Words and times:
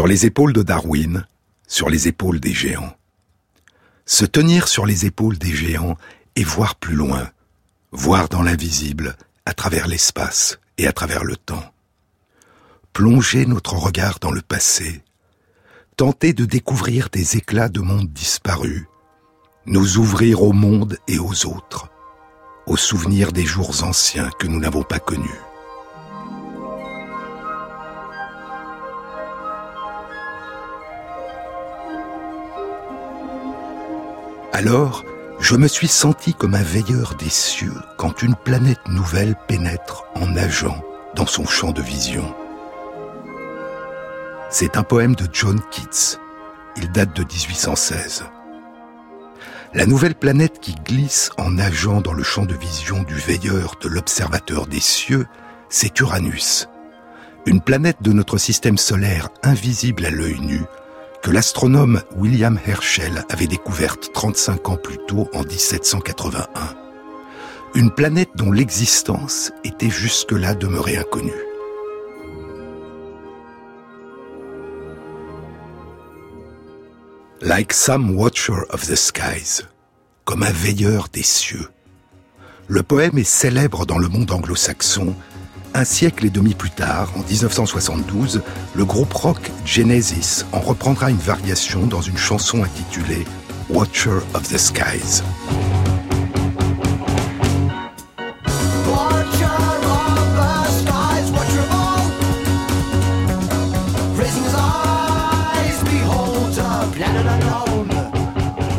Sur 0.00 0.06
les 0.06 0.24
épaules 0.24 0.54
de 0.54 0.62
Darwin, 0.62 1.26
sur 1.68 1.90
les 1.90 2.08
épaules 2.08 2.40
des 2.40 2.54
géants. 2.54 2.96
Se 4.06 4.24
tenir 4.24 4.66
sur 4.66 4.86
les 4.86 5.04
épaules 5.04 5.36
des 5.36 5.52
géants 5.52 5.98
et 6.36 6.42
voir 6.42 6.76
plus 6.76 6.94
loin, 6.94 7.28
voir 7.92 8.30
dans 8.30 8.40
l'invisible, 8.40 9.14
à 9.44 9.52
travers 9.52 9.86
l'espace 9.86 10.58
et 10.78 10.86
à 10.86 10.94
travers 10.94 11.22
le 11.22 11.36
temps. 11.36 11.70
Plonger 12.94 13.44
notre 13.44 13.74
regard 13.74 14.20
dans 14.20 14.30
le 14.30 14.40
passé, 14.40 15.02
tenter 15.98 16.32
de 16.32 16.46
découvrir 16.46 17.10
des 17.10 17.36
éclats 17.36 17.68
de 17.68 17.80
monde 17.80 18.08
disparus, 18.10 18.86
nous 19.66 19.98
ouvrir 19.98 20.42
au 20.42 20.54
monde 20.54 20.96
et 21.08 21.18
aux 21.18 21.44
autres, 21.44 21.90
aux 22.66 22.78
souvenirs 22.78 23.32
des 23.32 23.44
jours 23.44 23.84
anciens 23.84 24.30
que 24.38 24.46
nous 24.46 24.60
n'avons 24.60 24.82
pas 24.82 24.98
connus. 24.98 25.49
Alors, 34.52 35.04
je 35.38 35.54
me 35.54 35.68
suis 35.68 35.88
senti 35.88 36.34
comme 36.34 36.54
un 36.54 36.62
veilleur 36.62 37.14
des 37.14 37.30
cieux 37.30 37.74
quand 37.96 38.22
une 38.22 38.34
planète 38.34 38.86
nouvelle 38.88 39.36
pénètre 39.46 40.04
en 40.14 40.26
nageant 40.26 40.82
dans 41.14 41.26
son 41.26 41.46
champ 41.46 41.70
de 41.70 41.80
vision. 41.80 42.34
C'est 44.50 44.76
un 44.76 44.82
poème 44.82 45.14
de 45.14 45.26
John 45.32 45.60
Keats. 45.70 46.18
Il 46.76 46.90
date 46.90 47.14
de 47.14 47.22
1816. 47.22 48.24
La 49.72 49.86
nouvelle 49.86 50.16
planète 50.16 50.58
qui 50.60 50.74
glisse 50.74 51.30
en 51.38 51.52
nageant 51.52 52.00
dans 52.00 52.12
le 52.12 52.24
champ 52.24 52.44
de 52.44 52.54
vision 52.54 53.04
du 53.04 53.14
veilleur 53.14 53.76
de 53.80 53.88
l'observateur 53.88 54.66
des 54.66 54.80
cieux, 54.80 55.26
c'est 55.68 55.98
Uranus. 56.00 56.68
Une 57.46 57.60
planète 57.60 58.02
de 58.02 58.12
notre 58.12 58.36
système 58.36 58.78
solaire 58.78 59.28
invisible 59.44 60.04
à 60.04 60.10
l'œil 60.10 60.40
nu, 60.40 60.62
que 61.22 61.30
l'astronome 61.30 62.02
William 62.16 62.58
Herschel 62.66 63.24
avait 63.28 63.46
découverte 63.46 64.10
35 64.12 64.68
ans 64.70 64.76
plus 64.76 64.98
tôt 65.06 65.28
en 65.34 65.42
1781. 65.42 66.48
Une 67.74 67.90
planète 67.90 68.30
dont 68.34 68.50
l'existence 68.50 69.52
était 69.64 69.90
jusque-là 69.90 70.54
demeurée 70.54 70.96
inconnue. 70.96 71.32
Like 77.42 77.72
some 77.72 78.16
watcher 78.16 78.64
of 78.70 78.86
the 78.86 78.96
skies, 78.96 79.62
comme 80.24 80.42
un 80.42 80.52
veilleur 80.52 81.08
des 81.12 81.22
cieux. 81.22 81.68
Le 82.68 82.82
poème 82.82 83.18
est 83.18 83.24
célèbre 83.24 83.86
dans 83.86 83.98
le 83.98 84.08
monde 84.08 84.30
anglo-saxon 84.30 85.14
un 85.74 85.84
siècle 85.84 86.26
et 86.26 86.30
demi 86.30 86.54
plus 86.54 86.70
tard, 86.70 87.10
en 87.16 87.20
1972, 87.20 88.42
le 88.74 88.84
groupe 88.84 89.12
rock 89.12 89.50
Genesis 89.64 90.44
en 90.52 90.60
reprendra 90.60 91.10
une 91.10 91.16
variation 91.16 91.86
dans 91.86 92.00
une 92.00 92.16
chanson 92.16 92.62
intitulée 92.64 93.24
Watcher 93.68 94.18
of 94.34 94.48
the 94.48 94.58
Skies. 94.58 95.22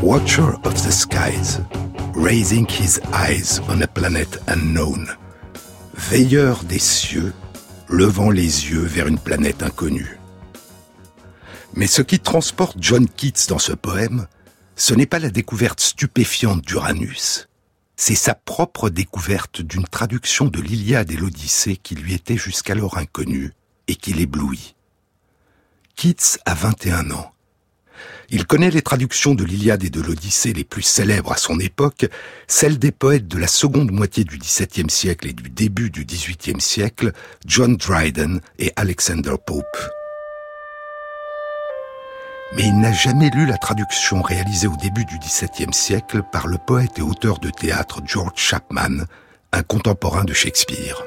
Watcher 0.02 0.56
of 0.66 0.74
the 0.84 0.92
skies, 0.92 1.62
raising 2.14 2.68
his 2.68 3.00
eyes 3.14 3.62
on 3.70 3.82
a 3.82 3.88
planet 3.88 4.38
unknown 4.48 5.21
veilleur 6.12 6.66
des 6.66 6.78
cieux, 6.78 7.32
levant 7.88 8.32
les 8.32 8.44
yeux 8.44 8.84
vers 8.84 9.08
une 9.08 9.18
planète 9.18 9.64
inconnue. 9.64 10.20
Mais 11.74 11.88
ce 11.88 12.02
qui 12.02 12.20
transporte 12.20 12.76
John 12.82 13.08
Keats 13.08 13.48
dans 13.48 13.60
ce 13.60 13.72
poème, 13.72 14.28
ce 14.76 14.94
n'est 14.94 15.06
pas 15.06 15.20
la 15.20 15.30
découverte 15.30 15.80
stupéfiante 15.80 16.64
d'Uranus, 16.64 17.48
c'est 17.96 18.16
sa 18.16 18.36
propre 18.36 18.90
découverte 18.90 19.62
d'une 19.62 19.88
traduction 19.88 20.48
de 20.48 20.60
l'Iliade 20.60 21.12
et 21.12 21.16
l'Odyssée 21.16 21.78
qui 21.78 21.96
lui 21.96 22.14
était 22.14 22.36
jusqu'alors 22.36 22.98
inconnue 22.98 23.54
et 23.88 23.96
qui 23.96 24.12
l'éblouit. 24.12 24.76
Keats 25.96 26.40
a 26.46 26.56
21 26.56 27.12
ans. 27.12 27.32
Il 28.34 28.48
connaît 28.48 28.72
les 28.72 28.82
traductions 28.82 29.36
de 29.36 29.44
l'Iliade 29.44 29.84
et 29.84 29.90
de 29.90 30.00
l'Odyssée 30.00 30.54
les 30.54 30.64
plus 30.64 30.84
célèbres 30.84 31.34
à 31.34 31.38
son 31.38 31.60
époque, 31.60 32.06
celles 32.48 32.80
des 32.80 32.94
poètes 32.94 33.28
de 33.28 33.38
la 33.38 33.48
seconde 33.48 33.92
moitié 33.92 34.24
du 34.24 34.38
XVIIe 34.38 34.90
siècle 34.90 35.28
et 35.28 35.34
du 35.34 35.50
début 35.50 35.90
du 35.90 36.06
XVIIIe 36.06 36.62
siècle, 36.62 37.12
John 37.46 37.76
Dryden 37.76 38.40
et 38.58 38.72
Alexander 38.78 39.34
Pope. 39.46 39.78
Mais 42.56 42.64
il 42.64 42.80
n'a 42.80 42.94
jamais 42.94 43.30
lu 43.32 43.46
la 43.46 43.58
traduction 43.58 44.22
réalisée 44.22 44.68
au 44.68 44.78
début 44.78 45.04
du 45.04 45.20
XVIIe 45.20 45.74
siècle 45.74 46.22
par 46.32 46.48
le 46.48 46.58
poète 46.58 47.00
et 47.00 47.02
auteur 47.02 47.38
de 47.40 47.50
théâtre 47.50 48.00
George 48.06 48.38
Chapman, 48.38 49.04
un 49.52 49.64
contemporain 49.64 50.24
de 50.24 50.34
Shakespeare. 50.34 51.04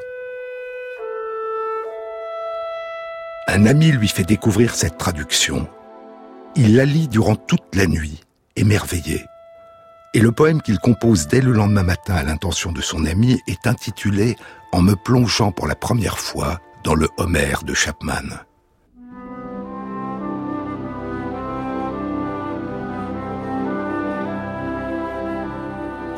Un 3.48 3.64
ami 3.64 3.92
lui 3.92 4.08
fait 4.08 4.24
découvrir 4.24 4.74
cette 4.74 4.98
traduction 4.98 5.66
il 6.56 6.76
la 6.76 6.84
lit 6.84 7.08
durant 7.08 7.36
toute 7.36 7.74
la 7.74 7.86
nuit, 7.86 8.20
émerveillé. 8.56 9.24
Et 10.14 10.20
le 10.20 10.30
poème 10.30 10.62
qu'il 10.62 10.78
compose 10.78 11.26
dès 11.26 11.40
le 11.40 11.52
lendemain 11.52 11.82
matin 11.82 12.14
à 12.14 12.22
l'intention 12.22 12.70
de 12.70 12.80
son 12.80 13.04
ami 13.04 13.40
est 13.48 13.66
intitulé 13.66 14.36
En 14.72 14.82
me 14.82 14.94
plongeant 14.94 15.52
pour 15.52 15.66
la 15.66 15.74
première 15.74 16.18
fois 16.18 16.60
dans 16.84 16.94
le 16.94 17.08
Homère 17.16 17.62
de 17.64 17.74
Chapman. 17.74 18.22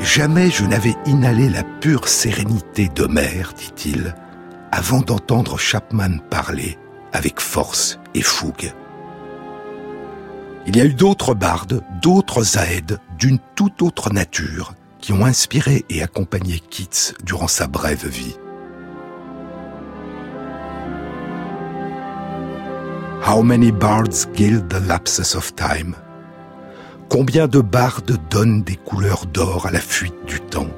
Jamais 0.01 0.51
je 0.51 0.65
n'avais 0.65 0.95
inhalé 1.07 1.49
la 1.49 1.63
pure 1.63 2.09
sérénité 2.09 2.89
d'Homère, 2.89 3.53
dit-il, 3.55 4.15
avant 4.73 5.01
d'entendre 5.01 5.59
Chapman 5.59 6.19
parler 6.31 6.79
avec 7.13 7.41
force 7.41 7.99
et 8.15 8.23
fougue. 8.23 8.73
Il 10.69 10.77
y 10.77 10.81
a 10.81 10.85
eu 10.85 10.95
d'autres 10.95 11.35
bardes, 11.35 11.85
d'autres 12.03 12.59
aèdes 12.59 12.99
d'une 13.19 13.39
toute 13.55 13.83
autre 13.83 14.13
nature 14.13 14.75
qui 15.01 15.13
ont 15.13 15.25
inspiré 15.25 15.85
et 15.89 16.03
accompagné 16.03 16.59
Keats 16.59 17.15
durant 17.25 17.47
sa 17.47 17.69
brève 17.69 18.09
vie. 18.09 18.37
How 23.25 23.43
many 23.43 23.71
bards 23.71 24.27
gild 24.35 24.69
the 24.69 24.85
lapses 24.87 25.37
of 25.37 25.55
time? 25.55 25.95
Combien 27.09 27.47
de 27.47 27.61
bardes 27.61 28.19
donnent 28.29 28.63
des 28.63 28.77
couleurs 28.77 29.27
d'or 29.27 29.67
à 29.67 29.71
la 29.71 29.81
fuite 29.81 30.15
du 30.27 30.41
temps? 30.41 30.71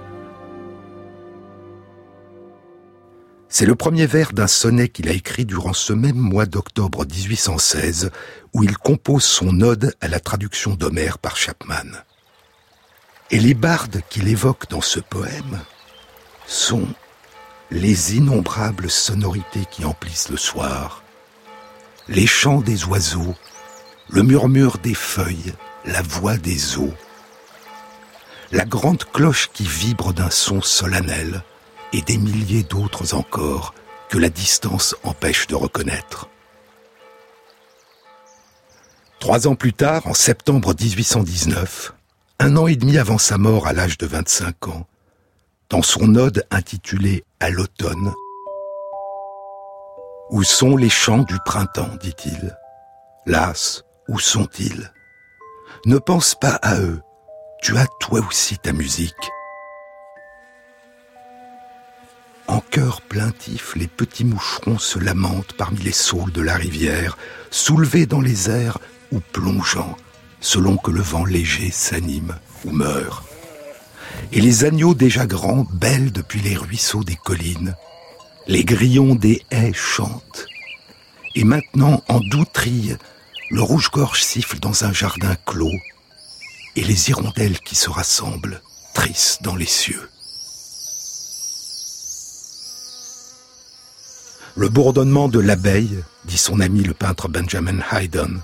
C'est 3.50 3.64
le 3.64 3.75
premier 3.75 4.06
vers 4.06 4.32
d'un 4.32 4.47
sonnet 4.47 4.88
qu'il 4.88 5.09
a 5.09 5.12
écrit 5.12 5.47
durant 5.47 5.72
ce 5.72 5.94
même 5.94 6.16
mois 6.16 6.44
d'octobre 6.44 7.06
1816, 7.06 8.10
où 8.53 8.62
il 8.62 8.76
compose 8.76 9.25
son 9.25 9.62
ode 9.62 9.94
à 10.03 10.09
la 10.09 10.20
traduction 10.20 10.75
d'Homère 10.75 11.19
par 11.19 11.36
Chapman. 11.36 12.04
Et 13.31 13.38
les 13.38 13.54
bardes 13.54 14.03
qu'il 14.10 14.28
évoque 14.28 14.69
dans 14.69 14.82
ce 14.82 15.00
poème 15.00 15.60
sont 16.47 16.87
les 17.70 18.17
innombrables 18.17 18.90
sonorités 18.90 19.64
qui 19.70 19.84
emplissent 19.84 20.31
le 20.31 20.37
soir, 20.37 21.02
les 22.08 22.26
chants 22.26 22.61
des 22.61 22.84
oiseaux, 22.84 23.34
le 24.11 24.22
murmure 24.22 24.78
des 24.78 24.94
feuilles, 24.94 25.55
la 25.84 26.02
voix 26.02 26.37
des 26.37 26.78
eaux, 26.78 26.94
la 28.52 28.64
grande 28.64 29.05
cloche 29.05 29.50
qui 29.52 29.64
vibre 29.64 30.12
d'un 30.12 30.31
son 30.31 30.62
solennel, 30.62 31.43
et 31.93 32.02
des 32.02 32.19
milliers 32.19 32.62
d'autres 32.62 33.14
encore 33.14 33.75
que 34.08 34.19
la 34.19 34.29
distance 34.29 34.94
empêche 35.02 35.46
de 35.46 35.55
reconnaître. 35.55 36.29
Trois 39.20 39.49
ans 39.49 39.56
plus 39.56 39.73
tard, 39.73 40.06
en 40.06 40.14
septembre 40.14 40.75
1819, 40.79 41.93
un 42.38 42.56
an 42.56 42.67
et 42.67 42.76
demi 42.76 42.99
avant 42.99 43.19
sa 43.19 43.37
mort 43.37 43.67
à 43.67 43.73
l'âge 43.73 43.99
de 43.99 44.06
25 44.06 44.69
ans, 44.69 44.87
dans 45.70 45.82
son 45.82 46.14
ode 46.14 46.46
intitulé 46.50 47.25
À 47.40 47.50
l'automne, 47.50 48.12
Où 50.31 50.43
sont 50.43 50.76
les 50.76 50.88
chants 50.88 51.25
du 51.25 51.37
printemps, 51.44 51.91
dit-il. 52.00 52.56
Las, 53.26 53.84
où 54.08 54.19
sont-ils 54.19 54.93
Ne 55.84 55.99
pense 55.99 56.34
pas 56.34 56.58
à 56.62 56.79
eux, 56.79 57.00
tu 57.61 57.76
as 57.76 57.87
toi 58.00 58.20
aussi 58.26 58.56
ta 58.58 58.73
musique. 58.73 59.31
En 62.48 62.60
chœur 62.60 63.02
plaintif, 63.02 63.74
les 63.76 63.86
petits 63.86 64.24
moucherons 64.24 64.78
se 64.78 64.98
lamentent 64.98 65.52
parmi 65.52 65.80
les 65.80 65.92
saules 65.92 66.32
de 66.32 66.40
la 66.40 66.54
rivière, 66.54 67.18
soulevés 67.50 68.06
dans 68.06 68.22
les 68.22 68.48
airs 68.48 68.78
ou 69.12 69.20
plongeant, 69.20 69.96
selon 70.40 70.78
que 70.78 70.90
le 70.90 71.02
vent 71.02 71.26
léger 71.26 71.70
s'anime 71.70 72.38
ou 72.64 72.70
meurt. 72.70 73.22
Et 74.32 74.40
les 74.40 74.64
agneaux 74.64 74.94
déjà 74.94 75.26
grands 75.26 75.66
bêlent 75.74 76.10
depuis 76.10 76.40
les 76.40 76.56
ruisseaux 76.56 77.04
des 77.04 77.16
collines. 77.16 77.74
Les 78.46 78.64
grillons 78.64 79.14
des 79.14 79.42
haies 79.50 79.74
chantent. 79.74 80.46
Et 81.34 81.44
maintenant, 81.44 82.02
en 82.08 82.20
doux 82.20 82.46
trille, 82.46 82.96
le 83.50 83.60
rouge-gorge 83.60 84.22
siffle 84.22 84.58
dans 84.58 84.84
un 84.84 84.92
jardin 84.92 85.36
clos, 85.44 85.78
et 86.76 86.82
les 86.82 87.10
hirondelles 87.10 87.60
qui 87.60 87.74
se 87.74 87.90
rassemblent 87.90 88.62
trissent 88.94 89.38
dans 89.42 89.54
les 89.54 89.66
cieux. 89.66 90.08
Le 94.58 94.69
bourdonnement 94.69 95.28
de 95.28 95.38
l'abeille, 95.38 96.02
dit 96.25 96.37
son 96.37 96.58
ami 96.58 96.82
le 96.82 96.93
peintre 96.93 97.28
Benjamin 97.28 97.78
Haydon, 97.93 98.40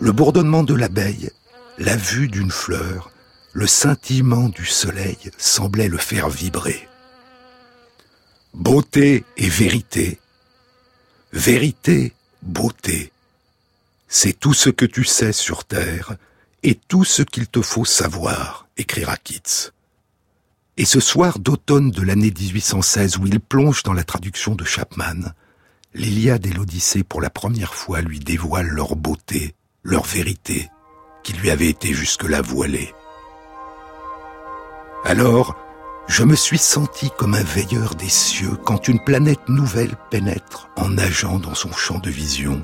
le 0.00 0.10
bourdonnement 0.10 0.62
de 0.62 0.72
l'abeille, 0.72 1.30
la 1.76 1.96
vue 1.96 2.28
d'une 2.28 2.50
fleur, 2.50 3.10
le 3.52 3.66
scintillement 3.66 4.48
du 4.48 4.64
soleil 4.64 5.18
semblait 5.36 5.88
le 5.88 5.98
faire 5.98 6.30
vibrer. 6.30 6.88
Beauté 8.54 9.26
et 9.36 9.50
vérité, 9.50 10.18
vérité, 11.34 12.14
beauté, 12.40 13.12
c'est 14.08 14.40
tout 14.40 14.54
ce 14.54 14.70
que 14.70 14.86
tu 14.86 15.04
sais 15.04 15.34
sur 15.34 15.66
Terre 15.66 16.16
et 16.62 16.74
tout 16.74 17.04
ce 17.04 17.20
qu'il 17.20 17.48
te 17.48 17.60
faut 17.60 17.84
savoir, 17.84 18.66
écrira 18.78 19.18
Keats. 19.18 19.73
Et 20.76 20.84
ce 20.84 20.98
soir 20.98 21.38
d'automne 21.38 21.92
de 21.92 22.02
l'année 22.02 22.32
1816 22.36 23.18
où 23.18 23.26
il 23.26 23.38
plonge 23.38 23.84
dans 23.84 23.92
la 23.92 24.02
traduction 24.02 24.56
de 24.56 24.64
Chapman, 24.64 25.32
l'Iliade 25.94 26.46
et 26.46 26.52
l'Odyssée 26.52 27.04
pour 27.04 27.20
la 27.20 27.30
première 27.30 27.74
fois 27.74 28.00
lui 28.00 28.18
dévoilent 28.18 28.70
leur 28.70 28.96
beauté, 28.96 29.54
leur 29.84 30.02
vérité, 30.02 30.70
qui 31.22 31.32
lui 31.34 31.50
avait 31.50 31.68
été 31.68 31.92
jusque-là 31.94 32.42
voilée. 32.42 32.92
Alors, 35.04 35.54
je 36.08 36.24
me 36.24 36.34
suis 36.34 36.58
senti 36.58 37.08
comme 37.16 37.34
un 37.34 37.44
veilleur 37.44 37.94
des 37.94 38.08
cieux 38.08 38.56
quand 38.64 38.88
une 38.88 39.02
planète 39.02 39.48
nouvelle 39.48 39.94
pénètre 40.10 40.70
en 40.76 40.88
nageant 40.88 41.38
dans 41.38 41.54
son 41.54 41.72
champ 41.72 42.00
de 42.00 42.10
vision, 42.10 42.60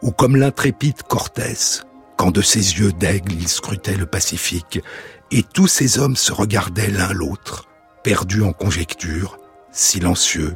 ou 0.00 0.10
comme 0.10 0.36
l'intrépide 0.36 1.02
Cortès, 1.02 1.84
quand 2.16 2.30
de 2.30 2.42
ses 2.42 2.78
yeux 2.78 2.92
d'aigle 2.92 3.34
il 3.34 3.48
scrutait 3.48 3.96
le 3.96 4.06
Pacifique, 4.06 4.80
et 5.30 5.42
tous 5.42 5.66
ces 5.66 5.98
hommes 5.98 6.16
se 6.16 6.32
regardaient 6.32 6.90
l'un 6.90 7.12
l'autre, 7.12 7.68
perdus 8.02 8.42
en 8.42 8.52
conjecture, 8.52 9.38
silencieux, 9.72 10.54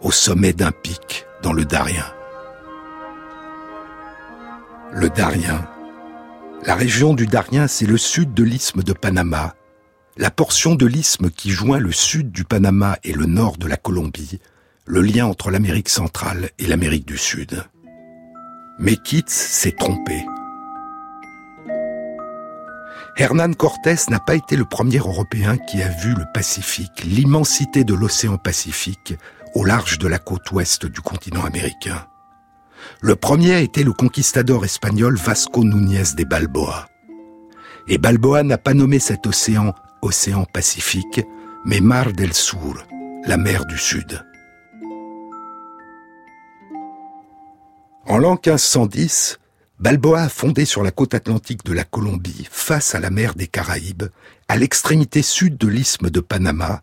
au 0.00 0.10
sommet 0.10 0.52
d'un 0.52 0.72
pic 0.72 1.26
dans 1.42 1.52
le 1.52 1.64
Darien. 1.64 2.06
Le 4.92 5.08
Darien. 5.08 5.66
La 6.64 6.74
région 6.74 7.14
du 7.14 7.26
Darien, 7.26 7.66
c'est 7.66 7.86
le 7.86 7.96
sud 7.96 8.34
de 8.34 8.44
l'isthme 8.44 8.82
de 8.82 8.92
Panama, 8.92 9.54
la 10.16 10.30
portion 10.30 10.74
de 10.74 10.86
l'isthme 10.86 11.30
qui 11.30 11.50
joint 11.50 11.78
le 11.78 11.92
sud 11.92 12.30
du 12.30 12.44
Panama 12.44 12.98
et 13.02 13.12
le 13.12 13.26
nord 13.26 13.56
de 13.56 13.66
la 13.66 13.76
Colombie, 13.76 14.40
le 14.84 15.00
lien 15.00 15.26
entre 15.26 15.50
l'Amérique 15.50 15.88
centrale 15.88 16.50
et 16.58 16.66
l'Amérique 16.66 17.06
du 17.06 17.16
Sud. 17.16 17.64
Mais 18.78 18.96
Keats 18.96 19.22
s'est 19.28 19.72
trompé. 19.72 20.24
Hernán 23.16 23.54
Cortés 23.54 23.96
n'a 24.08 24.20
pas 24.20 24.34
été 24.34 24.56
le 24.56 24.64
premier 24.64 24.98
Européen 24.98 25.58
qui 25.58 25.82
a 25.82 25.88
vu 25.88 26.14
le 26.14 26.24
Pacifique, 26.32 27.04
l'immensité 27.04 27.84
de 27.84 27.92
l'océan 27.92 28.38
Pacifique, 28.38 29.14
au 29.54 29.64
large 29.64 29.98
de 29.98 30.08
la 30.08 30.18
côte 30.18 30.50
ouest 30.50 30.86
du 30.86 31.00
continent 31.02 31.44
américain. 31.44 32.06
Le 33.02 33.14
premier 33.14 33.62
été 33.62 33.84
le 33.84 33.92
conquistador 33.92 34.64
espagnol 34.64 35.16
Vasco 35.16 35.62
Núñez 35.62 36.14
de 36.16 36.24
Balboa. 36.24 36.88
Et 37.86 37.98
Balboa 37.98 38.42
n'a 38.44 38.58
pas 38.58 38.72
nommé 38.72 38.98
cet 38.98 39.26
océan 39.26 39.74
océan 40.00 40.44
Pacifique, 40.44 41.20
mais 41.66 41.80
Mar 41.80 42.12
del 42.12 42.32
Sur, 42.32 42.86
la 43.26 43.36
mer 43.36 43.66
du 43.66 43.76
Sud. 43.76 44.24
En 48.06 48.18
l'an 48.18 48.32
1510, 48.32 49.38
Balboa 49.82 50.22
a 50.22 50.28
fondé 50.28 50.64
sur 50.64 50.84
la 50.84 50.92
côte 50.92 51.12
atlantique 51.12 51.64
de 51.64 51.72
la 51.72 51.82
Colombie, 51.82 52.46
face 52.52 52.94
à 52.94 53.00
la 53.00 53.10
mer 53.10 53.34
des 53.34 53.48
Caraïbes, 53.48 54.04
à 54.46 54.56
l'extrémité 54.56 55.22
sud 55.22 55.56
de 55.56 55.66
l'isthme 55.66 56.08
de 56.08 56.20
Panama, 56.20 56.82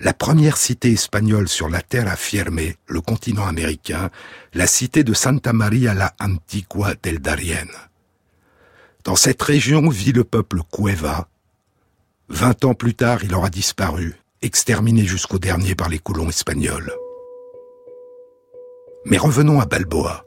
la 0.00 0.14
première 0.14 0.56
cité 0.56 0.92
espagnole 0.92 1.46
sur 1.46 1.68
la 1.68 1.82
Terre 1.82 2.18
Firme, 2.18 2.60
le 2.86 3.00
continent 3.02 3.46
américain, 3.46 4.08
la 4.54 4.66
cité 4.66 5.04
de 5.04 5.12
Santa 5.12 5.52
Maria 5.52 5.92
la 5.92 6.14
Antigua 6.20 6.94
del 7.02 7.18
Darien. 7.18 7.66
Dans 9.04 9.16
cette 9.16 9.42
région 9.42 9.86
vit 9.90 10.12
le 10.12 10.24
peuple 10.24 10.62
Cueva. 10.72 11.28
Vingt 12.30 12.64
ans 12.64 12.74
plus 12.74 12.94
tard, 12.94 13.24
il 13.24 13.34
aura 13.34 13.50
disparu, 13.50 14.22
exterminé 14.40 15.04
jusqu'au 15.04 15.38
dernier 15.38 15.74
par 15.74 15.90
les 15.90 15.98
colons 15.98 16.30
espagnols. 16.30 16.94
Mais 19.04 19.18
revenons 19.18 19.60
à 19.60 19.66
Balboa. 19.66 20.24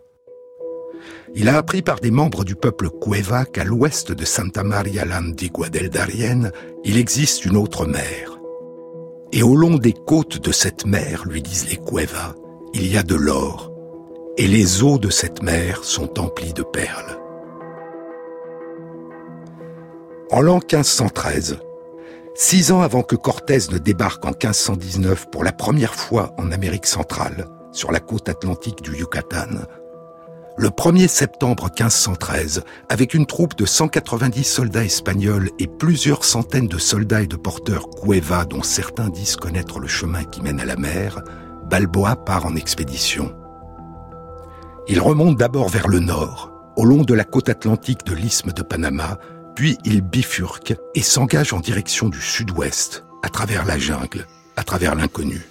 Il 1.34 1.48
a 1.48 1.58
appris 1.58 1.82
par 1.82 2.00
des 2.02 2.12
membres 2.12 2.44
du 2.44 2.56
peuple 2.56 2.90
Cueva 2.90 3.46
qu'à 3.46 3.64
l'ouest 3.64 4.12
de 4.12 4.26
Santa 4.26 4.64
Maria 4.64 5.06
l'Antigua 5.06 5.70
del 5.70 5.90
Darien, 5.90 6.52
il 6.84 6.98
existe 6.98 7.46
une 7.46 7.56
autre 7.56 7.86
mer. 7.86 8.40
Et 9.32 9.42
au 9.42 9.56
long 9.56 9.78
des 9.78 9.94
côtes 9.94 10.42
de 10.42 10.52
cette 10.52 10.86
mer, 10.86 11.24
lui 11.26 11.42
disent 11.42 11.70
les 11.70 11.78
Cueva, 11.78 12.36
il 12.74 12.92
y 12.92 12.98
a 12.98 13.04
de 13.04 13.16
l'or, 13.16 13.72
et 14.38 14.46
les 14.46 14.84
eaux 14.84 14.98
de 14.98 15.10
cette 15.10 15.42
mer 15.42 15.86
sont 15.86 16.20
emplies 16.20 16.54
de 16.54 16.64
perles. 16.64 17.18
En 20.32 20.42
l'an 20.42 20.60
1513, 20.60 21.60
six 22.36 22.74
ans 22.74 22.82
avant 22.82 23.04
que 23.04 23.16
Cortés 23.16 23.70
ne 23.72 23.78
débarque 23.78 24.26
en 24.26 24.32
1519 24.32 25.30
pour 25.32 25.46
la 25.46 25.54
première 25.54 25.96
fois 25.96 26.34
en 26.38 26.52
Amérique 26.52 26.88
centrale, 26.88 27.48
sur 27.72 27.94
la 27.94 28.02
côte 28.02 28.28
atlantique 28.28 28.82
du 28.82 28.98
Yucatan, 28.98 29.62
le 30.58 30.70
1er 30.70 31.08
septembre 31.08 31.66
1513, 31.66 32.64
avec 32.90 33.14
une 33.14 33.26
troupe 33.26 33.56
de 33.56 33.66
190 33.66 34.44
soldats 34.44 34.84
espagnols 34.84 35.50
et 35.60 35.68
plusieurs 35.68 36.24
centaines 36.24 36.68
de 36.68 36.78
soldats 36.78 37.22
et 37.22 37.28
de 37.28 37.36
porteurs 37.36 37.90
Cueva 37.90 38.46
dont 38.46 38.64
certains 38.64 39.10
disent 39.10 39.38
connaître 39.38 39.80
le 39.80 39.88
chemin 39.88 40.24
qui 40.24 40.42
mène 40.42 40.60
à 40.60 40.66
la 40.66 40.76
mer, 40.76 41.22
Balboa 41.70 42.16
part 42.16 42.46
en 42.46 42.56
expédition. 42.56 43.34
Il 44.88 45.00
remonte 45.00 45.38
d'abord 45.38 45.70
vers 45.70 45.88
le 45.88 46.00
nord, 46.00 46.52
au 46.76 46.86
long 46.86 47.04
de 47.04 47.14
la 47.14 47.24
côte 47.24 47.50
atlantique 47.50 48.06
de 48.06 48.14
l'isthme 48.14 48.52
de 48.52 48.62
Panama, 48.62 49.20
puis 49.56 49.78
il 49.86 50.02
bifurque 50.02 50.76
et 50.96 51.02
s'engage 51.02 51.54
en 51.54 51.60
direction 51.60 52.10
du 52.10 52.20
sud-ouest, 52.20 53.06
à 53.24 53.30
travers 53.30 53.66
la 53.66 53.78
jungle, 53.78 54.28
à 54.58 54.64
travers 54.64 54.96
l'inconnu. 54.96 55.51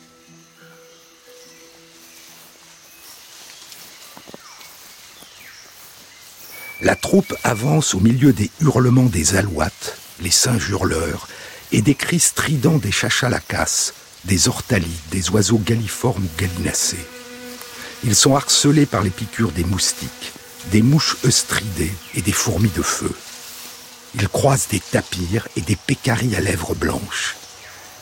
La 6.83 6.97
troupe 6.97 7.35
avance 7.45 7.95
au 7.95 8.01
milieu 8.01 8.33
des 8.33 8.51
hurlements 8.63 9.05
des 9.05 9.37
alouates, 9.37 9.99
les 10.21 10.31
singes 10.31 10.71
hurleurs, 10.71 11.29
et 11.73 11.83
des 11.83 11.95
cris 11.95 12.21
stridents 12.21 12.79
des 12.79 12.91
chachalacas, 12.91 13.93
des 14.25 14.49
ortalies, 14.49 14.87
des 15.11 15.29
oiseaux 15.31 15.59
galliformes 15.59 16.25
ou 16.25 16.41
gallinacés. 16.41 17.07
Ils 18.03 18.17
sont 18.17 18.35
harcelés 18.35 18.87
par 18.87 19.03
les 19.03 19.11
piqûres 19.11 19.53
des 19.53 19.65
moustiques, 19.65 20.33
des 20.71 20.81
mouches 20.81 21.19
œstridées 21.25 21.93
et 22.15 22.23
des 22.23 22.33
fourmis 22.33 22.73
de 22.75 22.83
feu. 22.83 23.13
Ils 24.15 24.29
croisent 24.29 24.69
des 24.69 24.81
tapirs 24.81 25.49
et 25.57 25.61
des 25.61 25.77
pécaries 25.77 26.35
à 26.35 26.41
lèvres 26.41 26.75
blanches, 26.75 27.37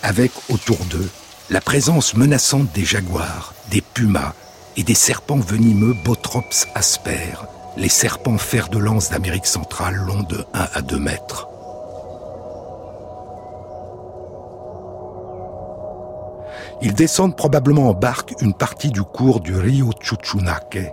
avec 0.04 0.30
autour 0.48 0.78
d'eux 0.84 1.08
la 1.50 1.60
présence 1.60 2.14
menaçante 2.14 2.72
des 2.72 2.84
jaguars, 2.84 3.54
des 3.70 3.80
pumas 3.80 4.34
et 4.76 4.84
des 4.84 4.94
serpents 4.94 5.40
venimeux 5.40 5.94
Botrops 6.04 6.66
asper, 6.74 7.34
les 7.78 7.88
serpents 7.88 8.38
fer 8.38 8.68
de 8.68 8.78
lance 8.78 9.10
d'Amérique 9.10 9.46
centrale 9.46 9.94
longs 9.94 10.24
de 10.24 10.44
1 10.52 10.68
à 10.74 10.82
2 10.82 10.98
mètres. 10.98 11.48
Ils 16.82 16.94
descendent 16.94 17.36
probablement 17.36 17.88
en 17.88 17.94
barque 17.94 18.34
une 18.40 18.52
partie 18.52 18.90
du 18.90 19.02
cours 19.02 19.40
du 19.40 19.56
Rio 19.56 19.90
Chuchunaque, 20.00 20.92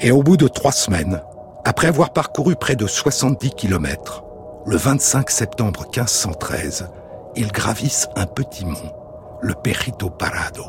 et 0.00 0.10
au 0.10 0.22
bout 0.22 0.36
de 0.36 0.48
trois 0.48 0.72
semaines, 0.72 1.22
après 1.64 1.86
avoir 1.86 2.10
parcouru 2.10 2.56
près 2.56 2.74
de 2.74 2.86
70 2.86 3.50
kilomètres, 3.50 4.24
le 4.66 4.76
25 4.76 5.30
septembre 5.30 5.82
1513, 5.82 6.90
ils 7.36 7.52
gravissent 7.52 8.08
un 8.16 8.26
petit 8.26 8.64
mont, 8.64 8.92
le 9.40 9.54
Perito 9.54 10.10
Parado. 10.10 10.64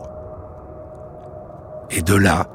Et 1.90 2.04
de 2.04 2.14
là, 2.14 2.46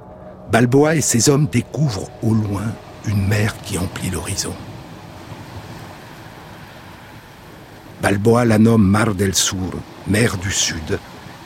Balboa 0.54 0.94
et 0.94 1.00
ses 1.00 1.30
hommes 1.30 1.49
découvrent 1.49 2.08
au 2.23 2.32
loin 2.32 2.62
une 3.06 3.26
mer 3.26 3.56
qui 3.64 3.76
emplit 3.76 4.08
l'horizon. 4.08 4.54
Balboa 8.00 8.44
la 8.44 8.58
nomme 8.58 8.87
Mar 8.87 9.16
del 9.16 9.34
Sur, 9.34 9.56
mer 10.06 10.37
du 10.37 10.52
Sud, 10.52 11.00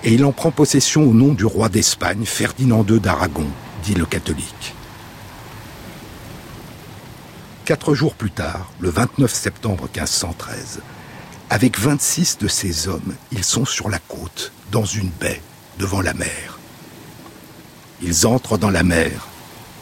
et 0.05 0.13
il 0.13 0.27
en 0.27 0.33
prend 0.33 0.51
possession 0.51 1.05
au 1.05 1.15
nom 1.15 1.33
du 1.33 1.47
roi 1.47 1.71
d'Espagne, 1.71 2.27
Ferdinand 2.27 2.85
II 2.87 3.01
d'Aragon, 3.01 3.47
dit 3.83 3.95
le 3.95 4.05
catholique. 4.05 4.75
Quatre 7.65 7.95
jours 7.95 8.15
plus 8.15 8.31
tard, 8.31 8.71
le 8.79 8.91
29 8.91 9.33
septembre 9.33 9.85
1513, 9.85 10.81
avec 11.49 11.81
26 11.81 12.37
de 12.41 12.47
ses 12.47 12.89
hommes, 12.89 13.15
ils 13.33 13.45
sont 13.45 13.65
sur 13.65 13.89
la 13.89 14.01
côte, 14.01 14.53
dans 14.71 14.85
une 14.85 15.09
baie, 15.19 15.41
devant 15.79 16.03
la 16.03 16.13
mer. 16.13 16.48
Ils 18.03 18.27
entrent 18.27 18.59
dans 18.59 18.71
la 18.71 18.83
mer, 18.83 19.27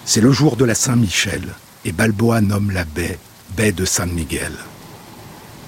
C'est 0.05 0.21
le 0.21 0.33
jour 0.33 0.57
de 0.57 0.65
la 0.65 0.75
Saint-Michel 0.75 1.43
et 1.85 1.93
Balboa 1.93 2.41
nomme 2.41 2.71
la 2.71 2.85
baie 2.85 3.19
baie 3.57 3.73
de 3.73 3.85
San 3.85 4.11
Miguel. 4.13 4.53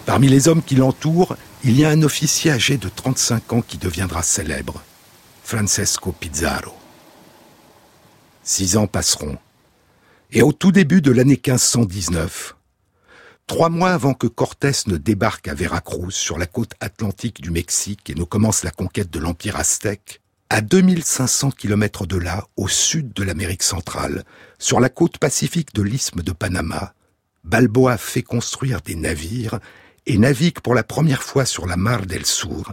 Parmi 0.07 0.28
les 0.28 0.49
hommes 0.49 0.62
qui 0.62 0.75
l'entourent, 0.75 1.37
il 1.64 1.78
y 1.78 1.85
a 1.85 1.90
un 1.90 2.02
officier 2.02 2.50
âgé 2.50 2.76
de 2.76 2.88
35 2.88 3.52
ans 3.52 3.62
qui 3.62 3.78
deviendra 3.78 4.23
célèbre, 4.23 4.83
Francesco 5.43 6.12
Pizarro. 6.12 6.75
Six 8.43 8.76
ans 8.76 8.87
passeront. 8.87 9.38
Et 10.31 10.43
au 10.43 10.52
tout 10.52 10.73
début 10.73 11.02
de 11.02 11.11
l'année 11.11 11.40
1519, 11.45 12.57
trois 13.47 13.69
mois 13.69 13.93
avant 13.93 14.14
que 14.14 14.26
Cortés 14.26 14.73
ne 14.87 14.97
débarque 14.97 15.49
à 15.49 15.55
Veracruz 15.55 16.12
sur 16.12 16.38
la 16.38 16.47
côte 16.47 16.75
atlantique 16.81 17.40
du 17.40 17.50
Mexique 17.50 18.11
et 18.11 18.14
ne 18.14 18.25
commence 18.25 18.64
la 18.64 18.71
conquête 18.71 19.11
de 19.11 19.19
l'Empire 19.19 19.57
aztèque, 19.57 20.21
à 20.50 20.61
2500 20.61 21.50
km 21.50 22.07
de 22.07 22.17
là, 22.17 22.47
au 22.57 22.69
sud 22.69 23.12
de 23.12 23.23
l'Amérique 23.23 23.62
centrale, 23.62 24.25
sur 24.59 24.81
la 24.81 24.88
côte 24.88 25.19
pacifique 25.19 25.75
de 25.75 25.83
l'isthme 25.83 26.23
de 26.23 26.33
Panama, 26.33 26.95
Balboa 27.45 27.99
fait 27.99 28.23
construire 28.23 28.81
des 28.81 28.95
navires 28.95 29.59
et 30.07 30.17
navigue 30.17 30.61
pour 30.61 30.75
la 30.75 30.83
première 30.83 31.23
fois 31.23 31.45
sur 31.45 31.67
la 31.67 31.76
Mar 31.76 32.07
del 32.07 32.25
Sur, 32.25 32.73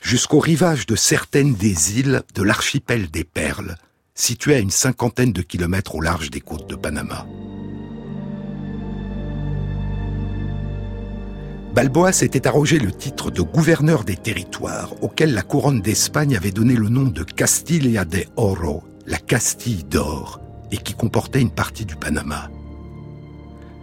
jusqu'au 0.00 0.38
rivage 0.38 0.86
de 0.86 0.96
certaines 0.96 1.54
des 1.54 1.98
îles 1.98 2.22
de 2.34 2.42
l'archipel 2.42 3.10
des 3.10 3.24
Perles, 3.24 3.76
situé 4.14 4.54
à 4.54 4.58
une 4.58 4.70
cinquantaine 4.70 5.32
de 5.32 5.42
kilomètres 5.42 5.94
au 5.94 6.00
large 6.00 6.30
des 6.30 6.40
côtes 6.40 6.68
de 6.68 6.76
Panama. 6.76 7.26
Balboa 11.74 12.12
s'était 12.12 12.46
arrogé 12.46 12.78
le 12.78 12.92
titre 12.92 13.32
de 13.32 13.42
gouverneur 13.42 14.04
des 14.04 14.14
territoires 14.14 14.94
auquel 15.02 15.34
la 15.34 15.42
couronne 15.42 15.80
d'Espagne 15.80 16.36
avait 16.36 16.52
donné 16.52 16.76
le 16.76 16.88
nom 16.88 17.02
de 17.02 17.24
Castilla 17.24 18.04
de 18.04 18.22
Oro, 18.36 18.84
la 19.08 19.18
Castille 19.18 19.82
d'or, 19.82 20.40
et 20.70 20.76
qui 20.76 20.94
comportait 20.94 21.40
une 21.40 21.50
partie 21.50 21.84
du 21.84 21.96
Panama. 21.96 22.48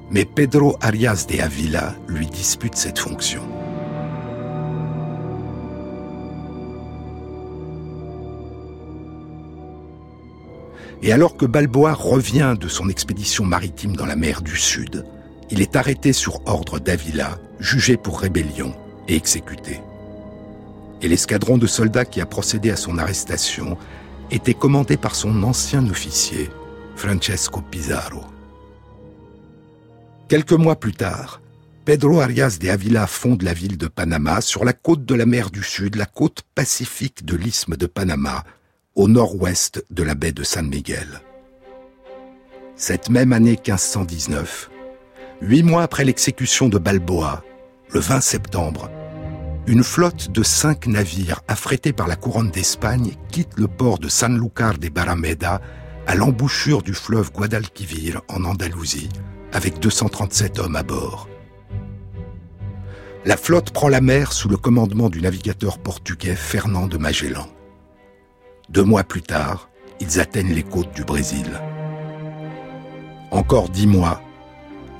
Mais 0.10 0.24
Pedro 0.24 0.78
Arias 0.80 1.26
de 1.28 1.42
Avila 1.42 1.94
lui 2.08 2.28
dispute 2.28 2.76
cette 2.76 2.98
fonction. 2.98 3.42
Et 11.02 11.12
alors 11.12 11.36
que 11.36 11.46
Balboa 11.46 11.92
revient 11.92 12.56
de 12.58 12.70
son 12.70 12.88
expédition 12.88 13.44
maritime 13.44 13.98
dans 13.98 14.06
la 14.06 14.16
mer 14.16 14.42
du 14.42 14.56
Sud, 14.56 15.04
il 15.50 15.62
est 15.62 15.76
arrêté 15.76 16.14
sur 16.14 16.40
ordre 16.46 16.80
d'Avila, 16.80 17.38
jugé 17.62 17.96
pour 17.96 18.20
rébellion 18.20 18.74
et 19.08 19.16
exécuté. 19.16 19.80
Et 21.02 21.08
l'escadron 21.08 21.58
de 21.58 21.68
soldats 21.68 22.06
qui 22.06 22.20
a 22.20 22.26
procédé 22.26 22.72
à 22.72 22.76
son 22.76 22.98
arrestation 22.98 23.78
était 24.32 24.54
commandé 24.54 24.98
par 24.98 25.16
son 25.16 25.44
ancien 25.44 25.88
officier, 25.90 26.50
Francesco 26.96 27.62
Pizarro. 27.62 28.24
Quelques 30.28 30.54
mois 30.54 30.80
plus 30.80 30.94
tard, 30.94 31.42
Pedro 31.86 32.22
Arias 32.22 32.58
de 32.60 32.70
Avila 32.70 33.08
fonde 33.08 33.42
la 33.42 33.54
ville 33.54 33.78
de 33.78 33.88
Panama 33.88 34.42
sur 34.42 34.64
la 34.64 34.74
côte 34.74 35.06
de 35.06 35.16
la 35.16 35.26
mer 35.26 35.50
du 35.50 35.64
Sud, 35.64 35.96
la 35.96 36.06
côte 36.06 36.44
pacifique 36.56 37.26
de 37.26 37.36
l'isthme 37.36 37.76
de 37.76 37.86
Panama, 37.86 38.44
au 38.96 39.08
nord-ouest 39.08 39.84
de 39.90 40.04
la 40.04 40.16
baie 40.16 40.32
de 40.32 40.44
San 40.44 40.68
Miguel. 40.68 41.22
Cette 42.76 43.10
même 43.10 43.34
année 43.34 43.52
1519, 43.52 44.70
huit 45.42 45.64
mois 45.64 45.84
après 45.84 46.06
l'exécution 46.06 46.70
de 46.70 46.78
Balboa, 46.78 47.44
le 47.94 48.00
20 48.00 48.22
septembre, 48.22 48.90
une 49.68 49.84
flotte 49.84 50.32
de 50.32 50.44
cinq 50.44 50.88
navires 50.88 51.42
affrétés 51.48 51.94
par 51.94 52.08
la 52.08 52.16
couronne 52.16 52.50
d'Espagne 52.50 53.14
quitte 53.32 53.58
le 53.58 53.68
port 53.68 54.00
de 54.00 54.08
Sanlúcar 54.08 54.78
de 54.78 54.90
Barrameda 54.90 55.62
à 56.08 56.16
l'embouchure 56.16 56.82
du 56.82 56.94
fleuve 56.94 57.32
Guadalquivir 57.32 58.22
en 58.30 58.44
Andalousie, 58.46 59.10
avec 59.54 59.80
237 59.80 60.60
hommes 60.60 60.76
à 60.76 60.84
bord. 60.84 61.28
La 63.26 63.38
flotte 63.38 63.72
prend 63.72 63.88
la 63.88 64.02
mer 64.02 64.34
sous 64.34 64.50
le 64.50 64.58
commandement 64.58 65.10
du 65.10 65.22
navigateur 65.22 65.78
portugais 65.78 66.36
Fernand 66.36 66.88
de 66.88 66.98
Magellan. 66.98 67.48
Deux 68.70 68.84
mois 68.84 69.04
plus 69.04 69.22
tard, 69.22 69.70
ils 70.00 70.20
atteignent 70.20 70.54
les 70.54 70.64
côtes 70.64 70.96
du 70.96 71.04
Brésil. 71.04 71.46
Encore 73.30 73.70
dix 73.70 73.86
mois, 73.86 74.22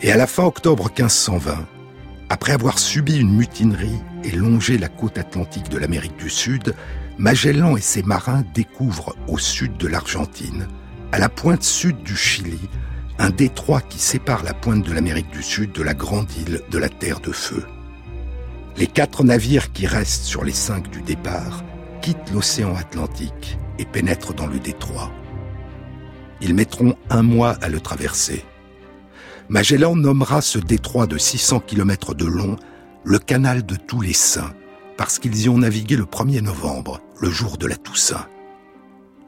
et 0.02 0.12
à 0.12 0.18
la 0.18 0.28
fin 0.28 0.44
octobre 0.44 0.86
1520, 0.86 1.66
après 2.32 2.54
avoir 2.54 2.80
subi 2.80 3.18
une 3.18 3.36
mutinerie 3.36 4.00
et 4.24 4.32
longé 4.32 4.78
la 4.78 4.88
côte 4.88 5.18
atlantique 5.18 5.68
de 5.68 5.78
l'Amérique 5.78 6.16
du 6.16 6.30
Sud, 6.30 6.76
Magellan 7.18 7.76
et 7.76 7.82
ses 7.82 8.04
marins 8.04 8.46
découvrent 8.54 9.18
au 9.28 9.38
sud 9.38 9.76
de 9.76 9.88
l'Argentine, 9.90 10.70
à 11.12 11.20
la 11.20 11.28
pointe 11.28 11.64
sud 11.64 12.02
du 12.04 12.16
Chili, 12.16 12.70
un 13.20 13.32
détroit 13.32 13.82
qui 13.82 14.00
sépare 14.00 14.44
la 14.44 14.54
pointe 14.54 14.86
de 14.86 14.94
l'Amérique 14.94 15.30
du 15.30 15.44
Sud 15.44 15.74
de 15.74 15.84
la 15.84 15.94
grande 15.94 16.32
île 16.38 16.62
de 16.72 16.78
la 16.78 16.88
Terre 16.88 17.20
de 17.20 17.34
Feu. 17.34 17.66
Les 18.78 18.88
quatre 18.88 19.26
navires 19.26 19.74
qui 19.74 19.86
restent 19.86 20.24
sur 20.24 20.46
les 20.46 20.54
cinq 20.54 20.90
du 20.90 21.02
départ 21.02 21.66
quittent 22.02 22.32
l'océan 22.34 22.74
Atlantique 22.78 23.58
et 23.78 23.84
pénètrent 23.84 24.34
dans 24.34 24.48
le 24.48 24.60
détroit. 24.60 25.12
Ils 26.40 26.56
mettront 26.56 26.96
un 27.10 27.24
mois 27.24 27.58
à 27.62 27.68
le 27.68 27.82
traverser. 27.82 28.46
Magellan 29.52 29.98
nommera 29.98 30.40
ce 30.40 30.60
détroit 30.60 31.08
de 31.08 31.18
600 31.18 31.60
km 31.60 32.16
de 32.16 32.24
long 32.24 32.56
le 33.04 33.20
canal 33.20 33.66
de 33.66 33.76
tous 33.76 34.00
les 34.00 34.14
saints, 34.14 34.54
parce 34.96 35.20
qu'ils 35.20 35.42
y 35.42 35.50
ont 35.50 35.58
navigué 35.58 35.98
le 35.98 36.06
1er 36.06 36.40
novembre, 36.40 37.02
le 37.20 37.30
jour 37.30 37.58
de 37.58 37.68
la 37.68 37.76
Toussaint. 37.76 38.28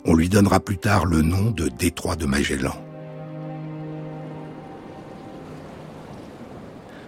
On 0.06 0.14
lui 0.14 0.30
donnera 0.30 0.62
plus 0.62 0.78
tard 0.78 1.06
le 1.06 1.24
nom 1.24 1.52
de 1.52 1.68
détroit 1.68 2.16
de 2.16 2.26
Magellan. 2.26 2.74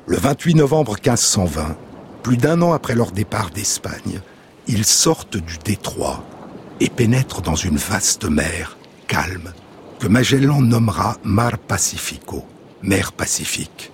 Le 0.08 0.18
28 0.18 0.56
novembre 0.56 0.96
1520, 0.96 1.78
plus 2.22 2.36
d'un 2.36 2.62
an 2.62 2.74
après 2.74 2.96
leur 2.96 3.12
départ 3.12 3.50
d'Espagne, 3.50 4.20
ils 4.68 4.84
sortent 4.84 5.38
du 5.38 5.58
détroit 5.64 6.22
et 6.82 6.90
pénètrent 6.90 7.42
dans 7.42 7.56
une 7.56 7.78
vaste 7.78 8.26
mer, 8.26 8.78
calme, 9.08 9.54
que 10.00 10.08
Magellan 10.10 10.60
nommera 10.60 11.16
Mar 11.24 11.58
Pacifico, 11.58 12.44
mer 12.82 13.12
Pacifique. 13.12 13.92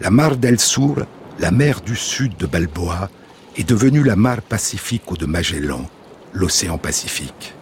La 0.00 0.10
Mar 0.10 0.36
del 0.36 0.58
Sur, 0.58 1.06
la 1.38 1.50
mer 1.50 1.80
du 1.80 1.96
sud 1.96 2.36
de 2.36 2.46
Balboa, 2.46 3.10
est 3.56 3.68
devenue 3.68 4.02
la 4.02 4.16
Mar 4.16 4.42
Pacifico 4.42 5.16
de 5.16 5.26
Magellan, 5.26 5.88
l'océan 6.32 6.78
Pacifique. 6.78 7.54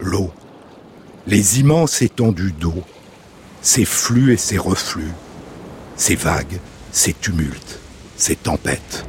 L'eau, 0.00 0.32
les 1.26 1.60
immenses 1.60 2.02
étendues 2.02 2.52
d'eau, 2.52 2.82
ses 3.60 3.84
flux 3.84 4.32
et 4.32 4.36
ses 4.36 4.58
reflux, 4.58 5.12
ses 5.96 6.16
vagues, 6.16 6.60
ses 6.90 7.12
tumultes, 7.12 7.78
ses 8.16 8.36
tempêtes. 8.36 9.06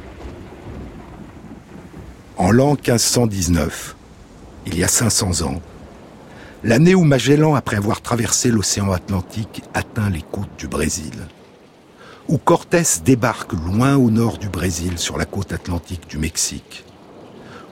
En 2.36 2.50
l'an 2.50 2.72
1519, 2.72 3.96
il 4.66 4.78
y 4.78 4.84
a 4.84 4.88
500 4.88 5.42
ans, 5.42 5.62
l'année 6.64 6.94
où 6.94 7.04
Magellan, 7.04 7.54
après 7.54 7.76
avoir 7.76 8.00
traversé 8.00 8.50
l'océan 8.50 8.90
Atlantique, 8.90 9.62
atteint 9.74 10.08
les 10.08 10.22
côtes 10.22 10.58
du 10.58 10.66
Brésil, 10.66 11.28
où 12.26 12.38
Cortés 12.38 12.82
débarque 13.04 13.52
loin 13.52 13.96
au 13.96 14.10
nord 14.10 14.38
du 14.38 14.48
Brésil 14.48 14.98
sur 14.98 15.18
la 15.18 15.26
côte 15.26 15.52
atlantique 15.52 16.08
du 16.08 16.16
Mexique, 16.16 16.84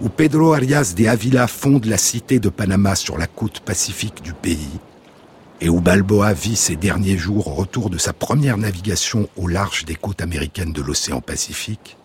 où 0.02 0.10
Pedro 0.10 0.52
Arias 0.52 0.92
de 0.94 1.06
Avila 1.06 1.46
fonde 1.46 1.86
la 1.86 1.96
cité 1.96 2.38
de 2.38 2.50
Panama 2.50 2.94
sur 2.94 3.16
la 3.16 3.26
côte 3.26 3.60
pacifique 3.60 4.22
du 4.22 4.34
pays, 4.34 4.78
et 5.62 5.70
où 5.70 5.80
Balboa 5.80 6.34
vit 6.34 6.56
ses 6.56 6.76
derniers 6.76 7.16
jours 7.16 7.48
au 7.48 7.54
retour 7.54 7.88
de 7.88 7.96
sa 7.96 8.12
première 8.12 8.58
navigation 8.58 9.28
au 9.36 9.48
large 9.48 9.86
des 9.86 9.94
côtes 9.94 10.20
américaines 10.20 10.72
de 10.72 10.82
l'océan 10.82 11.22
Pacifique, 11.22 11.96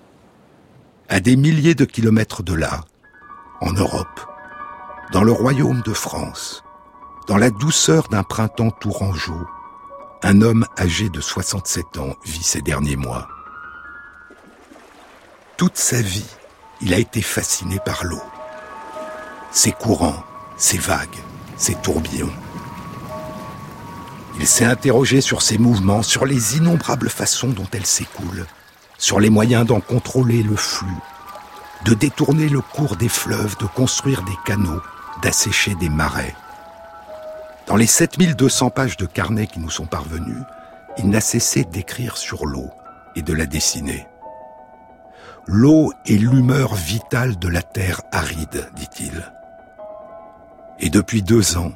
à 1.09 1.19
des 1.19 1.35
milliers 1.35 1.75
de 1.75 1.85
kilomètres 1.85 2.43
de 2.43 2.53
là, 2.53 2.85
en 3.59 3.73
Europe, 3.73 4.21
dans 5.11 5.23
le 5.23 5.31
royaume 5.31 5.81
de 5.85 5.93
France, 5.93 6.63
dans 7.27 7.37
la 7.37 7.49
douceur 7.49 8.07
d'un 8.07 8.23
printemps 8.23 8.71
tourangeau, 8.71 9.45
un 10.23 10.41
homme 10.41 10.65
âgé 10.79 11.09
de 11.09 11.19
67 11.19 11.97
ans 11.97 12.15
vit 12.25 12.41
ses 12.41 12.61
derniers 12.61 12.95
mois. 12.95 13.27
Toute 15.57 15.77
sa 15.77 16.01
vie, 16.01 16.25
il 16.81 16.93
a 16.93 16.97
été 16.97 17.21
fasciné 17.21 17.79
par 17.83 18.05
l'eau. 18.05 18.21
Ses 19.51 19.73
courants, 19.73 20.23
ses 20.55 20.77
vagues, 20.77 21.17
ses 21.57 21.75
tourbillons. 21.75 22.31
Il 24.39 24.47
s'est 24.47 24.65
interrogé 24.65 25.19
sur 25.19 25.41
ses 25.41 25.57
mouvements, 25.57 26.03
sur 26.03 26.25
les 26.25 26.57
innombrables 26.57 27.09
façons 27.09 27.49
dont 27.49 27.67
elles 27.73 27.85
s'écoulent, 27.85 28.45
sur 28.97 29.19
les 29.19 29.29
moyens 29.29 29.65
d'en 29.65 29.81
contrôler 29.81 30.43
le 30.43 30.55
flux, 30.55 30.87
de 31.83 31.93
détourner 31.93 32.47
le 32.47 32.61
cours 32.61 32.95
des 32.95 33.09
fleuves, 33.09 33.57
de 33.57 33.65
construire 33.65 34.21
des 34.21 34.37
canaux, 34.45 34.81
d'assécher 35.21 35.75
des 35.75 35.89
marais. 35.89 36.35
Dans 37.67 37.75
les 37.75 37.85
7200 37.85 38.69
pages 38.69 38.95
de 38.95 39.05
carnet 39.05 39.45
qui 39.45 39.59
nous 39.59 39.69
sont 39.69 39.85
parvenues, 39.85 40.41
il 40.97 41.09
n'a 41.09 41.19
cessé 41.19 41.65
d'écrire 41.65 42.15
sur 42.15 42.45
l'eau 42.45 42.69
et 43.15 43.21
de 43.21 43.33
la 43.33 43.45
dessiner. 43.45 44.07
L'eau 45.47 45.91
est 46.05 46.15
l'humeur 46.15 46.75
vitale 46.75 47.37
de 47.37 47.49
la 47.49 47.61
terre 47.61 48.01
aride, 48.13 48.69
dit-il. 48.75 49.31
Et 50.79 50.89
depuis 50.89 51.21
deux 51.21 51.57
ans, 51.57 51.73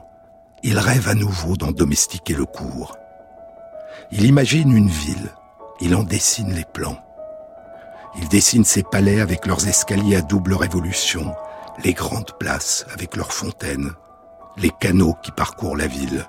il 0.64 0.80
rêve 0.80 1.10
à 1.10 1.14
nouveau 1.14 1.58
d'en 1.58 1.72
domestiquer 1.72 2.36
le 2.36 2.46
cours. 2.46 2.96
Il 4.12 4.26
imagine 4.26 4.72
une 4.72 4.90
ville, 4.90 5.30
il 5.82 5.94
en 5.94 6.04
dessine 6.04 6.54
les 6.54 6.66
plans. 6.66 7.00
Il 8.18 8.30
dessine 8.30 8.64
ses 8.64 8.84
palais 8.84 9.20
avec 9.20 9.46
leurs 9.46 9.68
escaliers 9.68 10.18
à 10.18 10.22
double 10.22 10.54
révolution, 10.54 11.36
les 11.84 11.94
grandes 11.94 12.32
places 12.40 12.86
avec 12.94 13.18
leurs 13.18 13.34
fontaines, 13.34 13.92
les 14.58 14.72
canaux 14.80 15.16
qui 15.22 15.32
parcourent 15.32 15.78
la 15.78 15.88
ville. 15.88 16.26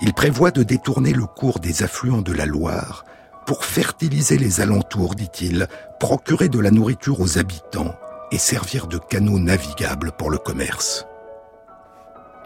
Il 0.00 0.12
prévoit 0.12 0.50
de 0.50 0.62
détourner 0.62 1.12
le 1.12 1.26
cours 1.26 1.58
des 1.58 1.82
affluents 1.82 2.22
de 2.22 2.32
la 2.32 2.46
Loire 2.46 3.04
pour 3.46 3.64
fertiliser 3.64 4.36
les 4.36 4.60
alentours, 4.60 5.14
dit-il, 5.14 5.68
procurer 6.00 6.48
de 6.48 6.58
la 6.58 6.70
nourriture 6.70 7.20
aux 7.20 7.38
habitants 7.38 7.94
et 8.32 8.38
servir 8.38 8.88
de 8.88 8.98
canaux 8.98 9.38
navigables 9.38 10.12
pour 10.12 10.30
le 10.30 10.38
commerce. 10.38 11.06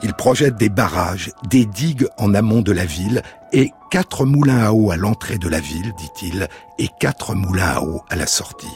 Il 0.02 0.14
projette 0.14 0.56
des 0.56 0.68
barrages, 0.68 1.30
des 1.49 1.66
digues 1.66 2.06
en 2.16 2.35
amont 2.35 2.62
de 2.62 2.73
la 2.73 2.85
ville 2.85 3.23
et 3.52 3.73
quatre 3.90 4.25
moulins 4.25 4.64
à 4.64 4.73
eau 4.73 4.90
à 4.90 4.97
l'entrée 4.97 5.38
de 5.38 5.49
la 5.49 5.61
ville, 5.61 5.92
dit-il, 5.99 6.49
et 6.78 6.88
quatre 7.00 7.35
moulins 7.35 7.76
à 7.76 7.80
eau 7.80 8.02
à 8.09 8.16
la 8.16 8.26
sortie. 8.26 8.66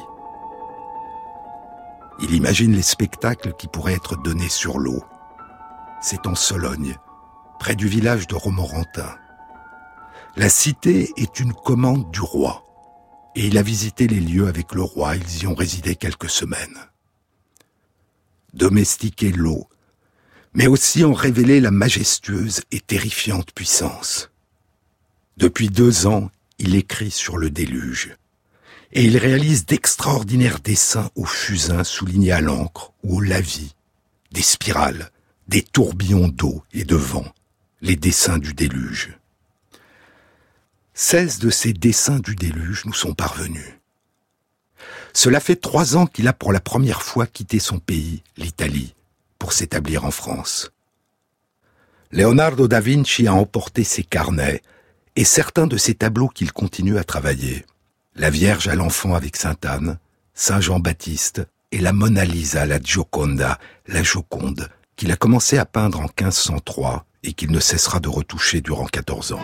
Il 2.20 2.34
imagine 2.34 2.72
les 2.72 2.82
spectacles 2.82 3.54
qui 3.58 3.68
pourraient 3.68 3.94
être 3.94 4.16
donnés 4.16 4.48
sur 4.48 4.78
l'eau. 4.78 5.02
C'est 6.00 6.26
en 6.26 6.34
Sologne, 6.34 6.96
près 7.58 7.74
du 7.74 7.88
village 7.88 8.26
de 8.26 8.34
Romorantin. 8.34 9.16
La 10.36 10.48
cité 10.48 11.12
est 11.16 11.40
une 11.40 11.52
commande 11.52 12.10
du 12.10 12.20
roi, 12.20 12.64
et 13.34 13.46
il 13.46 13.58
a 13.58 13.62
visité 13.62 14.06
les 14.06 14.20
lieux 14.20 14.46
avec 14.46 14.74
le 14.74 14.82
roi, 14.82 15.16
ils 15.16 15.42
y 15.42 15.46
ont 15.46 15.54
résidé 15.54 15.96
quelques 15.96 16.30
semaines. 16.30 16.78
Domestiquer 18.52 19.32
l'eau, 19.32 19.68
mais 20.54 20.66
aussi 20.66 21.04
en 21.04 21.12
révéler 21.12 21.60
la 21.60 21.70
majestueuse 21.70 22.62
et 22.70 22.80
terrifiante 22.80 23.52
puissance. 23.52 24.30
Depuis 25.36 25.68
deux 25.68 26.06
ans, 26.06 26.30
il 26.58 26.76
écrit 26.76 27.10
sur 27.10 27.36
le 27.36 27.50
déluge, 27.50 28.16
et 28.94 29.04
il 29.04 29.18
réalise 29.18 29.66
d'extraordinaires 29.66 30.60
dessins 30.60 31.10
au 31.16 31.24
fusain 31.24 31.82
soulignés 31.82 32.30
à 32.30 32.40
l'encre 32.40 32.92
ou 33.02 33.16
au 33.16 33.20
lavis, 33.20 33.74
des 34.30 34.42
spirales, 34.42 35.10
des 35.48 35.62
tourbillons 35.62 36.28
d'eau 36.28 36.62
et 36.72 36.84
de 36.84 36.94
vent, 36.94 37.26
les 37.82 37.96
dessins 37.96 38.38
du 38.38 38.54
déluge. 38.54 39.18
Seize 40.94 41.40
de 41.40 41.50
ces 41.50 41.72
dessins 41.72 42.20
du 42.20 42.36
déluge 42.36 42.84
nous 42.84 42.94
sont 42.94 43.14
parvenus. 43.14 43.74
Cela 45.12 45.40
fait 45.40 45.56
trois 45.56 45.96
ans 45.96 46.06
qu'il 46.06 46.28
a 46.28 46.32
pour 46.32 46.52
la 46.52 46.60
première 46.60 47.02
fois 47.02 47.26
quitté 47.26 47.58
son 47.58 47.80
pays, 47.80 48.22
l'Italie, 48.36 48.94
pour 49.40 49.52
s'établir 49.52 50.04
en 50.04 50.12
France. 50.12 50.70
Leonardo 52.12 52.68
da 52.68 52.80
Vinci 52.80 53.26
a 53.26 53.34
emporté 53.34 53.82
ses 53.82 54.04
carnets 54.04 54.62
et 55.16 55.24
certains 55.24 55.66
de 55.66 55.76
ses 55.76 55.94
tableaux 55.94 56.28
qu'il 56.28 56.52
continue 56.52 56.96
à 56.96 57.02
travailler. 57.02 57.64
La 58.16 58.30
Vierge 58.30 58.68
à 58.68 58.76
l'enfant 58.76 59.14
avec 59.14 59.36
Sainte 59.36 59.64
Anne, 59.64 59.98
Saint 60.34 60.60
Jean-Baptiste 60.60 61.48
et 61.72 61.80
la 61.80 61.92
Mona 61.92 62.24
Lisa, 62.24 62.64
la 62.64 62.78
Gioconda, 62.78 63.58
la 63.88 64.04
Joconde, 64.04 64.68
qu'il 64.94 65.10
a 65.10 65.16
commencé 65.16 65.58
à 65.58 65.64
peindre 65.64 65.98
en 65.98 66.04
1503 66.04 67.06
et 67.24 67.32
qu'il 67.32 67.50
ne 67.50 67.58
cessera 67.58 67.98
de 67.98 68.08
retoucher 68.08 68.60
durant 68.60 68.86
14 68.86 69.32
ans. 69.32 69.42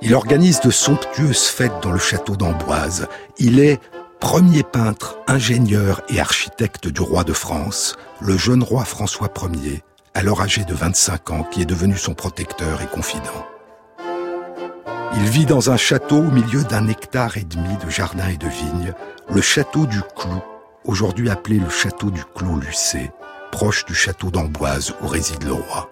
Il 0.00 0.14
organise 0.14 0.60
de 0.60 0.70
somptueuses 0.70 1.44
fêtes 1.44 1.82
dans 1.82 1.92
le 1.92 1.98
château 1.98 2.36
d'Amboise. 2.36 3.06
Il 3.36 3.60
est 3.60 3.80
Premier 4.18 4.62
peintre, 4.62 5.18
ingénieur 5.26 6.00
et 6.08 6.20
architecte 6.20 6.88
du 6.88 7.02
roi 7.02 7.22
de 7.22 7.34
France, 7.34 7.96
le 8.22 8.38
jeune 8.38 8.62
roi 8.62 8.86
François 8.86 9.30
Ier, 9.52 9.82
alors 10.14 10.40
âgé 10.40 10.64
de 10.64 10.72
25 10.72 11.30
ans, 11.30 11.42
qui 11.44 11.60
est 11.60 11.66
devenu 11.66 11.98
son 11.98 12.14
protecteur 12.14 12.80
et 12.80 12.86
confident. 12.86 13.46
Il 15.14 15.24
vit 15.24 15.46
dans 15.46 15.70
un 15.70 15.76
château 15.76 16.18
au 16.18 16.30
milieu 16.30 16.62
d'un 16.62 16.86
hectare 16.86 17.36
et 17.36 17.42
demi 17.42 17.76
de 17.84 17.90
jardins 17.90 18.28
et 18.28 18.36
de 18.36 18.46
vignes, 18.46 18.94
le 19.28 19.40
château 19.40 19.86
du 19.86 20.00
Clou, 20.16 20.40
aujourd'hui 20.84 21.30
appelé 21.30 21.58
le 21.58 21.68
château 21.68 22.10
du 22.10 22.22
Clos-Lucé, 22.36 23.10
proche 23.50 23.84
du 23.86 23.94
château 23.94 24.30
d'Amboise 24.30 24.94
où 25.02 25.08
réside 25.08 25.42
le 25.42 25.52
roi. 25.52 25.90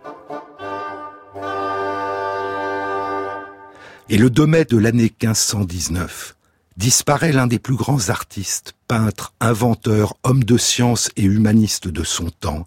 Et 4.09 4.19
le 4.19 4.31
2 4.31 4.47
mai 4.47 4.65
de 4.65 4.79
l'année 4.79 5.13
1519, 5.23 6.37
disparaît 6.77 7.33
l'un 7.33 7.49
des 7.49 7.59
plus 7.59 7.75
grands 7.75 8.11
artistes, 8.11 8.75
peintres, 8.87 9.35
inventeurs, 9.41 10.15
hommes 10.23 10.45
de 10.45 10.57
science 10.57 11.11
et 11.17 11.25
humanistes 11.25 11.89
de 11.89 12.05
son 12.05 12.31
temps, 12.31 12.67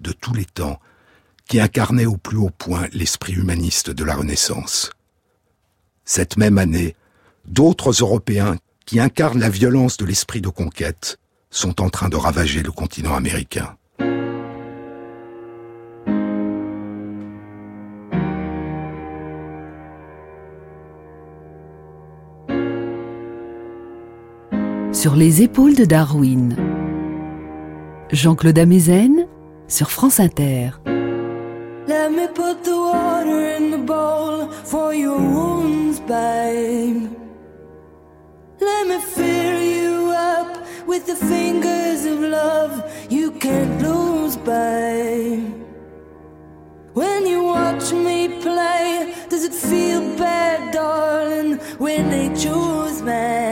de 0.00 0.12
tous 0.12 0.32
les 0.32 0.46
temps, 0.46 0.80
qui 1.46 1.60
incarnait 1.60 2.06
au 2.06 2.16
plus 2.16 2.38
haut 2.38 2.50
point 2.56 2.86
l'esprit 2.92 3.34
humaniste 3.34 3.90
de 3.90 4.02
la 4.02 4.14
Renaissance. 4.14 4.90
Cette 6.12 6.36
même 6.36 6.58
année, 6.58 6.96
d'autres 7.46 7.92
Européens 7.92 8.56
qui 8.84 8.98
incarnent 8.98 9.38
la 9.38 9.48
violence 9.48 9.96
de 9.96 10.04
l'esprit 10.04 10.40
de 10.40 10.48
conquête 10.48 11.20
sont 11.50 11.80
en 11.80 11.88
train 11.88 12.08
de 12.08 12.16
ravager 12.16 12.64
le 12.64 12.72
continent 12.72 13.14
américain. 13.14 13.76
Sur 24.92 25.14
les 25.14 25.42
épaules 25.42 25.76
de 25.76 25.84
Darwin. 25.84 26.56
Jean-Claude 28.10 28.58
Amezen 28.58 29.28
sur 29.68 29.92
France 29.92 30.18
Inter. 30.18 30.70
Let 31.90 32.12
me 32.12 32.28
put 32.28 32.62
the 32.62 32.78
water 32.78 33.40
in 33.56 33.72
the 33.72 33.78
bowl 33.78 34.46
for 34.72 34.94
your 34.94 35.18
wounds, 35.18 35.98
babe. 35.98 37.10
Let 38.60 38.86
me 38.86 39.00
fill 39.00 39.60
you 39.60 40.12
up 40.14 40.52
with 40.86 41.08
the 41.08 41.16
fingers 41.16 42.04
of 42.04 42.20
love 42.20 42.72
you 43.10 43.32
can't 43.32 43.82
lose, 43.82 44.36
babe. 44.36 45.52
When 46.92 47.26
you 47.26 47.42
watch 47.42 47.92
me 47.92 48.40
play, 48.40 49.12
does 49.28 49.42
it 49.42 49.52
feel 49.52 50.16
bad, 50.16 50.72
darling, 50.72 51.56
when 51.84 52.08
they 52.08 52.28
choose 52.40 53.02
me? 53.02 53.49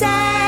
Say 0.00 0.39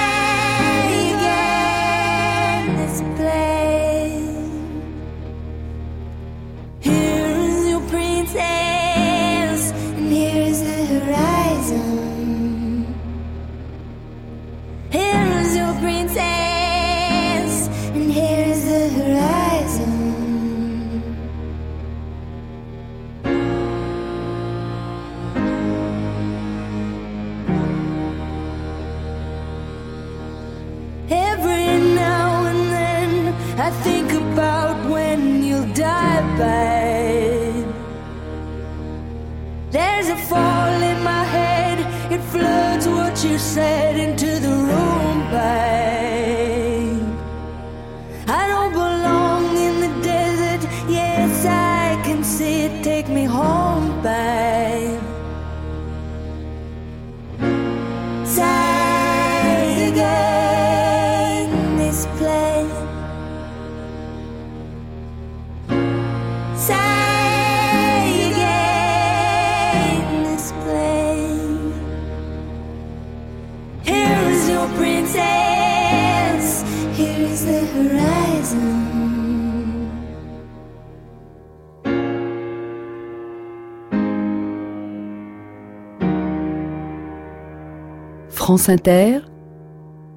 France 88.52 88.68
Inter, 88.68 89.20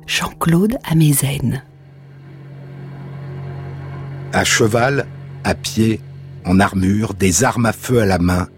Jean-Claude 0.08 0.78
Amezen. 0.84 1.64
À 4.34 4.44
cheval, 4.44 5.08
à 5.46 5.56
pied, 5.56 6.02
en 6.44 6.60
armure, 6.60 7.14
des 7.14 7.46
armes 7.46 7.66
à 7.66 7.72
feu 7.72 8.02
à 8.02 8.06
la 8.06 8.20
main, 8.20 8.50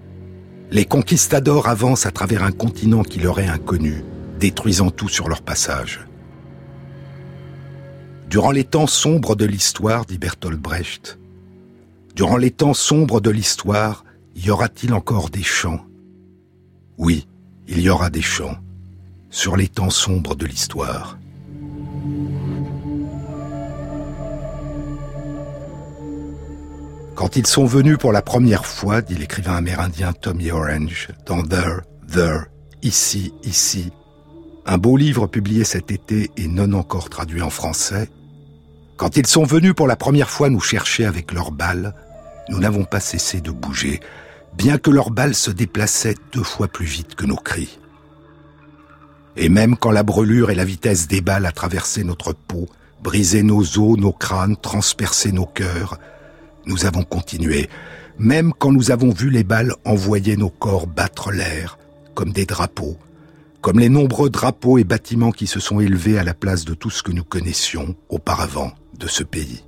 les 0.72 0.86
conquistadors 0.86 1.68
avancent 1.68 2.08
à 2.08 2.12
travers 2.12 2.42
un 2.42 2.52
continent 2.52 3.04
qui 3.04 3.20
leur 3.20 3.40
est 3.40 3.46
inconnu, 3.46 4.04
détruisant 4.40 4.90
tout 4.90 5.10
sur 5.10 5.30
leur 5.30 5.44
passage. 5.44 6.08
Durant 8.32 8.50
les 8.50 8.64
temps 8.64 8.88
sombres 8.88 9.36
de 9.36 9.46
l'histoire, 9.46 10.06
dit 10.06 10.18
Bertolt 10.18 10.60
Brecht, 10.60 11.20
durant 12.16 12.38
les 12.38 12.50
temps 12.50 12.74
sombres 12.74 13.22
de 13.22 13.30
l'histoire, 13.30 14.06
y 14.36 14.50
aura-t-il 14.50 14.92
encore 14.96 15.30
des 15.30 15.44
chants 15.44 15.86
Oui, 16.98 17.28
il 17.68 17.80
y 17.80 17.92
aura 17.92 18.10
des 18.10 18.24
chants 18.24 18.58
sur 19.30 19.58
les 19.58 19.68
temps 19.68 19.90
sombres 19.90 20.36
de 20.36 20.46
l'histoire. 20.46 21.18
Quand 27.16 27.36
ils 27.36 27.48
sont 27.48 27.66
venus 27.66 27.98
pour 27.98 28.12
la 28.12 28.22
première 28.22 28.66
fois, 28.66 29.02
dit 29.02 29.16
l'écrivain 29.16 29.56
amérindien 29.56 30.14
Tommy 30.14 30.52
Orange, 30.52 31.10
dans 31.26 31.42
There, 31.42 31.82
There, 32.08 32.42
Ici, 32.84 33.34
Ici, 33.44 33.92
un 34.68 34.78
beau 34.78 34.98
livre 34.98 35.26
publié 35.26 35.64
cet 35.64 35.90
été 35.90 36.30
et 36.38 36.48
non 36.48 36.74
encore 36.74 37.10
traduit 37.10 37.42
en 37.42 37.50
français, 37.50 38.10
quand 38.98 39.18
ils 39.18 39.26
sont 39.26 39.46
venus 39.46 39.74
pour 39.74 39.88
la 39.88 39.96
première 39.96 40.30
fois 40.30 40.50
nous 40.50 40.60
chercher 40.60 41.06
avec 41.06 41.32
leurs 41.32 41.52
balles, 41.52 41.96
nous 42.50 42.60
n'avons 42.60 42.84
pas 42.84 43.00
cessé 43.00 43.42
de 43.42 43.52
bouger, 43.52 44.00
bien 44.56 44.78
que 44.78 44.92
leurs 44.92 45.12
balles 45.12 45.36
se 45.36 45.52
déplaçaient 45.52 46.16
deux 46.34 46.44
fois 46.44 46.68
plus 46.68 46.86
vite 46.86 47.16
que 47.16 47.26
nos 47.26 47.36
cris. 47.36 47.80
Et 49.40 49.50
même 49.50 49.78
quand 49.78 49.92
la 49.92 50.02
brûlure 50.02 50.50
et 50.50 50.56
la 50.56 50.66
vitesse 50.66 51.08
des 51.08 51.22
balles 51.22 51.46
a 51.46 51.52
traversé 51.52 52.04
notre 52.04 52.34
peau, 52.34 52.68
brisé 53.04 53.44
nos 53.44 53.62
os, 53.62 53.98
nos 53.98 54.12
crânes, 54.12 54.58
transpercé 54.58 55.32
nos 55.32 55.46
cœurs, 55.46 56.00
nous 56.66 56.86
avons 56.86 57.04
continué, 57.04 57.70
même 58.18 58.52
quand 58.52 58.72
nous 58.72 58.90
avons 58.90 59.12
vu 59.12 59.30
les 59.30 59.44
balles 59.44 59.74
envoyer 59.86 60.38
nos 60.38 60.50
corps 60.50 60.88
battre 60.88 61.32
l'air, 61.32 61.78
comme 62.16 62.32
des 62.32 62.48
drapeaux, 62.48 62.98
comme 63.62 63.80
les 63.80 63.90
nombreux 63.90 64.32
drapeaux 64.32 64.80
et 64.80 64.84
bâtiments 64.84 65.32
qui 65.32 65.46
se 65.46 65.60
sont 65.60 65.80
élevés 65.80 66.18
à 66.18 66.24
la 66.24 66.34
place 66.34 66.66
de 66.66 66.74
tout 66.74 66.90
ce 66.90 67.04
que 67.04 67.12
nous 67.12 67.24
connaissions 67.24 67.96
auparavant 68.10 68.72
de 68.98 69.08
ce 69.08 69.24
pays. 69.24 69.64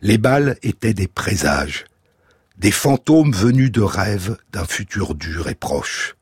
Les 0.00 0.18
balles 0.18 0.58
étaient 0.62 0.94
des 0.94 1.08
présages, 1.08 1.86
des 2.56 2.70
fantômes 2.70 3.32
venus 3.32 3.72
de 3.72 3.82
rêves 3.82 4.36
d'un 4.52 4.64
futur 4.64 5.16
dur 5.16 5.48
et 5.48 5.56
proche. 5.56 6.14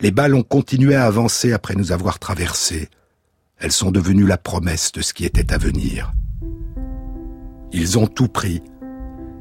Les 0.00 0.10
balles 0.10 0.34
ont 0.34 0.42
continué 0.42 0.94
à 0.94 1.06
avancer 1.06 1.52
après 1.52 1.74
nous 1.74 1.92
avoir 1.92 2.18
traversés. 2.18 2.88
Elles 3.58 3.72
sont 3.72 3.90
devenues 3.90 4.26
la 4.26 4.38
promesse 4.38 4.92
de 4.92 5.00
ce 5.00 5.14
qui 5.14 5.24
était 5.24 5.52
à 5.52 5.58
venir. 5.58 6.12
Ils 7.72 7.98
ont 7.98 8.06
tout 8.06 8.28
pris 8.28 8.62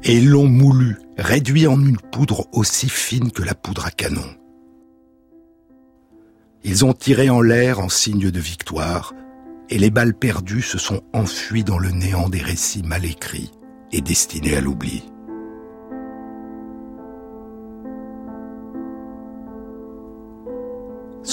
et 0.03 0.19
l'ont 0.19 0.47
moulu, 0.47 0.97
réduit 1.17 1.67
en 1.67 1.79
une 1.79 1.97
poudre 1.97 2.47
aussi 2.51 2.89
fine 2.89 3.31
que 3.31 3.43
la 3.43 3.55
poudre 3.55 3.85
à 3.85 3.91
canon. 3.91 4.25
Ils 6.63 6.85
ont 6.85 6.93
tiré 6.93 7.29
en 7.29 7.41
l'air 7.41 7.79
en 7.79 7.89
signe 7.89 8.31
de 8.31 8.39
victoire, 8.39 9.13
et 9.69 9.77
les 9.77 9.89
balles 9.89 10.13
perdues 10.13 10.61
se 10.61 10.77
sont 10.77 11.01
enfuies 11.13 11.63
dans 11.63 11.79
le 11.79 11.91
néant 11.91 12.29
des 12.29 12.41
récits 12.41 12.83
mal 12.83 13.05
écrits 13.05 13.51
et 13.91 14.01
destinés 14.01 14.55
à 14.57 14.61
l'oubli. 14.61 15.03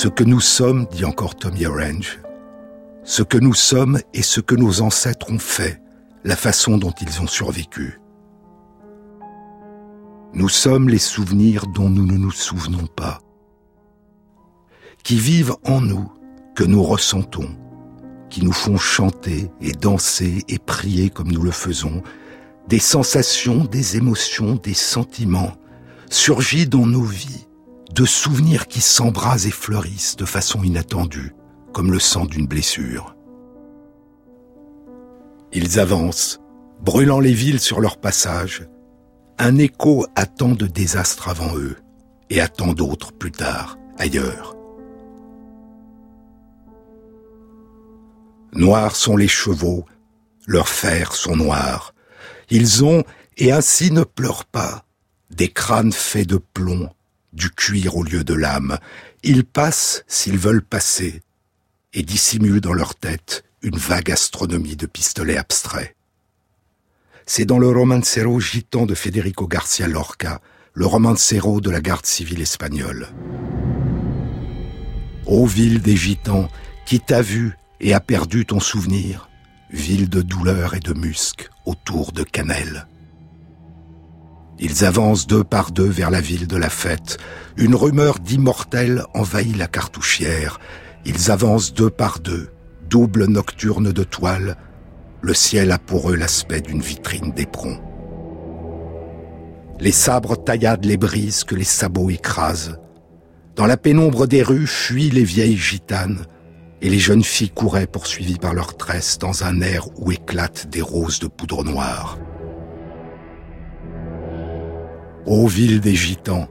Ce 0.03 0.09
que 0.09 0.25
nous 0.25 0.41
sommes, 0.41 0.87
dit 0.87 1.05
encore 1.05 1.35
Tommy 1.35 1.67
Orange, 1.67 2.21
ce 3.05 3.23
que 3.23 3.37
nous 3.37 3.53
sommes 3.53 4.01
et 4.15 4.23
ce 4.23 4.41
que 4.41 4.55
nos 4.55 4.81
ancêtres 4.81 5.31
ont 5.31 5.39
fait, 5.39 5.83
la 6.25 6.37
façon 6.37 6.79
dont 6.79 6.95
ils 7.03 7.21
ont 7.21 7.27
survécu. 7.27 8.01
Nous 10.33 10.49
sommes 10.49 10.89
les 10.89 10.97
souvenirs 10.97 11.67
dont 11.67 11.91
nous 11.91 12.07
ne 12.07 12.17
nous 12.17 12.31
souvenons 12.31 12.87
pas, 12.87 13.21
qui 15.05 15.17
vivent 15.17 15.57
en 15.67 15.83
nous, 15.83 16.11
que 16.57 16.65
nous 16.65 16.83
ressentons, 16.83 17.51
qui 18.31 18.43
nous 18.43 18.55
font 18.55 18.79
chanter 18.79 19.51
et 19.61 19.73
danser 19.73 20.45
et 20.49 20.59
prier 20.59 21.11
comme 21.11 21.31
nous 21.31 21.43
le 21.43 21.51
faisons, 21.51 22.03
des 22.69 22.79
sensations, 22.79 23.67
des 23.67 23.99
émotions, 23.99 24.55
des 24.55 24.73
sentiments 24.73 25.59
surgis 26.09 26.67
dans 26.67 26.87
nos 26.87 27.03
vies 27.03 27.50
de 27.95 28.05
souvenirs 28.05 28.69
qui 28.69 28.81
s'embrasent 28.81 29.47
et 29.47 29.51
fleurissent 29.51 30.17
de 30.17 30.25
façon 30.25 30.63
inattendue, 30.63 31.35
comme 31.73 31.91
le 31.91 31.99
sang 31.99 32.25
d'une 32.25 32.47
blessure. 32.47 33.17
Ils 35.53 35.81
avancent, 35.81 36.41
brûlant 36.81 37.21
les 37.21 37.33
villes 37.33 37.61
sur 37.61 37.81
leur 37.81 37.99
passage. 37.99 38.69
Un 39.39 39.59
écho 39.59 40.07
attend 40.15 40.51
de 40.51 40.67
désastres 40.67 41.29
avant 41.29 41.57
eux, 41.57 41.77
et 42.31 42.41
attend 42.41 42.73
d'autres 42.73 43.13
plus 43.13 43.33
tard, 43.33 43.77
ailleurs. 43.99 44.57
Noirs 48.53 48.95
sont 48.95 49.17
les 49.17 49.29
chevaux, 49.29 49.85
leurs 50.47 50.69
fers 50.69 51.15
sont 51.15 51.37
noirs. 51.37 51.95
Ils 52.51 52.85
ont, 52.85 53.03
et 53.37 53.53
ainsi 53.53 53.91
ne 53.91 54.05
pleurent 54.05 54.45
pas, 54.45 54.85
des 55.31 55.49
crânes 55.49 55.93
faits 55.93 56.29
de 56.29 56.37
plomb 56.37 56.91
du 57.33 57.51
cuir 57.51 57.97
au 57.97 58.03
lieu 58.03 58.25
de 58.25 58.35
l'âme. 58.35 58.79
Ils 59.23 59.45
passent 59.45 60.05
s'ils 60.07 60.39
veulent 60.39 60.63
passer, 60.63 61.23
et 61.93 62.03
dissimulent 62.03 62.61
dans 62.61 62.73
leur 62.73 62.95
tête 62.95 63.45
une 63.63 63.77
vague 63.77 64.11
astronomie 64.11 64.77
de 64.77 64.87
pistolets 64.87 65.37
abstraits. 65.37 65.95
C'est 67.27 67.45
dans 67.45 67.59
le 67.59 67.69
romancero 67.69 68.41
gitan 68.41 68.87
de 68.87 68.95
Federico 68.95 69.47
Garcia 69.47 69.87
Lorca, 69.87 70.41
le 70.75 70.87
romancero 70.87 71.61
de 71.61 71.71
la 71.71 71.81
garde 71.81 72.07
civile 72.07 72.41
espagnole. 72.41 73.09
Ô 75.27 75.47
ville 75.47 75.81
des 75.81 75.97
gitans, 75.97 76.49
qui 76.87 77.01
t'a 77.01 77.23
vu 77.23 77.57
et 77.81 77.95
a 77.95 78.01
perdu 78.01 78.47
ton 78.47 78.61
souvenir, 78.61 79.29
ville 79.71 80.09
de 80.09 80.23
douleur 80.23 80.75
et 80.75 80.81
de 80.81 80.93
musc 80.93 81.49
autour 81.67 82.13
de 82.13 82.25
cannelle. 82.25 82.87
Ils 84.63 84.85
avancent 84.85 85.27
deux 85.27 85.43
par 85.43 85.73
deux 85.73 85.89
vers 85.89 86.11
la 86.11 86.21
ville 86.21 86.47
de 86.47 86.59
la 86.59 86.69
fête. 86.69 87.17
Une 87.57 87.75
rumeur 87.75 88.19
d'immortel 88.19 89.05
envahit 89.15 89.57
la 89.57 89.67
cartouchière. 89.67 90.61
Ils 91.07 91.31
avancent 91.31 91.73
deux 91.73 91.89
par 91.89 92.21
deux, 92.21 92.51
double 92.91 93.25
nocturne 93.25 93.91
de 93.91 94.05
toile. 94.05 94.59
Le 95.23 95.33
ciel 95.33 95.73
a 95.73 95.79
pour 95.79 96.11
eux 96.11 96.15
l'aspect 96.15 96.61
d'une 96.61 96.83
vitrine 96.83 97.33
d'éperon. 97.33 97.81
Les 99.81 99.93
sabres 99.93 100.37
tailladent 100.37 100.85
les 100.85 100.99
brises 100.99 101.45
que 101.45 101.55
les 101.55 101.65
sabots 101.65 102.11
écrasent. 102.11 102.79
Dans 103.57 103.67
la 103.67 103.79
pénombre 103.79 104.27
des 104.27 104.43
rues 104.43 104.67
fuient 104.67 105.11
les 105.11 105.25
vieilles 105.25 105.57
gitanes, 105.57 106.27
et 106.83 106.91
les 106.91 106.99
jeunes 106.99 107.25
filles 107.25 107.51
couraient 107.51 107.87
poursuivies 107.87 108.39
par 108.39 108.53
leurs 108.53 108.77
tresses 108.77 109.19
dans 109.19 109.43
un 109.43 109.63
air 109.63 109.87
où 109.97 110.13
éclatent 110.13 110.69
des 110.69 110.83
roses 110.83 111.19
de 111.19 111.29
poudre 111.29 111.65
noire. 111.65 112.19
Ô 115.33 115.47
ville 115.47 115.79
des 115.81 115.95
gitans, 115.95 116.49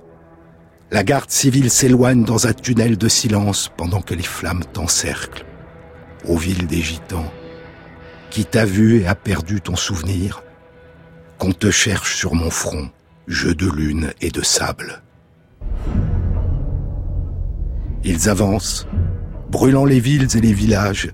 la 0.89 1.03
garde 1.03 1.29
civile 1.29 1.69
s'éloigne 1.69 2.23
dans 2.23 2.47
un 2.47 2.53
tunnel 2.53 2.97
de 2.97 3.09
silence 3.09 3.69
pendant 3.75 3.99
que 3.99 4.13
les 4.13 4.23
flammes 4.23 4.63
t'encerclent. 4.71 5.43
Ô 6.25 6.37
ville 6.37 6.65
des 6.65 6.81
gitans, 6.81 7.29
qui 8.29 8.45
t'a 8.45 8.63
vu 8.63 9.01
et 9.01 9.07
a 9.07 9.15
perdu 9.15 9.59
ton 9.59 9.75
souvenir, 9.75 10.43
qu'on 11.37 11.51
te 11.51 11.69
cherche 11.71 12.15
sur 12.15 12.35
mon 12.35 12.49
front, 12.49 12.89
jeu 13.27 13.53
de 13.53 13.69
lune 13.69 14.13
et 14.21 14.29
de 14.29 14.41
sable. 14.41 15.03
Ils 18.05 18.29
avancent, 18.29 18.87
brûlant 19.51 19.83
les 19.83 19.99
villes 19.99 20.29
et 20.37 20.39
les 20.39 20.53
villages, 20.53 21.11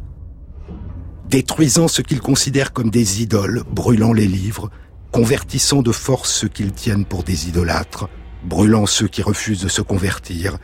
détruisant 1.30 1.88
ce 1.88 2.04
qu'ils 2.04 2.22
considèrent 2.22 2.74
comme 2.74 2.92
des 2.92 3.24
idoles, 3.24 3.64
brûlant 3.72 4.14
les 4.14 4.28
livres, 4.28 4.70
convertissant 5.16 5.82
de 5.82 5.94
force 5.94 6.30
ceux 6.30 6.50
qu'ils 6.50 6.74
tiennent 6.74 7.06
pour 7.06 7.24
des 7.24 7.48
idolâtres, 7.48 8.10
brûlant 8.44 8.86
ceux 8.86 9.08
qui 9.08 9.22
refusent 9.22 9.64
de 9.64 9.70
se 9.70 9.82
convertir, 9.82 10.58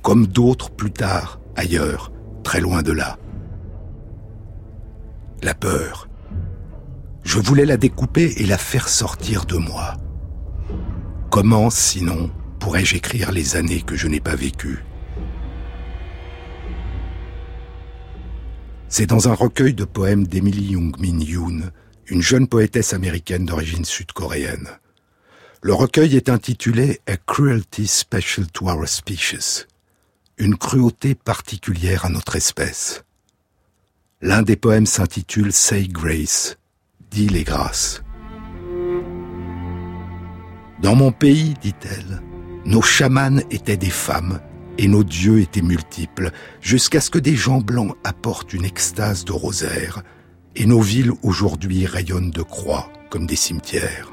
comme 0.00 0.26
d'autres 0.26 0.70
plus 0.70 0.90
tard, 0.90 1.40
ailleurs, 1.56 2.10
très 2.42 2.62
loin 2.62 2.80
de 2.80 2.92
là. 2.92 3.18
La 5.42 5.52
peur. 5.52 6.08
Je 7.22 7.38
voulais 7.38 7.66
la 7.66 7.76
découper 7.76 8.32
et 8.38 8.46
la 8.46 8.56
faire 8.56 8.88
sortir 8.88 9.44
de 9.44 9.58
moi. 9.58 9.98
Comment, 11.30 11.68
sinon, 11.68 12.30
pourrais-je 12.60 12.96
écrire 12.96 13.30
les 13.30 13.56
années 13.56 13.82
que 13.82 13.94
je 13.94 14.08
n'ai 14.08 14.20
pas 14.20 14.36
vécues? 14.36 14.86
C'est 18.88 19.04
dans 19.04 19.28
un 19.28 19.34
recueil 19.34 19.74
de 19.74 19.84
poèmes 19.84 20.26
d'Emily 20.26 20.72
Young-min 20.72 21.20
Yoon, 21.20 21.60
une 22.10 22.22
jeune 22.22 22.48
poétesse 22.48 22.94
américaine 22.94 23.44
d'origine 23.44 23.84
sud-coréenne. 23.84 24.68
Le 25.62 25.74
recueil 25.74 26.16
est 26.16 26.28
intitulé 26.28 27.00
A 27.06 27.16
Cruelty 27.16 27.86
Special 27.86 28.46
to 28.52 28.68
Our 28.68 28.88
Species, 28.88 29.66
une 30.38 30.56
cruauté 30.56 31.14
particulière 31.14 32.04
à 32.04 32.08
notre 32.08 32.36
espèce. 32.36 33.04
L'un 34.22 34.42
des 34.42 34.56
poèmes 34.56 34.86
s'intitule 34.86 35.52
Say 35.52 35.88
Grace, 35.88 36.56
dit 37.10 37.28
les 37.28 37.44
grâces. 37.44 38.02
Dans 40.80 40.94
mon 40.94 41.12
pays, 41.12 41.54
dit-elle, 41.60 42.22
nos 42.64 42.82
chamans 42.82 43.40
étaient 43.50 43.76
des 43.76 43.90
femmes 43.90 44.40
et 44.78 44.86
nos 44.86 45.02
dieux 45.02 45.40
étaient 45.40 45.60
multiples, 45.60 46.30
jusqu'à 46.60 47.00
ce 47.00 47.10
que 47.10 47.18
des 47.18 47.34
gens 47.34 47.60
blancs 47.60 47.96
apportent 48.04 48.52
une 48.52 48.64
extase 48.64 49.24
de 49.24 49.32
rosaire, 49.32 50.02
et 50.58 50.66
nos 50.66 50.80
villes 50.80 51.12
aujourd'hui 51.22 51.86
rayonnent 51.86 52.32
de 52.32 52.42
croix 52.42 52.90
comme 53.10 53.26
des 53.26 53.36
cimetières. 53.36 54.12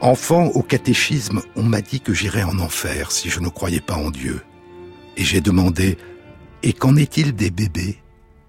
Enfant 0.00 0.46
au 0.46 0.62
catéchisme, 0.62 1.40
on 1.54 1.62
m'a 1.62 1.80
dit 1.80 2.00
que 2.00 2.12
j'irais 2.12 2.42
en 2.42 2.58
enfer 2.58 3.12
si 3.12 3.30
je 3.30 3.38
ne 3.38 3.48
croyais 3.48 3.80
pas 3.80 3.94
en 3.94 4.10
Dieu. 4.10 4.42
Et 5.16 5.22
j'ai 5.22 5.40
demandé, 5.40 5.98
et 6.64 6.72
qu'en 6.72 6.96
est-il 6.96 7.32
des 7.32 7.50
bébés? 7.50 8.02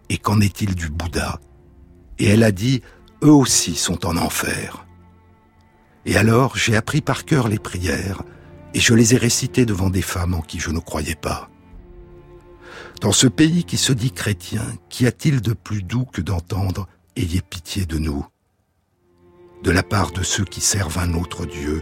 Et 0.09 0.17
qu'en 0.17 0.41
est-il 0.41 0.73
du 0.73 0.89
Bouddha? 0.89 1.39
Et 2.17 2.29
elle 2.29 2.43
a 2.43 2.51
dit, 2.51 2.81
eux 3.21 3.31
aussi 3.31 3.75
sont 3.75 4.07
en 4.07 4.17
enfer. 4.17 4.87
Et 6.07 6.17
alors 6.17 6.57
j'ai 6.57 6.75
appris 6.75 7.01
par 7.01 7.25
cœur 7.25 7.47
les 7.47 7.59
prières, 7.59 8.23
et 8.73 8.79
je 8.79 8.95
les 8.95 9.13
ai 9.13 9.17
récitées 9.17 9.67
devant 9.67 9.91
des 9.91 10.01
femmes 10.01 10.33
en 10.33 10.41
qui 10.41 10.59
je 10.59 10.71
ne 10.71 10.79
croyais 10.79 11.15
pas. 11.15 11.50
Dans 13.01 13.11
ce 13.11 13.25
pays 13.25 13.63
qui 13.63 13.77
se 13.77 13.93
dit 13.93 14.11
chrétien, 14.11 14.61
qu'y 14.89 15.07
a-t-il 15.07 15.41
de 15.41 15.53
plus 15.53 15.81
doux 15.81 16.05
que 16.05 16.21
d'entendre⁇ 16.21 16.87
Ayez 17.21 17.41
pitié 17.41 17.87
de 17.87 17.97
nous?⁇ 17.97 18.23
De 19.63 19.71
la 19.71 19.81
part 19.81 20.11
de 20.11 20.21
ceux 20.21 20.45
qui 20.45 20.61
servent 20.61 20.99
un 20.99 21.15
autre 21.15 21.47
Dieu, 21.47 21.81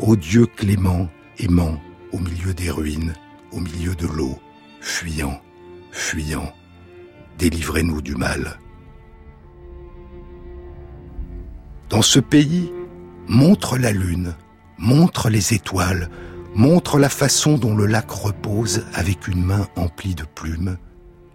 ô 0.00 0.16
Dieu 0.16 0.46
clément, 0.46 1.08
aimant, 1.38 1.80
au 2.12 2.18
milieu 2.18 2.52
des 2.52 2.68
ruines, 2.68 3.14
au 3.52 3.60
milieu 3.60 3.94
de 3.94 4.08
l'eau, 4.08 4.40
fuyant, 4.80 5.40
fuyant, 5.92 6.52
délivrez-nous 7.38 8.02
du 8.02 8.16
mal. 8.16 8.58
Dans 11.90 12.02
ce 12.02 12.18
pays, 12.18 12.72
montre 13.28 13.78
la 13.78 13.92
lune, 13.92 14.34
montre 14.78 15.30
les 15.30 15.54
étoiles, 15.54 16.10
montre 16.56 16.98
la 16.98 17.10
façon 17.10 17.58
dont 17.58 17.76
le 17.76 17.84
lac 17.84 18.10
repose 18.10 18.86
avec 18.94 19.28
une 19.28 19.44
main 19.44 19.68
emplie 19.76 20.14
de 20.14 20.24
plumes, 20.24 20.78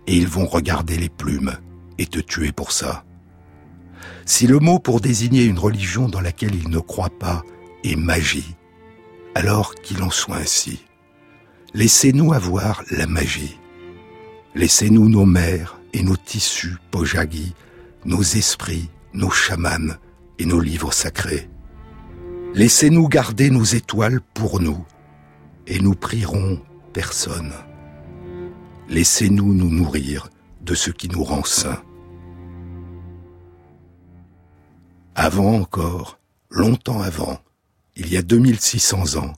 et 0.08 0.18
ils 0.18 0.28
vont 0.28 0.48
regarder 0.48 0.98
les 0.98 1.10
plumes 1.10 1.54
et 2.00 2.08
te 2.08 2.20
tuer 2.20 2.52
pour 2.52 2.72
ça. 2.72 3.06
Si 4.26 4.48
le 4.48 4.58
mot 4.58 4.80
pour 4.80 5.00
désigner 5.00 5.44
une 5.44 5.60
religion 5.60 6.10
dans 6.10 6.22
laquelle 6.22 6.56
ils 6.56 6.70
ne 6.70 6.80
croient 6.80 7.20
pas 7.20 7.44
est 7.84 7.96
magie, 7.96 8.56
alors 9.36 9.76
qu'il 9.76 10.02
en 10.02 10.10
soit 10.10 10.38
ainsi. 10.38 10.86
Laissez-nous 11.76 12.34
avoir 12.34 12.84
la 12.90 13.06
magie. 13.06 13.60
Laissez-nous 14.56 15.08
nos 15.08 15.26
mères 15.26 15.80
et 15.94 16.02
nos 16.02 16.18
tissus 16.18 16.78
pojagi, 16.90 17.54
nos 18.06 18.24
esprits, 18.24 18.90
nos 19.14 19.30
chamans 19.30 19.96
et 20.40 20.46
nos 20.46 20.60
livres 20.60 20.94
sacrés. 20.94 21.48
Laissez-nous 22.56 23.08
garder 23.08 23.52
nos 23.52 23.64
étoiles 23.64 24.20
pour 24.34 24.60
nous, 24.60 24.84
et 25.68 25.80
nous 25.80 25.96
prierons 25.96 26.60
personne. 26.94 27.54
Laissez-nous 28.90 29.54
nous 29.54 29.70
nourrir 29.70 30.30
de 30.62 30.76
ce 30.76 30.92
qui 30.92 31.08
nous 31.10 31.24
rend 31.24 31.44
saints. 31.44 31.82
Avant 35.16 35.56
encore, 35.56 36.20
longtemps 36.50 37.02
avant, 37.02 37.40
il 37.96 38.12
y 38.12 38.18
a 38.18 38.22
2600 38.22 39.18
ans, 39.18 39.34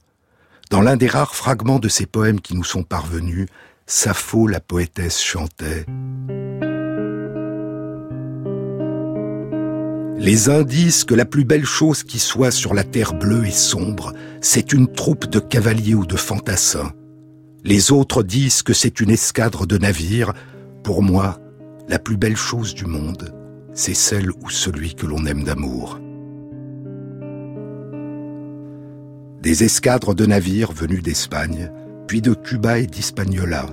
dans 0.69 0.81
l'un 0.81 0.97
des 0.97 1.07
rares 1.07 1.35
fragments 1.35 1.79
de 1.79 1.89
ces 1.89 2.05
poèmes 2.05 2.41
qui 2.41 2.55
nous 2.55 2.63
sont 2.63 2.83
parvenus, 2.83 3.47
Sappho 3.85 4.47
la 4.47 4.59
poétesse 4.59 5.21
chantait 5.21 5.85
Les 10.23 10.47
uns 10.47 10.63
disent 10.63 11.03
que 11.03 11.15
la 11.15 11.25
plus 11.25 11.43
belle 11.43 11.65
chose 11.65 12.03
qui 12.03 12.17
soit 12.17 12.49
sur 12.49 12.73
la 12.73 12.85
terre 12.85 13.13
bleue 13.13 13.45
et 13.45 13.51
sombre, 13.51 14.13
c'est 14.39 14.71
une 14.71 14.87
troupe 14.87 15.29
de 15.29 15.39
cavaliers 15.39 15.95
ou 15.95 16.05
de 16.05 16.15
fantassins. 16.15 16.93
Les 17.65 17.91
autres 17.91 18.23
disent 18.23 18.63
que 18.63 18.71
c'est 18.71 19.01
une 19.01 19.09
escadre 19.09 19.67
de 19.67 19.77
navires. 19.77 20.31
Pour 20.81 21.03
moi, 21.03 21.41
la 21.89 21.99
plus 21.99 22.15
belle 22.15 22.37
chose 22.37 22.73
du 22.73 22.85
monde, 22.85 23.35
c'est 23.73 23.93
celle 23.93 24.31
ou 24.31 24.49
celui 24.49 24.95
que 24.95 25.05
l'on 25.05 25.25
aime 25.25 25.43
d'amour. 25.43 25.99
Des 29.41 29.65
escadres 29.65 30.15
de 30.15 30.25
navires 30.25 30.71
venus 30.71 31.03
d'Espagne, 31.03 31.69
puis 32.07 32.21
de 32.21 32.33
Cuba 32.33 32.79
et 32.79 32.87
d'Hispaniola, 32.87 33.65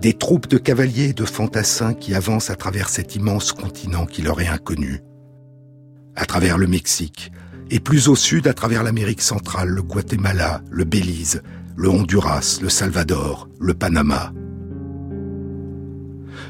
des 0.00 0.12
troupes 0.12 0.46
de 0.46 0.58
cavaliers 0.58 1.08
et 1.08 1.14
de 1.14 1.24
fantassins 1.24 1.94
qui 1.94 2.14
avancent 2.14 2.50
à 2.50 2.54
travers 2.54 2.88
cet 2.88 3.16
immense 3.16 3.50
continent 3.50 4.06
qui 4.06 4.22
leur 4.22 4.40
est 4.40 4.46
inconnu 4.46 5.02
à 6.16 6.26
travers 6.26 6.58
le 6.58 6.66
Mexique, 6.66 7.32
et 7.70 7.80
plus 7.80 8.08
au 8.08 8.16
sud 8.16 8.46
à 8.46 8.54
travers 8.54 8.82
l'Amérique 8.82 9.22
centrale, 9.22 9.68
le 9.68 9.82
Guatemala, 9.82 10.62
le 10.70 10.84
Belize, 10.84 11.42
le 11.76 11.88
Honduras, 11.88 12.58
le 12.62 12.68
Salvador, 12.68 13.48
le 13.60 13.74
Panama. 13.74 14.32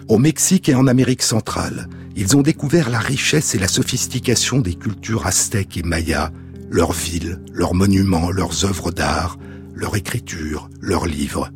Au 0.08 0.18
Mexique 0.18 0.68
et 0.68 0.74
en 0.74 0.86
Amérique 0.86 1.22
centrale, 1.22 1.88
ils 2.16 2.36
ont 2.36 2.42
découvert 2.42 2.90
la 2.90 2.98
richesse 2.98 3.54
et 3.54 3.58
la 3.58 3.68
sophistication 3.68 4.58
des 4.60 4.74
cultures 4.74 5.26
aztèques 5.26 5.78
et 5.78 5.82
mayas, 5.82 6.30
leurs 6.70 6.92
villes, 6.92 7.40
leurs 7.52 7.74
monuments, 7.74 8.30
leurs 8.30 8.64
œuvres 8.64 8.90
d'art, 8.90 9.38
leur 9.74 9.96
écriture, 9.96 10.68
leurs 10.80 11.06
livres. 11.06 11.50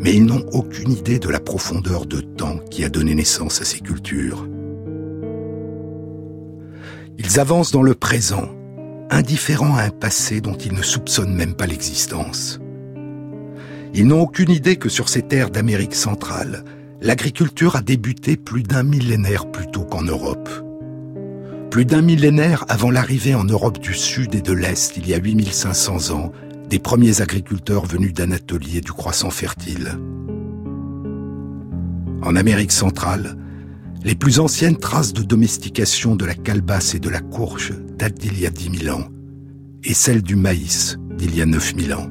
Mais 0.00 0.14
ils 0.14 0.24
n'ont 0.24 0.44
aucune 0.52 0.92
idée 0.92 1.18
de 1.18 1.28
la 1.28 1.40
profondeur 1.40 2.06
de 2.06 2.20
temps 2.20 2.58
qui 2.70 2.84
a 2.84 2.88
donné 2.88 3.14
naissance 3.14 3.60
à 3.60 3.64
ces 3.64 3.80
cultures. 3.80 4.46
Ils 7.18 7.38
avancent 7.38 7.70
dans 7.70 7.82
le 7.82 7.94
présent, 7.94 8.48
indifférents 9.10 9.76
à 9.76 9.82
un 9.82 9.90
passé 9.90 10.40
dont 10.40 10.56
ils 10.56 10.72
ne 10.72 10.82
soupçonnent 10.82 11.34
même 11.34 11.54
pas 11.54 11.66
l'existence. 11.66 12.58
Ils 13.94 14.06
n'ont 14.06 14.22
aucune 14.22 14.50
idée 14.50 14.76
que 14.76 14.88
sur 14.88 15.08
ces 15.08 15.22
terres 15.22 15.50
d'Amérique 15.50 15.94
centrale, 15.94 16.64
l'agriculture 17.00 17.76
a 17.76 17.82
débuté 17.82 18.36
plus 18.36 18.64
d'un 18.64 18.82
millénaire 18.82 19.50
plus 19.50 19.68
tôt 19.68 19.84
qu'en 19.84 20.02
Europe. 20.02 20.48
Plus 21.70 21.84
d'un 21.84 22.02
millénaire 22.02 22.64
avant 22.68 22.90
l'arrivée 22.90 23.36
en 23.36 23.44
Europe 23.44 23.78
du 23.78 23.94
Sud 23.94 24.34
et 24.34 24.42
de 24.42 24.52
l'Est, 24.52 24.96
il 24.96 25.08
y 25.08 25.14
a 25.14 25.18
8500 25.18 26.10
ans, 26.14 26.32
des 26.68 26.80
premiers 26.80 27.20
agriculteurs 27.20 27.86
venus 27.86 28.12
d'Anatolie 28.12 28.78
et 28.78 28.80
du 28.80 28.92
croissant 28.92 29.30
fertile. 29.30 29.98
En 32.22 32.34
Amérique 32.34 32.72
centrale, 32.72 33.36
les 34.04 34.14
plus 34.14 34.38
anciennes 34.38 34.76
traces 34.76 35.14
de 35.14 35.22
domestication 35.22 36.14
de 36.14 36.26
la 36.26 36.34
calebasse 36.34 36.94
et 36.94 37.00
de 37.00 37.08
la 37.08 37.20
courge 37.20 37.72
datent 37.98 38.18
d'il 38.18 38.38
y 38.38 38.46
a 38.46 38.50
10 38.50 38.84
000 38.84 38.96
ans, 38.96 39.08
et 39.82 39.94
celles 39.94 40.22
du 40.22 40.36
maïs 40.36 40.98
d'il 41.16 41.34
y 41.34 41.40
a 41.40 41.46
9 41.46 41.74
000 41.76 41.98
ans. 41.98 42.10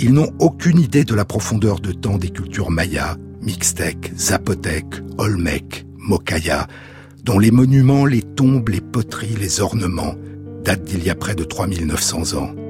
Ils 0.00 0.12
n'ont 0.12 0.32
aucune 0.40 0.80
idée 0.80 1.04
de 1.04 1.14
la 1.14 1.24
profondeur 1.24 1.78
de 1.78 1.92
temps 1.92 2.18
des 2.18 2.30
cultures 2.30 2.70
mayas, 2.70 3.16
mixtèques, 3.40 4.12
zapotèques, 4.18 5.02
olmèques, 5.18 5.86
mokaya, 5.98 6.66
dont 7.22 7.38
les 7.38 7.52
monuments, 7.52 8.04
les 8.04 8.22
tombes, 8.22 8.68
les 8.68 8.80
poteries, 8.80 9.36
les 9.38 9.60
ornements 9.60 10.14
datent 10.64 10.84
d'il 10.84 11.04
y 11.04 11.10
a 11.10 11.14
près 11.14 11.36
de 11.36 11.44
3900 11.44 12.34
ans. 12.34 12.65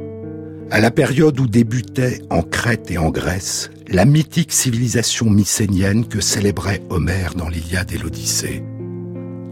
À 0.70 0.81
la 0.81 0.90
période 0.90 1.38
où 1.38 1.46
débutait 1.46 2.22
en 2.29 2.42
Crète 2.42 2.90
et 2.90 2.98
en 2.98 3.11
Grèce 3.11 3.70
la 3.88 4.05
mythique 4.05 4.52
civilisation 4.52 5.31
mycénienne 5.31 6.07
que 6.07 6.20
célébrait 6.20 6.83
Homère 6.90 7.35
dans 7.35 7.48
l'Iliade 7.48 7.92
et 7.92 7.98
l'Odyssée, 7.98 8.64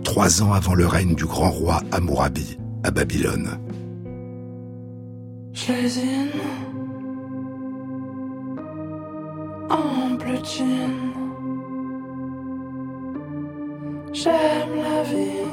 trois 0.03 0.43
ans 0.43 0.53
avant 0.53 0.75
le 0.75 0.87
règne 0.89 1.15
du 1.15 1.25
grand 1.25 1.51
roi 1.51 1.83
Hammurabi 1.93 2.59
à 2.83 2.91
Babylone. 2.91 3.59
J'aime 14.13 14.77
la 14.77 15.03
vie, 15.03 15.45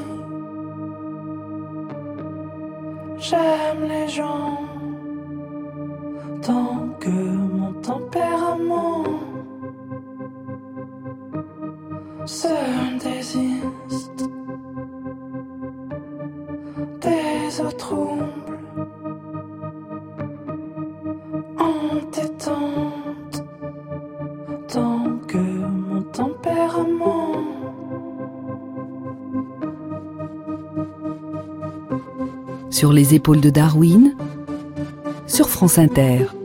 j'aime 3.20 3.88
les 3.88 4.08
gens, 4.08 4.71
tant 6.42 6.90
que 7.00 7.10
mon 7.10 7.74
tempérament 7.82 9.04
se 12.26 12.48
désiste 13.04 14.24
des 17.02 17.62
autres 17.62 17.78
troubles 17.78 18.60
entêtantes 21.60 23.44
tant 24.68 25.18
que 25.28 25.38
mon 25.38 26.02
tempérament 26.02 27.36
Sur 32.72 32.94
les 32.94 33.14
épaules 33.14 33.42
de 33.42 33.52
Darwin, 33.52 34.16
sur 35.32 35.50
France 35.50 35.78
Inter. 35.78 36.41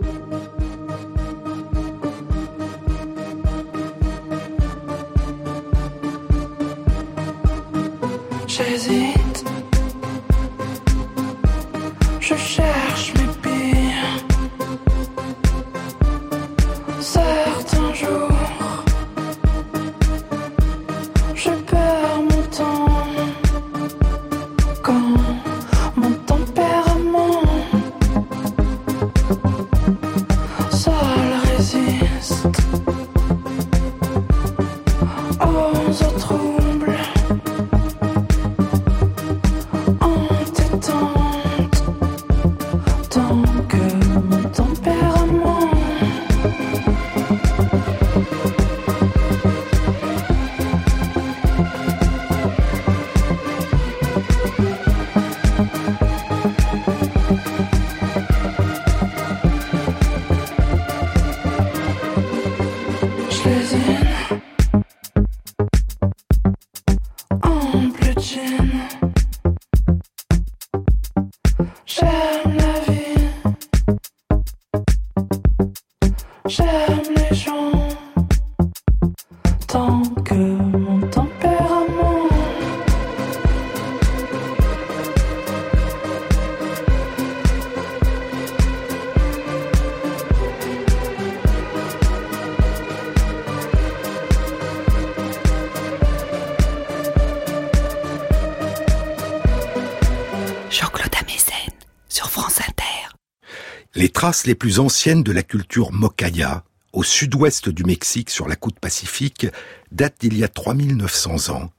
Les 104.44 104.56
plus 104.56 104.80
anciennes 104.80 105.22
de 105.22 105.30
la 105.30 105.44
culture 105.44 105.92
Mocaya, 105.92 106.64
au 106.92 107.04
sud-ouest 107.04 107.68
du 107.68 107.84
Mexique 107.84 108.28
sur 108.28 108.48
la 108.48 108.56
côte 108.56 108.80
pacifique, 108.80 109.46
datent 109.92 110.20
d'il 110.20 110.36
y 110.36 110.42
a 110.42 110.48
3900 110.48 111.54
ans, 111.54 111.70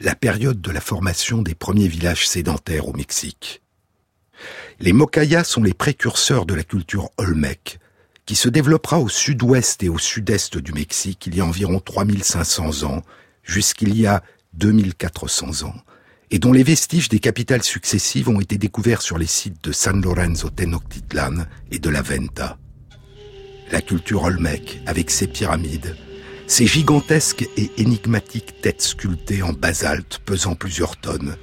la 0.00 0.14
période 0.14 0.60
de 0.60 0.70
la 0.70 0.82
formation 0.82 1.40
des 1.40 1.54
premiers 1.54 1.88
villages 1.88 2.28
sédentaires 2.28 2.88
au 2.88 2.92
Mexique. 2.92 3.62
Les 4.80 4.92
Mocayas 4.92 5.44
sont 5.44 5.62
les 5.62 5.72
précurseurs 5.72 6.44
de 6.44 6.52
la 6.52 6.62
culture 6.62 7.08
Olmec, 7.16 7.78
qui 8.26 8.34
se 8.34 8.50
développera 8.50 8.98
au 8.98 9.08
sud-ouest 9.08 9.82
et 9.82 9.88
au 9.88 9.98
sud-est 9.98 10.58
du 10.58 10.74
Mexique 10.74 11.26
il 11.26 11.34
y 11.34 11.40
a 11.40 11.46
environ 11.46 11.80
3500 11.80 12.82
ans, 12.82 13.02
jusqu'il 13.42 13.98
y 13.98 14.06
a 14.06 14.22
2400 14.52 15.66
ans, 15.66 15.76
et 16.30 16.38
dont 16.38 16.52
les 16.52 16.62
vestiges 16.62 17.08
des 17.08 17.18
capitales 17.18 17.62
successives 17.62 18.28
ont 18.28 18.40
été 18.40 18.58
découverts 18.58 19.02
sur 19.02 19.18
les 19.18 19.26
sites 19.26 19.62
de 19.62 19.72
San 19.72 20.02
Lorenzo 20.02 20.50
Tenochtitlan 20.50 21.46
et 21.70 21.78
de 21.78 21.90
la 21.90 22.02
Venta. 22.02 22.58
La 23.70 23.80
culture 23.80 24.24
olmec, 24.24 24.80
avec 24.86 25.10
ses 25.10 25.26
pyramides, 25.26 25.96
ses 26.46 26.66
gigantesques 26.66 27.48
et 27.56 27.70
énigmatiques 27.78 28.60
têtes 28.60 28.82
sculptées 28.82 29.42
en 29.42 29.52
basalte 29.52 30.18
pesant 30.24 30.54
plusieurs 30.54 30.96
tonnes, 30.96 31.36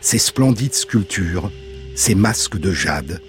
ses 0.00 0.18
splendides 0.18 0.74
sculptures, 0.74 1.50
ses 1.94 2.14
masques 2.14 2.58
de 2.58 2.72
jade 2.72 3.20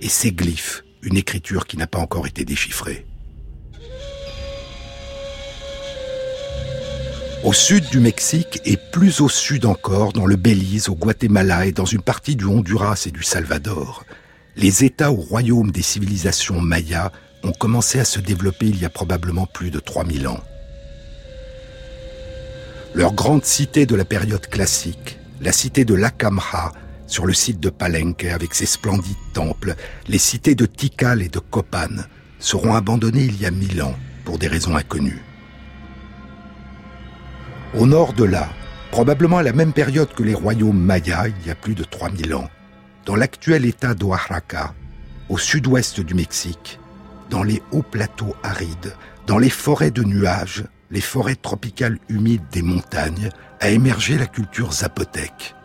et 0.00 0.08
ses 0.08 0.32
glyphes, 0.32 0.84
une 1.02 1.16
écriture 1.16 1.66
qui 1.66 1.76
n'a 1.76 1.86
pas 1.86 1.98
encore 1.98 2.26
été 2.26 2.44
déchiffrée. 2.44 3.06
Au 7.44 7.52
sud 7.52 7.90
du 7.90 8.00
Mexique 8.00 8.62
et 8.64 8.78
plus 8.78 9.20
au 9.20 9.28
sud 9.28 9.66
encore, 9.66 10.14
dans 10.14 10.24
le 10.24 10.36
Belize, 10.36 10.88
au 10.88 10.94
Guatemala 10.94 11.66
et 11.66 11.72
dans 11.72 11.84
une 11.84 12.00
partie 12.00 12.36
du 12.36 12.46
Honduras 12.46 13.02
et 13.04 13.10
du 13.10 13.22
Salvador, 13.22 14.06
les 14.56 14.82
États 14.82 15.12
ou 15.12 15.16
royaumes 15.16 15.70
des 15.70 15.82
civilisations 15.82 16.58
mayas 16.62 17.12
ont 17.42 17.52
commencé 17.52 18.00
à 18.00 18.06
se 18.06 18.18
développer 18.18 18.68
il 18.68 18.80
y 18.80 18.86
a 18.86 18.88
probablement 18.88 19.44
plus 19.44 19.70
de 19.70 19.78
3000 19.78 20.26
ans. 20.26 20.40
Leur 22.94 23.12
grande 23.12 23.44
cité 23.44 23.84
de 23.84 23.94
la 23.94 24.06
période 24.06 24.46
classique, 24.46 25.18
la 25.42 25.52
cité 25.52 25.84
de 25.84 25.92
Lacamha, 25.92 26.72
sur 27.06 27.26
le 27.26 27.34
site 27.34 27.60
de 27.60 27.68
Palenque 27.68 28.24
avec 28.24 28.54
ses 28.54 28.64
splendides 28.64 29.16
temples, 29.34 29.74
les 30.08 30.16
cités 30.16 30.54
de 30.54 30.64
Tikal 30.64 31.20
et 31.20 31.28
de 31.28 31.40
Copan, 31.40 32.04
seront 32.38 32.74
abandonnées 32.74 33.24
il 33.24 33.38
y 33.38 33.44
a 33.44 33.50
mille 33.50 33.82
ans 33.82 33.96
pour 34.24 34.38
des 34.38 34.48
raisons 34.48 34.76
inconnues. 34.76 35.22
Au 37.76 37.86
nord 37.86 38.12
de 38.12 38.22
là, 38.22 38.48
probablement 38.92 39.38
à 39.38 39.42
la 39.42 39.52
même 39.52 39.72
période 39.72 40.14
que 40.14 40.22
les 40.22 40.34
royaumes 40.34 40.78
mayas, 40.78 41.26
il 41.26 41.48
y 41.48 41.50
a 41.50 41.56
plus 41.56 41.74
de 41.74 41.82
3000 41.82 42.32
ans, 42.34 42.48
dans 43.04 43.16
l'actuel 43.16 43.64
état 43.64 43.94
d'Oaxaca, 43.94 44.74
au 45.28 45.38
sud-ouest 45.38 45.98
du 45.98 46.14
Mexique, 46.14 46.78
dans 47.30 47.42
les 47.42 47.60
hauts 47.72 47.82
plateaux 47.82 48.36
arides, 48.44 48.94
dans 49.26 49.38
les 49.38 49.50
forêts 49.50 49.90
de 49.90 50.04
nuages, 50.04 50.64
les 50.92 51.00
forêts 51.00 51.34
tropicales 51.34 51.98
humides 52.08 52.48
des 52.52 52.62
montagnes, 52.62 53.30
a 53.58 53.70
émergé 53.70 54.18
la 54.18 54.26
culture 54.26 54.72
zapotèque. 54.72 55.56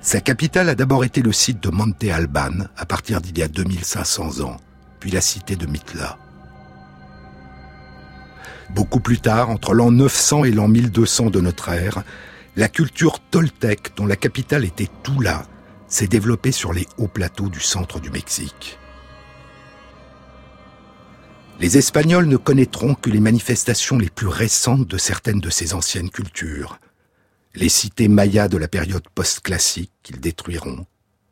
Sa 0.00 0.20
capitale 0.20 0.68
a 0.68 0.74
d'abord 0.74 1.04
été 1.04 1.22
le 1.22 1.32
site 1.32 1.62
de 1.62 1.70
Monte 1.70 2.02
Alban, 2.10 2.66
à 2.76 2.86
partir 2.86 3.20
d'il 3.20 3.38
y 3.38 3.42
a 3.42 3.48
2500 3.48 4.40
ans, 4.40 4.56
puis 4.98 5.12
la 5.12 5.20
cité 5.20 5.54
de 5.54 5.66
Mitla. 5.66 6.18
Beaucoup 8.70 9.00
plus 9.00 9.18
tard, 9.18 9.50
entre 9.50 9.74
l'an 9.74 9.90
900 9.90 10.44
et 10.44 10.50
l'an 10.50 10.68
1200 10.68 11.30
de 11.30 11.40
notre 11.40 11.68
ère, 11.68 12.02
la 12.56 12.68
culture 12.68 13.20
toltèque, 13.20 13.92
dont 13.96 14.06
la 14.06 14.16
capitale 14.16 14.64
était 14.64 14.88
Tula, 15.02 15.46
s'est 15.88 16.08
développée 16.08 16.52
sur 16.52 16.72
les 16.72 16.86
hauts 16.98 17.08
plateaux 17.08 17.48
du 17.48 17.60
centre 17.60 18.00
du 18.00 18.10
Mexique. 18.10 18.78
Les 21.60 21.78
Espagnols 21.78 22.26
ne 22.26 22.36
connaîtront 22.36 22.94
que 22.94 23.08
les 23.08 23.20
manifestations 23.20 23.98
les 23.98 24.10
plus 24.10 24.26
récentes 24.26 24.86
de 24.86 24.98
certaines 24.98 25.40
de 25.40 25.48
ces 25.48 25.72
anciennes 25.72 26.10
cultures, 26.10 26.78
les 27.54 27.70
cités 27.70 28.08
mayas 28.08 28.48
de 28.48 28.58
la 28.58 28.68
période 28.68 29.08
post-classique 29.14 29.92
qu'ils 30.02 30.20
détruiront, 30.20 30.84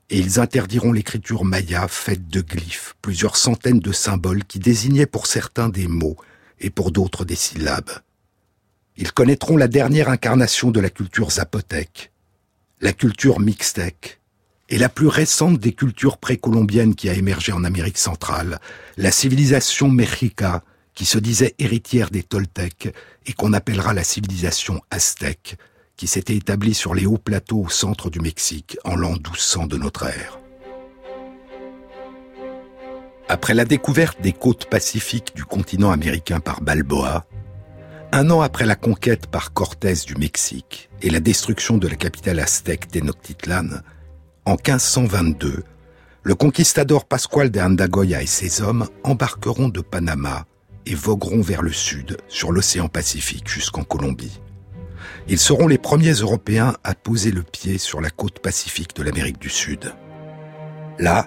et 0.09 0.18
ils 0.18 0.41
interdiront 0.41 0.93
l'écriture 0.93 1.45
maya 1.45 1.89
faite 1.89 2.28
de 2.28 2.41
glyphes, 2.41 2.95
plusieurs 3.03 3.37
centaines 3.37 3.80
de 3.80 3.93
symboles 3.93 4.45
qui 4.45 4.59
désignaient 4.59 5.07
pour 5.07 5.26
certains 5.26 5.68
des 5.68 5.89
mots, 5.89 6.16
et 6.61 6.70
pour 6.70 6.90
d'autres 6.90 7.24
des 7.24 7.36
syllabes. 7.36 7.90
Ils 8.96 9.12
connaîtront 9.12 9.57
la 9.57 9.68
dernière 9.68 10.09
incarnation 10.09 10.70
de 10.70 10.80
la 10.80 10.90
culture 10.90 11.30
zapotèque, 11.30 12.12
la 12.80 12.92
culture 12.92 13.40
mixtèque, 13.40 14.20
et 14.68 14.78
la 14.78 14.88
plus 14.88 15.09
récente 15.09 15.59
des 15.59 15.72
cultures 15.72 16.18
précolombiennes 16.18 16.94
qui 16.94 17.09
a 17.09 17.14
émergé 17.14 17.52
en 17.52 17.64
Amérique 17.64 17.98
centrale, 17.98 18.61
la 18.96 19.11
civilisation 19.11 19.88
mexica, 19.88 20.62
qui 20.94 21.05
se 21.05 21.18
disait 21.18 21.55
héritière 21.59 22.11
des 22.11 22.22
Toltecs 22.22 22.94
et 23.26 23.32
qu'on 23.32 23.52
appellera 23.52 23.94
la 23.94 24.05
civilisation 24.05 24.80
aztèque, 24.90 25.57
qui 25.96 26.07
s'était 26.07 26.36
établie 26.36 26.74
sur 26.74 26.94
les 26.94 27.07
hauts 27.07 27.18
plateaux 27.18 27.62
au 27.62 27.68
centre 27.68 28.11
du 28.11 28.20
Mexique 28.20 28.78
en 28.84 28.94
l'an 28.94 29.14
1200 29.14 29.66
de 29.66 29.76
notre 29.76 30.05
ère. 30.05 30.43
Après 33.28 33.54
la 33.54 33.64
découverte 33.64 34.20
des 34.20 34.32
côtes 34.32 34.66
pacifiques 34.66 35.34
du 35.34 35.44
continent 35.44 35.90
américain 35.90 36.40
par 36.40 36.60
Balboa, 36.60 37.24
un 38.12 38.30
an 38.30 38.42
après 38.42 38.66
la 38.66 38.76
conquête 38.76 39.26
par 39.26 39.54
Cortés 39.54 39.94
du 40.06 40.14
Mexique 40.16 40.90
et 41.00 41.08
la 41.08 41.20
destruction 41.20 41.78
de 41.78 41.88
la 41.88 41.96
capitale 41.96 42.38
aztèque 42.38 42.88
Tenochtitlan, 42.88 43.80
en 44.44 44.52
1522, 44.52 45.64
le 46.22 46.34
conquistador 46.34 47.06
Pascual 47.06 47.50
de 47.50 47.60
Andagoya 47.60 48.22
et 48.22 48.26
ses 48.26 48.60
hommes 48.60 48.88
embarqueront 49.04 49.68
de 49.68 49.80
Panama 49.80 50.44
et 50.84 50.94
vogueront 50.94 51.40
vers 51.40 51.62
le 51.62 51.72
sud, 51.72 52.18
sur 52.28 52.52
l'océan 52.52 52.88
Pacifique 52.88 53.48
jusqu'en 53.48 53.84
Colombie. 53.84 54.40
Ils 55.28 55.38
seront 55.38 55.66
les 55.66 55.78
premiers 55.78 56.12
Européens 56.12 56.74
à 56.84 56.94
poser 56.94 57.30
le 57.30 57.42
pied 57.42 57.78
sur 57.78 58.02
la 58.02 58.10
côte 58.10 58.40
pacifique 58.40 58.94
de 58.94 59.02
l'Amérique 59.02 59.38
du 59.38 59.48
Sud. 59.48 59.94
Là, 60.98 61.26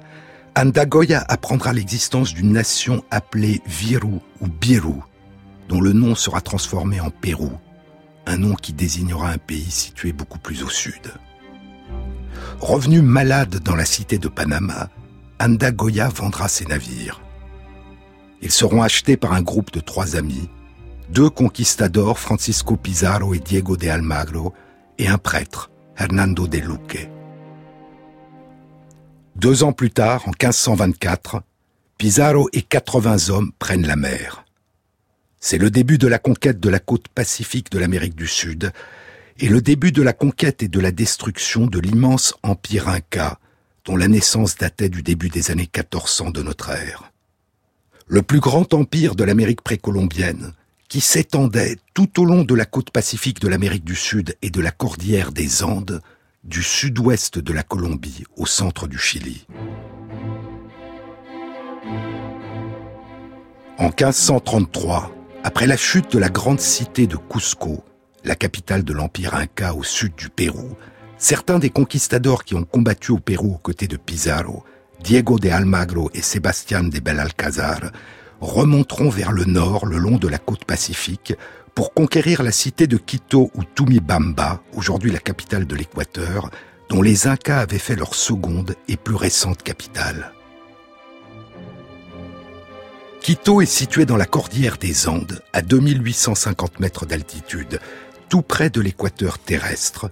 Andagoya 0.58 1.24
apprendra 1.30 1.72
l'existence 1.72 2.34
d'une 2.34 2.52
nation 2.52 3.04
appelée 3.12 3.62
Viru 3.68 4.22
ou 4.42 4.48
Biru, 4.48 4.96
dont 5.70 5.80
le 5.80 5.94
nom 5.94 6.16
sera 6.16 6.42
transformé 6.42 7.00
en 7.00 7.12
Pérou, 7.12 7.52
un 8.26 8.38
nom 8.38 8.56
qui 8.56 8.74
désignera 8.74 9.30
un 9.30 9.38
pays 9.38 9.70
situé 9.70 10.14
beaucoup 10.14 10.40
plus 10.40 10.64
au 10.64 10.70
sud. 10.70 11.14
Revenu 12.60 13.04
malade 13.04 13.60
dans 13.60 13.76
la 13.76 13.86
cité 13.86 14.18
de 14.18 14.28
Panama, 14.28 14.90
Andagoya 15.40 16.10
vendra 16.10 16.48
ses 16.48 16.66
navires. 16.66 17.22
Ils 18.42 18.50
seront 18.50 18.82
achetés 18.82 19.16
par 19.16 19.34
un 19.34 19.44
groupe 19.44 19.72
de 19.72 19.80
trois 19.80 20.16
amis, 20.16 20.50
deux 21.12 21.30
conquistadors, 21.30 22.18
Francisco 22.18 22.78
Pizarro 22.78 23.36
et 23.36 23.40
Diego 23.40 23.78
de 23.78 23.90
Almagro, 23.90 24.56
et 24.98 25.08
un 25.08 25.20
prêtre, 25.20 25.70
Hernando 25.98 26.48
de 26.48 26.58
Luque. 26.58 27.12
Deux 29.38 29.62
ans 29.62 29.72
plus 29.72 29.92
tard, 29.92 30.28
en 30.28 30.32
1524, 30.32 31.44
Pizarro 32.00 32.50
et 32.54 32.64
80 32.64 33.30
hommes 33.30 33.52
prennent 33.60 33.86
la 33.86 33.96
mer. 33.96 34.46
C'est 35.40 35.60
le 35.60 35.70
début 35.70 36.00
de 36.00 36.08
la 36.08 36.18
conquête 36.18 36.60
de 36.60 36.70
la 36.70 36.80
côte 36.80 37.08
pacifique 37.10 37.72
de 37.72 37.78
l'Amérique 37.78 38.16
du 38.16 38.26
Sud 38.26 38.72
et 39.38 39.48
le 39.48 39.62
début 39.62 39.92
de 39.92 40.02
la 40.02 40.14
conquête 40.14 40.64
et 40.64 40.68
de 40.68 40.80
la 40.80 40.92
destruction 40.92 41.68
de 41.68 41.78
l'immense 41.78 42.34
empire 42.42 42.90
inca 42.90 43.38
dont 43.86 43.96
la 43.96 44.08
naissance 44.08 44.56
datait 44.58 44.90
du 44.90 45.04
début 45.04 45.30
des 45.30 45.52
années 45.52 45.70
1400 45.72 46.32
de 46.32 46.42
notre 46.42 46.72
ère. 46.72 47.12
Le 48.08 48.24
plus 48.24 48.40
grand 48.40 48.74
empire 48.74 49.14
de 49.14 49.24
l'Amérique 49.24 49.62
précolombienne, 49.62 50.54
qui 50.90 51.00
s'étendait 51.00 51.78
tout 51.94 52.20
au 52.20 52.26
long 52.26 52.44
de 52.44 52.56
la 52.56 52.66
côte 52.66 52.90
pacifique 52.90 53.40
de 53.40 53.50
l'Amérique 53.50 53.86
du 53.86 53.96
Sud 53.96 54.36
et 54.42 54.50
de 54.50 54.62
la 54.62 54.72
cordillère 54.72 55.32
des 55.32 55.64
Andes, 55.64 56.02
du 56.48 56.64
sud-ouest 56.64 57.40
de 57.40 57.52
la 57.52 57.62
Colombie 57.62 58.24
au 58.38 58.46
centre 58.46 58.88
du 58.88 58.98
Chili. 58.98 59.46
En 63.78 63.88
1533, 63.90 65.12
après 65.44 65.68
la 65.68 65.76
chute 65.76 66.14
de 66.14 66.20
la 66.20 66.30
grande 66.30 66.62
cité 66.62 67.06
de 67.06 67.18
Cusco, 67.18 67.84
la 68.24 68.36
capitale 68.36 68.84
de 68.84 68.94
l'empire 68.94 69.36
inca 69.36 69.74
au 69.74 69.84
sud 69.84 70.16
du 70.16 70.30
Pérou, 70.30 70.70
certains 71.18 71.60
des 71.60 71.70
conquistadors 71.70 72.46
qui 72.46 72.56
ont 72.56 72.64
combattu 72.64 73.12
au 73.12 73.20
Pérou 73.20 73.56
aux 73.56 73.60
côtés 73.60 73.88
de 73.88 73.98
Pizarro, 73.98 74.64
Diego 75.04 75.40
de 75.40 75.50
Almagro 75.50 76.10
et 76.14 76.22
Sébastien 76.22 76.84
de 76.84 77.00
Belalcazar, 77.00 77.92
remonteront 78.40 79.10
vers 79.10 79.34
le 79.34 79.44
nord 79.44 79.86
le 79.86 79.98
long 79.98 80.18
de 80.18 80.30
la 80.30 80.38
côte 80.38 80.64
pacifique 80.64 81.34
pour 81.78 81.94
conquérir 81.94 82.42
la 82.42 82.52
cité 82.52 82.88
de 82.88 82.98
Quito 82.98 83.52
ou 83.54 83.64
Tumibamba, 83.64 84.64
aujourd'hui 84.74 85.12
la 85.12 85.20
capitale 85.20 85.68
de 85.68 85.76
l'Équateur, 85.76 86.50
dont 86.90 87.04
les 87.04 87.28
Incas 87.28 87.60
avaient 87.60 87.78
fait 87.78 87.96
leur 87.96 88.16
seconde 88.16 88.74
et 88.88 88.98
plus 88.98 89.14
récente 89.14 89.62
capitale. 89.62 90.34
Quito 93.22 93.62
est 93.62 93.68
situé 93.68 94.08
dans 94.08 94.18
la 94.18 94.26
cordillère 94.26 94.80
des 94.80 95.08
Andes, 95.08 95.44
à 95.54 95.62
2850 95.62 96.80
mètres 96.80 97.06
d'altitude, 97.06 97.80
tout 98.28 98.42
près 98.42 98.72
de 98.72 98.82
l'équateur 98.82 99.38
terrestre, 99.38 100.10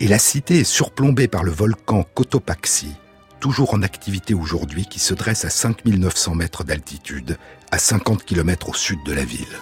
et 0.00 0.06
la 0.06 0.18
cité 0.18 0.58
est 0.58 0.64
surplombée 0.64 1.28
par 1.28 1.44
le 1.44 1.50
volcan 1.50 2.04
Cotopaxi, 2.14 2.92
toujours 3.40 3.72
en 3.72 3.80
activité 3.80 4.34
aujourd'hui, 4.34 4.84
qui 4.84 4.98
se 4.98 5.14
dresse 5.14 5.46
à 5.46 5.50
5900 5.50 6.34
mètres 6.34 6.62
d'altitude, 6.62 7.38
à 7.70 7.78
50 7.78 8.26
km 8.26 8.68
au 8.68 8.74
sud 8.74 8.98
de 9.06 9.14
la 9.14 9.24
ville. 9.24 9.56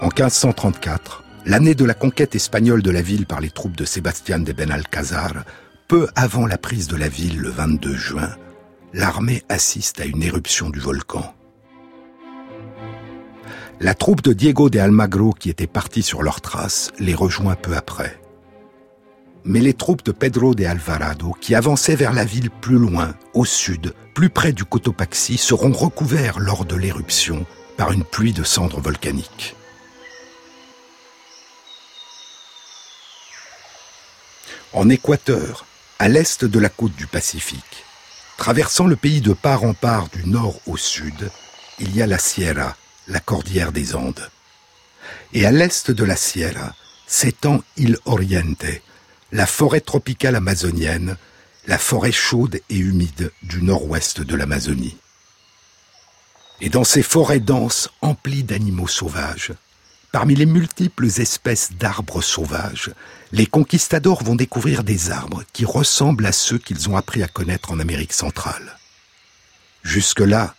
En 0.00 0.06
1534, 0.06 1.24
l'année 1.46 1.74
de 1.74 1.84
la 1.84 1.94
conquête 1.94 2.34
espagnole 2.34 2.82
de 2.82 2.90
la 2.90 3.02
ville 3.02 3.26
par 3.26 3.40
les 3.40 3.50
troupes 3.50 3.76
de 3.76 3.84
Sébastien 3.84 4.38
de 4.38 4.52
Benalcázar, 4.52 5.44
peu 5.88 6.08
avant 6.14 6.46
la 6.46 6.58
prise 6.58 6.88
de 6.88 6.96
la 6.96 7.08
ville 7.08 7.38
le 7.38 7.50
22 7.50 7.94
juin, 7.94 8.30
l'armée 8.92 9.42
assiste 9.48 10.00
à 10.00 10.04
une 10.04 10.22
éruption 10.22 10.70
du 10.70 10.80
volcan. 10.80 11.34
La 13.80 13.94
troupe 13.94 14.22
de 14.22 14.32
Diego 14.32 14.70
de 14.70 14.78
Almagro, 14.78 15.32
qui 15.32 15.50
était 15.50 15.66
partie 15.66 16.02
sur 16.02 16.22
leurs 16.22 16.40
traces, 16.40 16.90
les 16.98 17.14
rejoint 17.14 17.56
peu 17.56 17.76
après 17.76 18.20
mais 19.44 19.60
les 19.60 19.74
troupes 19.74 20.04
de 20.04 20.12
Pedro 20.12 20.54
de 20.54 20.64
Alvarado, 20.64 21.34
qui 21.40 21.54
avançaient 21.54 21.96
vers 21.96 22.12
la 22.12 22.24
ville 22.24 22.50
plus 22.50 22.78
loin, 22.78 23.14
au 23.34 23.44
sud, 23.44 23.92
plus 24.14 24.30
près 24.30 24.52
du 24.52 24.64
Cotopaxi, 24.64 25.36
seront 25.36 25.72
recouverts 25.72 26.40
lors 26.40 26.64
de 26.64 26.76
l'éruption 26.76 27.44
par 27.76 27.92
une 27.92 28.04
pluie 28.04 28.32
de 28.32 28.42
cendres 28.42 28.80
volcaniques. 28.80 29.54
En 34.74 34.88
Équateur, 34.88 35.66
à 36.00 36.08
l'est 36.08 36.44
de 36.44 36.58
la 36.58 36.68
côte 36.68 36.96
du 36.96 37.06
Pacifique, 37.06 37.84
traversant 38.36 38.88
le 38.88 38.96
pays 38.96 39.20
de 39.20 39.32
part 39.32 39.62
en 39.62 39.72
part 39.72 40.08
du 40.08 40.28
nord 40.28 40.58
au 40.66 40.76
sud, 40.76 41.30
il 41.78 41.94
y 41.94 42.02
a 42.02 42.08
la 42.08 42.18
Sierra, 42.18 42.76
la 43.06 43.20
cordillère 43.20 43.70
des 43.70 43.94
Andes. 43.94 44.28
Et 45.32 45.46
à 45.46 45.52
l'est 45.52 45.92
de 45.92 46.02
la 46.02 46.16
Sierra 46.16 46.74
s'étend 47.06 47.62
Il 47.76 47.98
Oriente, 48.04 48.66
la 49.30 49.46
forêt 49.46 49.80
tropicale 49.80 50.34
amazonienne, 50.34 51.18
la 51.68 51.78
forêt 51.78 52.10
chaude 52.10 52.60
et 52.68 52.76
humide 52.76 53.30
du 53.44 53.62
nord-ouest 53.62 54.22
de 54.22 54.34
l'Amazonie. 54.34 54.96
Et 56.60 56.68
dans 56.68 56.84
ces 56.84 57.04
forêts 57.04 57.38
denses 57.38 57.90
emplies 58.00 58.42
d'animaux 58.42 58.88
sauvages, 58.88 59.52
parmi 60.14 60.36
les 60.36 60.46
multiples 60.46 61.06
espèces 61.06 61.72
d'arbres 61.72 62.22
sauvages, 62.22 62.92
les 63.32 63.46
conquistadors 63.46 64.22
vont 64.22 64.36
découvrir 64.36 64.84
des 64.84 65.10
arbres 65.10 65.42
qui 65.52 65.64
ressemblent 65.64 66.24
à 66.24 66.30
ceux 66.30 66.56
qu'ils 66.56 66.88
ont 66.88 66.96
appris 66.96 67.24
à 67.24 67.26
connaître 67.26 67.72
en 67.72 67.80
Amérique 67.80 68.12
centrale. 68.12 68.78
Jusque-là, 69.82 70.54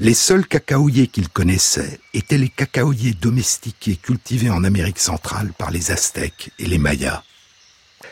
les 0.00 0.14
seuls 0.14 0.46
cacaoyers 0.46 1.06
qu'ils 1.06 1.28
connaissaient 1.28 2.00
étaient 2.14 2.38
les 2.38 2.48
cacaoyers 2.48 3.12
domestiqués 3.12 3.96
cultivés 3.96 4.48
en 4.48 4.64
Amérique 4.64 5.00
centrale 5.00 5.52
par 5.52 5.70
les 5.70 5.90
Aztèques 5.90 6.52
et 6.58 6.64
les 6.64 6.78
Mayas. 6.78 7.22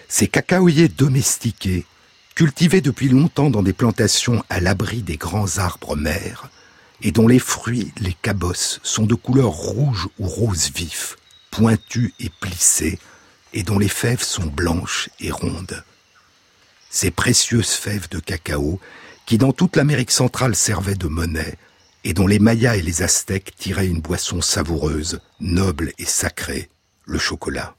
Ces 0.09 0.29
cacaoyers 0.29 0.89
domestiqués, 0.89 1.87
cultivés 2.35 2.83
depuis 2.83 3.09
longtemps 3.09 3.49
dans 3.49 3.63
des 3.63 3.73
plantations 3.73 4.45
à 4.51 4.61
l'abri 4.61 5.01
des 5.01 5.17
grands 5.17 5.57
arbres 5.57 5.97
mers, 5.97 6.51
et 7.03 7.13
dont 7.13 7.27
les 7.27 7.39
fruits, 7.39 7.93
les 7.99 8.15
cabosses, 8.15 8.81
sont 8.83 9.07
de 9.07 9.15
couleur 9.15 9.51
rouge 9.51 10.09
ou 10.19 10.27
rose 10.27 10.71
vif, 10.75 11.17
pointus 11.51 12.13
et 12.21 12.31
plissés, 12.41 12.99
et 13.53 13.63
dont 13.63 13.79
les 13.79 13.89
fèves 13.89 14.23
sont 14.23 14.47
blanches 14.47 15.11
et 15.21 15.31
rondes. 15.31 15.85
Ces 16.91 17.11
précieuses 17.11 17.73
fèves 17.73 18.09
de 18.09 18.21
cacao, 18.21 18.81
qui 19.27 19.39
dans 19.39 19.53
toute 19.53 19.77
l'Amérique 19.77 20.11
centrale 20.11 20.55
servaient 20.55 20.95
de 20.95 21.09
monnaie, 21.09 21.59
et 22.05 22.15
dont 22.15 22.27
les 22.27 22.39
Mayas 22.39 22.77
et 22.77 22.83
les 22.83 23.03
Aztèques 23.03 23.55
tiraient 23.57 23.87
une 23.87 24.01
boisson 24.01 24.41
savoureuse, 24.41 25.21
noble 25.41 25.93
et 25.99 26.05
sacrée, 26.05 26.69
le 27.05 27.19
chocolat. 27.19 27.77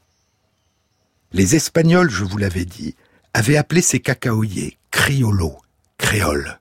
Les 1.32 1.56
Espagnols, 1.56 2.10
je 2.10 2.24
vous 2.24 2.38
l'avais 2.38 2.66
dit, 2.66 2.96
avaient 3.34 3.58
appelé 3.58 3.82
ces 3.82 4.00
cacaoyers 4.00 4.78
criollo, 4.92 5.58
créoles. 5.98 6.60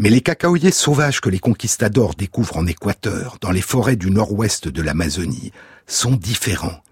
Mais 0.00 0.08
les 0.08 0.22
cacaoyers 0.22 0.70
sauvages 0.70 1.20
que 1.20 1.28
les 1.28 1.38
conquistadors 1.38 2.14
découvrent 2.14 2.56
en 2.56 2.66
Équateur, 2.66 3.36
dans 3.42 3.50
les 3.50 3.60
forêts 3.60 3.96
du 3.96 4.10
nord-ouest 4.10 4.66
de 4.66 4.80
l'Amazonie, 4.80 5.52
sont 5.86 6.16
différents. 6.16 6.82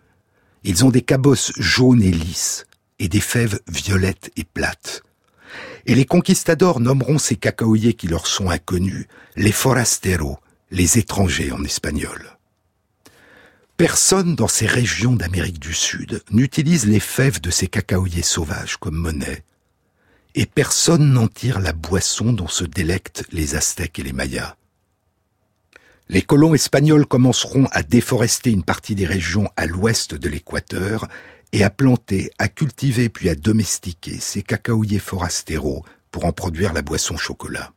Ils 0.62 0.84
ont 0.84 0.90
des 0.90 1.00
cabosses 1.00 1.52
jaunes 1.56 2.02
et 2.02 2.10
lisses, 2.10 2.66
et 2.98 3.08
des 3.08 3.22
fèves 3.22 3.60
violettes 3.66 4.30
et 4.36 4.44
plates. 4.44 5.02
Et 5.86 5.94
les 5.94 6.04
conquistadors 6.04 6.80
nommeront 6.80 7.16
ces 7.16 7.36
cacaoyers 7.36 7.94
qui 7.94 8.08
leur 8.08 8.26
sont 8.26 8.50
inconnus 8.50 9.06
les 9.36 9.52
forasteros, 9.52 10.36
les 10.70 10.98
étrangers 10.98 11.50
en 11.50 11.64
espagnol. 11.64 12.36
Personne 13.78 14.34
dans 14.34 14.48
ces 14.48 14.66
régions 14.66 15.16
d'Amérique 15.16 15.60
du 15.60 15.72
Sud 15.72 16.22
n'utilise 16.30 16.86
les 16.86 17.00
fèves 17.00 17.40
de 17.40 17.50
ces 17.50 17.68
cacaoyers 17.68 18.20
sauvages 18.20 18.76
comme 18.76 18.96
monnaie, 18.96 19.44
et 20.38 20.46
personne 20.46 21.14
n'en 21.14 21.26
tire 21.26 21.58
la 21.58 21.72
boisson 21.72 22.32
dont 22.32 22.46
se 22.46 22.62
délectent 22.62 23.24
les 23.32 23.56
Aztèques 23.56 23.98
et 23.98 24.04
les 24.04 24.12
Mayas. 24.12 24.54
Les 26.08 26.22
colons 26.22 26.54
espagnols 26.54 27.06
commenceront 27.06 27.66
à 27.72 27.82
déforester 27.82 28.52
une 28.52 28.62
partie 28.62 28.94
des 28.94 29.04
régions 29.04 29.50
à 29.56 29.66
l'ouest 29.66 30.14
de 30.14 30.28
l'équateur 30.28 31.08
et 31.50 31.64
à 31.64 31.70
planter, 31.70 32.30
à 32.38 32.46
cultiver 32.46 33.08
puis 33.08 33.28
à 33.28 33.34
domestiquer 33.34 34.20
ces 34.20 34.44
cacaoyers 34.44 35.00
forastéraux 35.00 35.84
pour 36.12 36.24
en 36.24 36.30
produire 36.30 36.72
la 36.72 36.82
boisson 36.82 37.16
chocolat. 37.16 37.72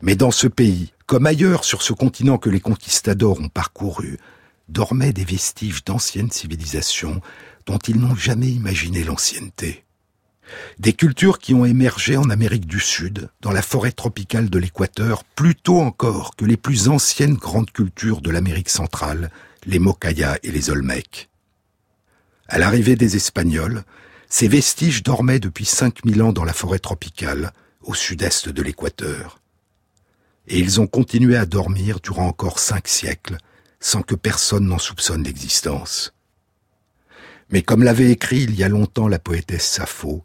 Mais 0.00 0.14
dans 0.14 0.30
ce 0.30 0.46
pays, 0.46 0.92
comme 1.06 1.26
ailleurs 1.26 1.64
sur 1.64 1.82
ce 1.82 1.92
continent 1.92 2.38
que 2.38 2.50
les 2.50 2.60
conquistadors 2.60 3.40
ont 3.40 3.48
parcouru, 3.48 4.16
dormaient 4.68 5.12
des 5.12 5.24
vestiges 5.24 5.82
d'anciennes 5.82 6.30
civilisations 6.30 7.20
dont 7.66 7.78
ils 7.78 7.98
n'ont 7.98 8.14
jamais 8.14 8.48
imaginé 8.48 9.02
l'ancienneté. 9.02 9.84
Des 10.78 10.92
cultures 10.92 11.38
qui 11.38 11.54
ont 11.54 11.64
émergé 11.64 12.16
en 12.16 12.30
Amérique 12.30 12.66
du 12.66 12.80
Sud, 12.80 13.28
dans 13.40 13.52
la 13.52 13.62
forêt 13.62 13.92
tropicale 13.92 14.50
de 14.50 14.58
l'Équateur, 14.58 15.24
plus 15.24 15.54
tôt 15.54 15.80
encore 15.80 16.36
que 16.36 16.44
les 16.44 16.56
plus 16.56 16.88
anciennes 16.88 17.34
grandes 17.34 17.70
cultures 17.70 18.20
de 18.20 18.30
l'Amérique 18.30 18.68
centrale, 18.68 19.30
les 19.66 19.78
Mokayas 19.78 20.38
et 20.42 20.50
les 20.50 20.70
Olmecs. 20.70 21.28
À 22.48 22.58
l'arrivée 22.58 22.96
des 22.96 23.16
Espagnols, 23.16 23.84
ces 24.28 24.48
vestiges 24.48 25.02
dormaient 25.02 25.40
depuis 25.40 25.64
5000 25.64 26.22
ans 26.22 26.32
dans 26.32 26.44
la 26.44 26.52
forêt 26.52 26.78
tropicale, 26.78 27.52
au 27.82 27.94
sud-est 27.94 28.48
de 28.48 28.62
l'Équateur. 28.62 29.40
Et 30.48 30.58
ils 30.58 30.80
ont 30.80 30.86
continué 30.86 31.36
à 31.36 31.46
dormir 31.46 32.00
durant 32.00 32.26
encore 32.26 32.58
cinq 32.58 32.88
siècles, 32.88 33.38
sans 33.80 34.02
que 34.02 34.14
personne 34.14 34.66
n'en 34.66 34.78
soupçonne 34.78 35.22
l'existence. 35.22 36.14
Mais 37.50 37.62
comme 37.62 37.82
l'avait 37.82 38.10
écrit 38.10 38.42
il 38.42 38.54
y 38.54 38.64
a 38.64 38.68
longtemps 38.68 39.08
la 39.08 39.18
poétesse 39.18 39.66
Sappho, 39.66 40.24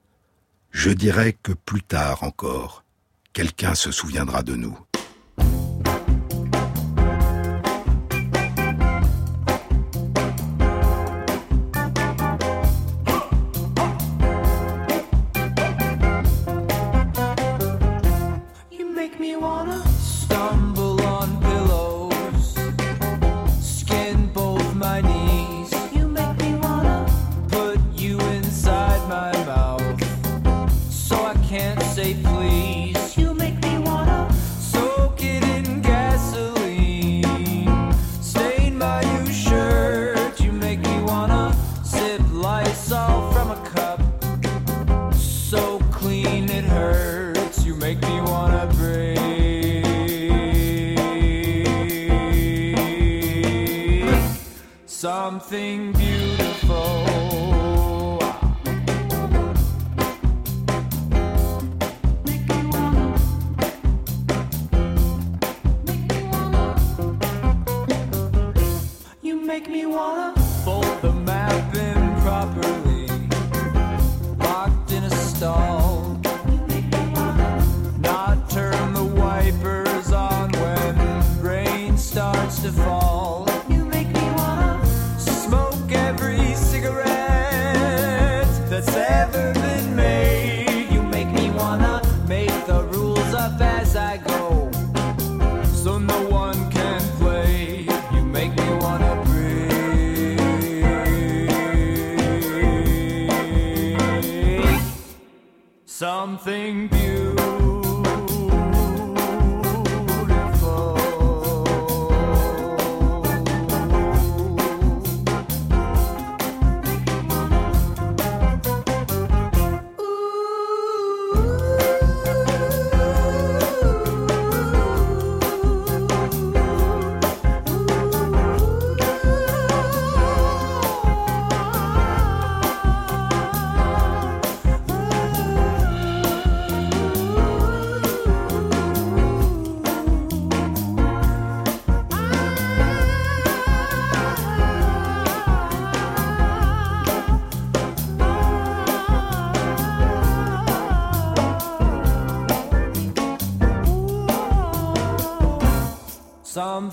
je 0.72 0.89
dirais 0.89 1.34
que 1.34 1.51
plus 1.51 1.84
tard 1.84 2.24
encore, 2.24 2.84
quelqu'un 3.34 3.76
se 3.76 3.91
souviendra 3.91 4.43
de 4.43 4.55
nous. 4.55 4.78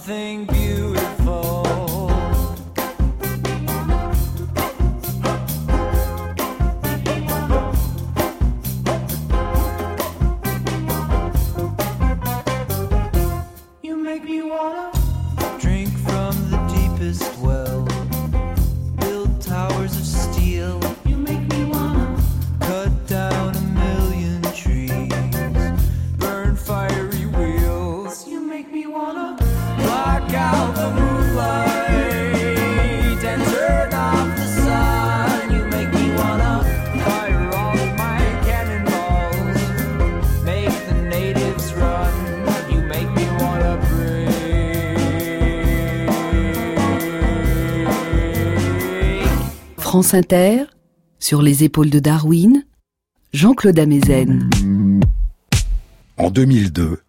nothing 0.07 0.56
Inter, 50.03 50.65
sur 51.19 51.41
les 51.41 51.65
épaules 51.65 51.89
de 51.89 51.99
Darwin, 51.99 52.65
Jean-Claude 53.33 53.79
Amezen. 53.79 54.51
En 56.19 56.31
2002, 56.31 57.01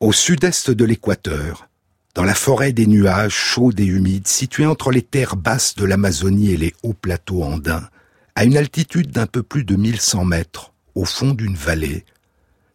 au 0.00 0.12
sud-est 0.12 0.70
de 0.70 0.84
l'Équateur, 0.84 1.68
dans 2.14 2.24
la 2.24 2.34
forêt 2.34 2.72
des 2.72 2.86
nuages 2.86 3.34
chauds 3.34 3.72
et 3.78 3.84
humides 3.84 4.28
située 4.28 4.66
entre 4.66 4.90
les 4.90 5.02
terres 5.02 5.36
basses 5.36 5.76
de 5.76 5.84
l'Amazonie 5.86 6.50
et 6.50 6.56
les 6.58 6.74
hauts 6.82 6.92
plateaux 6.94 7.42
andins, 7.42 7.88
à 8.34 8.44
une 8.44 8.58
altitude 8.58 9.10
d'un 9.10 9.26
peu 9.26 9.42
plus 9.42 9.64
de 9.64 9.76
1100 9.76 10.26
mètres, 10.26 10.74
au 10.94 11.06
fond 11.06 11.32
d'une 11.32 11.56
vallée, 11.56 12.04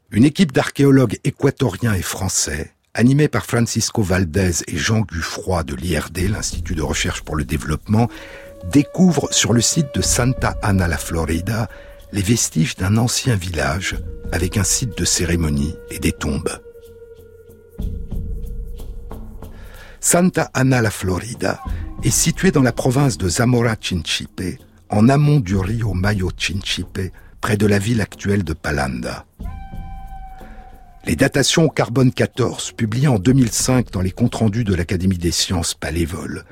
une 0.09 0.25
équipe 0.25 0.51
d'archéologues 0.51 1.19
équatoriens 1.23 1.93
et 1.93 2.01
français 2.01 2.73
animé 2.93 3.27
par 3.27 3.45
Francisco 3.45 4.01
Valdez 4.01 4.63
et 4.67 4.77
Jean 4.77 5.01
Guffroy 5.01 5.63
de 5.63 5.75
l'IRD, 5.75 6.29
l'Institut 6.29 6.75
de 6.75 6.81
recherche 6.81 7.21
pour 7.21 7.35
le 7.35 7.45
développement, 7.45 8.09
découvre 8.69 9.29
sur 9.31 9.53
le 9.53 9.61
site 9.61 9.93
de 9.95 10.01
Santa 10.01 10.57
Ana 10.61 10.87
la 10.87 10.97
Florida 10.97 11.69
les 12.11 12.21
vestiges 12.21 12.75
d'un 12.75 12.97
ancien 12.97 13.35
village 13.35 13.97
avec 14.31 14.57
un 14.57 14.63
site 14.63 14.97
de 14.97 15.05
cérémonie 15.05 15.75
et 15.89 15.99
des 15.99 16.11
tombes. 16.11 16.61
Santa 19.99 20.49
Ana 20.53 20.81
la 20.81 20.91
Florida 20.91 21.61
est 22.03 22.09
située 22.09 22.51
dans 22.51 22.63
la 22.63 22.71
province 22.71 23.17
de 23.17 23.29
Zamora 23.29 23.75
Chinchipe, 23.79 24.59
en 24.89 25.09
amont 25.09 25.39
du 25.39 25.55
rio 25.55 25.93
Mayo 25.93 26.31
Chinchipe, 26.35 27.13
près 27.39 27.57
de 27.57 27.67
la 27.67 27.79
ville 27.79 28.01
actuelle 28.01 28.43
de 28.43 28.53
Palanda. 28.53 29.25
Les 31.05 31.15
datations 31.15 31.65
au 31.65 31.69
carbone 31.69 32.11
14, 32.11 32.73
publiées 32.73 33.07
en 33.07 33.17
2005 33.17 33.91
dans 33.91 34.01
les 34.01 34.11
comptes 34.11 34.35
rendus 34.35 34.63
de 34.63 34.75
l'Académie 34.75 35.17
des 35.17 35.31
sciences 35.31 35.73
Palévol, 35.73 36.45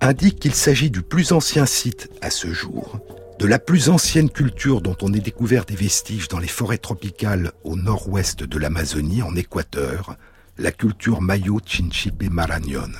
indiquent 0.00 0.40
qu'il 0.40 0.54
s'agit 0.54 0.90
du 0.90 1.02
plus 1.02 1.32
ancien 1.32 1.66
site 1.66 2.10
à 2.20 2.30
ce 2.30 2.52
jour, 2.52 2.98
de 3.38 3.46
la 3.46 3.58
plus 3.58 3.88
ancienne 3.88 4.30
culture 4.30 4.80
dont 4.80 4.96
on 5.02 5.12
ait 5.12 5.20
découvert 5.20 5.64
des 5.64 5.76
vestiges 5.76 6.28
dans 6.28 6.38
les 6.38 6.48
forêts 6.48 6.78
tropicales 6.78 7.52
au 7.64 7.76
nord-ouest 7.76 8.42
de 8.44 8.58
l'Amazonie, 8.58 9.22
en 9.22 9.34
Équateur, 9.34 10.16
la 10.58 10.70
culture 10.70 11.20
Mayo 11.20 11.58
Chinchipe 11.64 12.30
Marañón. 12.30 12.92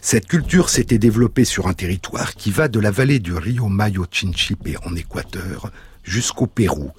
Cette 0.00 0.26
culture 0.26 0.68
s'était 0.68 0.98
développée 0.98 1.44
sur 1.44 1.66
un 1.66 1.72
territoire 1.72 2.34
qui 2.34 2.50
va 2.50 2.68
de 2.68 2.78
la 2.78 2.90
vallée 2.90 3.18
du 3.18 3.34
Rio 3.34 3.68
Mayo 3.68 4.06
Chinchipe 4.10 4.78
en 4.84 4.94
Équateur 4.94 5.72
jusqu'au 6.02 6.46
Pérou, 6.46 6.92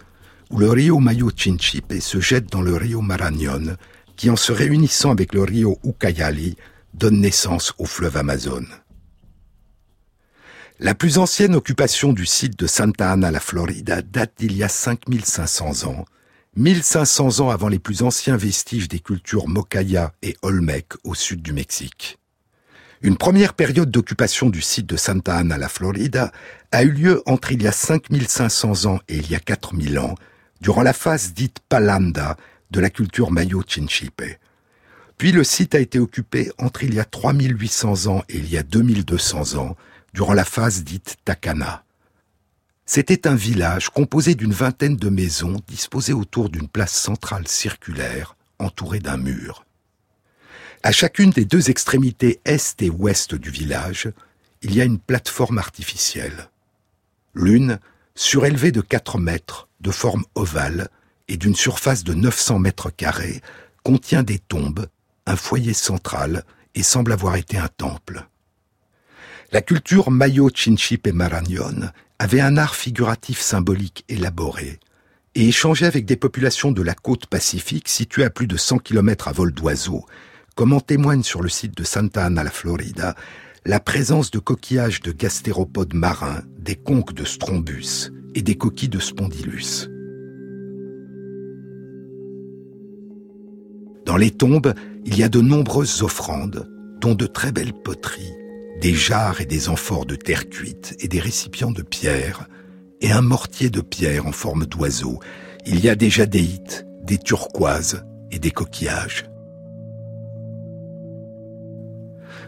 où 0.50 0.58
le 0.58 0.70
Rio 0.70 1.00
Mayo 1.00 1.32
Chinchipe 1.34 1.94
se 2.00 2.20
jette 2.20 2.52
dans 2.52 2.62
le 2.62 2.76
Rio 2.76 3.02
Marañón, 3.02 3.78
qui 4.16 4.30
en 4.30 4.36
se 4.36 4.52
réunissant 4.52 5.12
avec 5.12 5.34
le 5.34 5.44
Rio 5.44 5.78
Ucayali 5.84 6.58
donne 6.96 7.20
naissance 7.20 7.74
au 7.78 7.86
fleuve 7.86 8.18
Amazone. 8.18 8.68
La 10.80 10.96
plus 10.96 11.18
ancienne 11.18 11.56
occupation 11.56 12.14
du 12.14 12.26
site 12.26 12.58
de 12.58 12.68
Santa 12.68 13.12
Ana, 13.12 13.32
la 13.32 13.40
Florida, 13.40 14.02
date 14.02 14.34
d'il 14.38 14.56
y 14.56 14.64
a 14.64 14.70
5500 14.70 15.88
ans, 15.88 16.06
1500 16.56 17.42
ans 17.42 17.50
avant 17.50 17.68
les 17.68 17.80
plus 17.80 18.02
anciens 18.02 18.38
vestiges 18.38 18.88
des 18.88 19.00
cultures 19.00 19.48
Mocaya 19.48 20.14
et 20.22 20.36
Olmec 20.42 20.94
au 21.04 21.16
sud 21.16 21.42
du 21.42 21.54
Mexique. 21.54 22.18
Une 23.02 23.18
première 23.18 23.54
période 23.54 23.92
d'occupation 23.92 24.50
du 24.50 24.62
site 24.62 24.88
de 24.88 24.98
Santa 24.98 25.36
Ana, 25.36 25.58
la 25.58 25.70
Florida, 25.70 26.32
a 26.72 26.84
eu 26.84 26.92
lieu 26.92 27.24
entre 27.26 27.52
il 27.52 27.62
y 27.62 27.68
a 27.68 27.74
5500 27.74 28.86
ans 28.86 29.00
et 29.10 29.18
il 29.18 29.30
y 29.30 29.36
a 29.36 29.40
4000 29.40 30.00
ans, 30.00 30.16
durant 30.62 30.82
la 30.82 30.94
phase 30.94 31.34
dite 31.34 31.60
Palanda 31.68 32.38
de 32.72 32.80
la 32.80 32.90
culture 32.90 33.32
Mayo-Chinchipe. 33.32 34.24
Puis 35.18 35.32
le 35.32 35.44
site 35.44 35.76
a 35.76 35.80
été 35.80 36.00
occupé 36.00 36.52
entre 36.58 36.84
il 36.84 36.94
y 36.94 37.00
a 37.00 37.06
3800 37.06 38.08
ans 38.08 38.24
et 38.28 38.38
il 38.38 38.50
y 38.50 38.58
a 38.58 38.64
2200 38.64 39.56
ans, 39.56 39.78
durant 40.14 40.34
la 40.34 40.46
phase 40.46 40.84
dite 40.84 41.18
Takana. 41.24 41.84
C'était 42.86 43.28
un 43.28 43.36
village 43.36 43.90
composé 43.90 44.36
d'une 44.36 44.54
vingtaine 44.54 44.96
de 44.96 45.10
maisons 45.10 45.60
disposées 45.68 46.14
autour 46.14 46.50
d'une 46.50 46.68
place 46.68 46.94
centrale 46.94 47.48
circulaire 47.48 48.36
entourée 48.60 49.00
d'un 49.00 49.18
mur. 49.18 49.66
À 50.84 50.92
chacune 50.92 51.32
des 51.32 51.46
deux 51.46 51.70
extrémités 51.70 52.40
est 52.46 52.82
et 52.82 52.90
ouest 52.90 53.34
du 53.34 53.50
village, 53.50 54.12
il 54.62 54.76
y 54.76 54.82
a 54.82 54.86
une 54.86 55.00
plateforme 55.00 55.58
artificielle. 55.58 56.50
L'une, 57.34 57.80
surélevée 58.14 58.72
de 58.72 58.82
4 58.82 59.18
mètres, 59.18 59.68
de 59.82 59.92
forme 59.92 60.24
ovale 60.36 60.90
et 61.28 61.38
d'une 61.38 61.56
surface 61.56 62.04
de 62.04 62.14
900 62.14 62.60
mètres 62.60 62.92
carrés, 62.92 63.42
contient 63.84 64.24
des 64.24 64.40
tombes, 64.40 64.86
un 65.26 65.36
foyer 65.36 65.74
central 65.74 66.44
et 66.76 66.84
semble 66.84 67.12
avoir 67.12 67.36
été 67.36 67.58
un 67.58 67.68
temple. 67.68 68.28
La 69.52 69.62
culture 69.62 70.12
Mayo 70.12 70.50
Chinchip 70.54 71.08
et 71.08 71.14
avait 72.20 72.42
un 72.42 72.58
art 72.58 72.76
figuratif 72.76 73.40
symbolique 73.40 74.06
élaboré 74.10 74.80
et 75.36 75.48
échangeait 75.48 75.86
avec 75.86 76.06
des 76.06 76.16
populations 76.16 76.72
de 76.72 76.82
la 76.82 76.94
côte 76.94 77.28
pacifique 77.28 77.90
situées 77.90 78.24
à 78.24 78.30
plus 78.30 78.48
de 78.48 78.58
100 78.58 78.80
km 78.80 79.28
à 79.28 79.34
vol 79.34 79.54
d'oiseau, 79.54 80.06
comme 80.56 80.74
en 80.74 80.80
témoigne 80.80 81.24
sur 81.24 81.42
le 81.42 81.50
site 81.50 81.78
de 81.78 81.84
Santa 81.84 82.26
Ana, 82.26 82.44
la 82.44 82.52
Florida, 82.52 83.16
la 83.66 83.80
présence 83.80 84.32
de 84.32 84.40
coquillages 84.40 85.02
de 85.02 85.12
gastéropodes 85.12 85.94
marins, 85.94 86.42
des 86.58 86.76
conques 86.76 87.14
de 87.14 87.26
strombus 87.26 88.12
et 88.34 88.42
des 88.42 88.56
coquilles 88.56 88.90
de 88.90 89.00
spondylus. 89.00 89.90
Dans 94.06 94.18
les 94.18 94.32
tombes, 94.32 94.74
il 95.06 95.18
y 95.18 95.24
a 95.24 95.30
de 95.30 95.40
nombreuses 95.40 96.02
offrandes, 96.02 96.68
dont 97.00 97.14
de 97.14 97.28
très 97.28 97.52
belles 97.52 97.74
poteries, 97.74 98.34
des 98.82 98.94
jarres 98.94 99.40
et 99.40 99.46
des 99.46 99.70
amphores 99.70 100.08
de 100.08 100.16
terre 100.16 100.50
cuite 100.50 100.96
et 101.00 101.08
des 101.08 101.20
récipients 101.20 101.72
de 101.72 101.84
pierre, 101.84 102.48
et 103.02 103.12
un 103.12 103.22
mortier 103.22 103.70
de 103.70 103.82
pierre 103.82 104.26
en 104.26 104.32
forme 104.32 104.66
d'oiseau. 104.66 105.20
Il 105.68 105.80
y 105.80 105.90
a 105.90 105.96
des 105.96 106.10
jadéites, 106.10 106.88
des 107.04 107.20
turquoises 107.20 108.04
et 108.32 108.40
des 108.40 108.52
coquillages. 108.52 109.26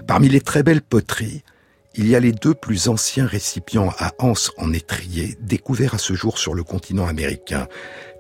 Parmi 0.08 0.30
les 0.30 0.42
très 0.42 0.64
belles 0.64 0.82
poteries, 0.82 1.44
il 1.94 2.08
y 2.08 2.16
a 2.16 2.20
les 2.20 2.32
deux 2.32 2.54
plus 2.54 2.88
anciens 2.90 3.26
récipients 3.26 3.94
à 4.00 4.14
anse 4.20 4.52
en 4.58 4.72
étrier 4.72 5.38
découverts 5.42 5.96
à 5.96 5.98
ce 5.98 6.14
jour 6.14 6.38
sur 6.38 6.54
le 6.54 6.64
continent 6.64 7.08
américain. 7.08 7.68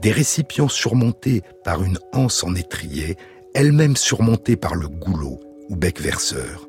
Des 0.02 0.12
récipients 0.12 0.68
surmontés 0.68 1.44
par 1.64 1.84
une 1.84 2.00
anse 2.12 2.44
en 2.44 2.56
étrier, 2.56 3.18
elle-même 3.54 3.95
surmontée 3.95 4.56
par 4.56 4.76
le 4.76 4.88
goulot 4.88 5.39
ou 5.70 5.76
bec 5.76 6.02
verseur. 6.02 6.68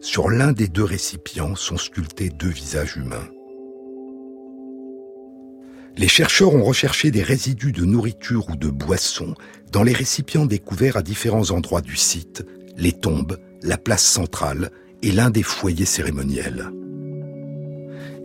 Sur 0.00 0.30
l'un 0.30 0.52
des 0.52 0.68
deux 0.68 0.84
récipients 0.84 1.54
sont 1.56 1.76
sculptés 1.76 2.30
deux 2.30 2.48
visages 2.48 2.96
humains. 2.96 3.28
Les 5.96 6.08
chercheurs 6.08 6.54
ont 6.54 6.62
recherché 6.62 7.10
des 7.10 7.22
résidus 7.22 7.72
de 7.72 7.84
nourriture 7.84 8.48
ou 8.48 8.56
de 8.56 8.68
boissons 8.68 9.34
dans 9.72 9.82
les 9.82 9.92
récipients 9.92 10.46
découverts 10.46 10.96
à 10.96 11.02
différents 11.02 11.50
endroits 11.50 11.82
du 11.82 11.96
site, 11.96 12.46
les 12.76 12.92
tombes, 12.92 13.38
la 13.62 13.76
place 13.76 14.04
centrale 14.04 14.70
et 15.02 15.12
l'un 15.12 15.30
des 15.30 15.42
foyers 15.42 15.84
cérémoniels. 15.84 16.70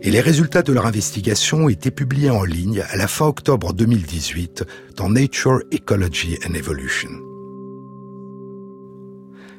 Et 0.02 0.10
les 0.10 0.20
résultats 0.20 0.62
de 0.62 0.72
leur 0.72 0.86
investigation 0.86 1.64
ont 1.64 1.68
été 1.68 1.90
publiés 1.90 2.30
en 2.30 2.44
ligne 2.44 2.82
à 2.88 2.96
la 2.96 3.08
fin 3.08 3.26
octobre 3.26 3.72
2018 3.72 4.64
dans 4.96 5.10
Nature, 5.10 5.60
Ecology 5.74 6.38
and 6.48 6.54
Evolution. 6.54 7.10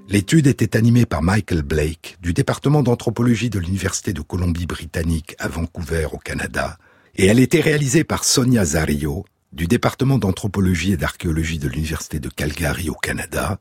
L'étude 0.09 0.47
était 0.47 0.77
animée 0.77 1.05
par 1.05 1.21
Michael 1.21 1.63
Blake 1.63 2.17
du 2.21 2.31
département 2.31 2.81
d'anthropologie 2.81 3.49
de 3.49 3.59
l'Université 3.59 4.13
de 4.13 4.21
Colombie-Britannique 4.21 5.35
à 5.37 5.49
Vancouver 5.49 6.07
au 6.13 6.17
Canada 6.17 6.77
et 7.17 7.25
elle 7.25 7.39
était 7.39 7.59
réalisée 7.59 8.05
par 8.05 8.23
Sonia 8.23 8.63
Zario 8.63 9.25
du 9.51 9.67
département 9.67 10.17
d'anthropologie 10.17 10.93
et 10.93 10.97
d'archéologie 10.97 11.59
de 11.59 11.67
l'Université 11.67 12.21
de 12.21 12.29
Calgary 12.29 12.89
au 12.89 12.93
Canada, 12.93 13.59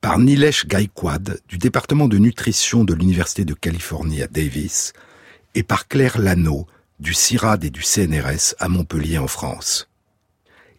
par 0.00 0.18
Nilesh 0.18 0.66
Gaikwad 0.66 1.40
du 1.46 1.58
département 1.58 2.08
de 2.08 2.16
nutrition 2.16 2.84
de 2.84 2.94
l'Université 2.94 3.44
de 3.44 3.52
Californie 3.52 4.22
à 4.22 4.28
Davis 4.28 4.94
et 5.54 5.62
par 5.62 5.88
Claire 5.88 6.18
Lano 6.18 6.66
du 7.00 7.12
CIRAD 7.12 7.64
et 7.64 7.70
du 7.70 7.82
CNRS 7.82 8.54
à 8.58 8.70
Montpellier 8.70 9.18
en 9.18 9.28
France 9.28 9.90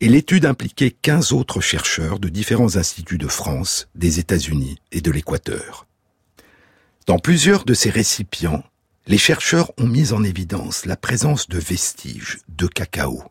et 0.04 0.10
l'étude 0.10 0.46
impliquait 0.46 0.92
15 0.92 1.32
autres 1.32 1.62
chercheurs 1.62 2.20
de 2.20 2.28
différents 2.28 2.76
instituts 2.76 3.18
de 3.18 3.30
France, 3.30 3.88
des 3.96 4.20
États-Unis 4.20 4.78
et 4.92 5.00
de 5.00 5.10
l'Équateur. 5.10 5.88
Dans 7.08 7.20
plusieurs 7.20 7.64
de 7.64 7.74
ces 7.74 7.90
récipients, 7.90 8.66
les 9.08 9.18
chercheurs 9.18 9.72
ont 9.78 9.88
mis 9.88 10.12
en 10.12 10.26
évidence 10.26 10.86
la 10.86 10.98
présence 10.98 11.48
de 11.48 11.58
vestiges 11.58 12.40
de 12.50 12.68
cacao. 12.68 13.24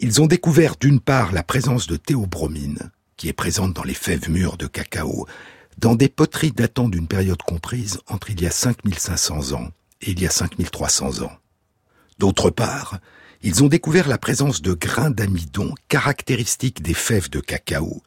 Ils 0.00 0.20
ont 0.20 0.26
découvert 0.26 0.74
d'une 0.80 0.98
part 0.98 1.30
la 1.30 1.44
présence 1.44 1.86
de 1.86 1.94
théobromine, 1.94 2.90
qui 3.16 3.28
est 3.28 3.32
présente 3.32 3.72
dans 3.72 3.84
les 3.84 3.94
fèves 3.94 4.28
mûres 4.28 4.56
de 4.56 4.66
cacao, 4.66 5.28
dans 5.78 5.94
des 5.94 6.08
poteries 6.08 6.50
datant 6.50 6.88
d'une 6.88 7.06
période 7.06 7.42
comprise 7.44 8.00
entre 8.08 8.30
il 8.30 8.42
y 8.42 8.48
a 8.48 8.50
5500 8.50 9.52
ans 9.52 9.68
et 10.00 10.10
il 10.10 10.20
y 10.20 10.26
a 10.26 10.30
5300 10.30 11.22
ans. 11.22 11.38
D'autre 12.18 12.50
part, 12.50 12.98
ils 13.42 13.64
ont 13.64 13.68
découvert 13.68 14.08
la 14.08 14.18
présence 14.18 14.60
de 14.60 14.74
grains 14.74 15.10
d'amidon 15.10 15.74
caractéristiques 15.88 16.82
des 16.82 16.94
fèves 16.94 17.30
de 17.30 17.40
cacao, 17.40 18.02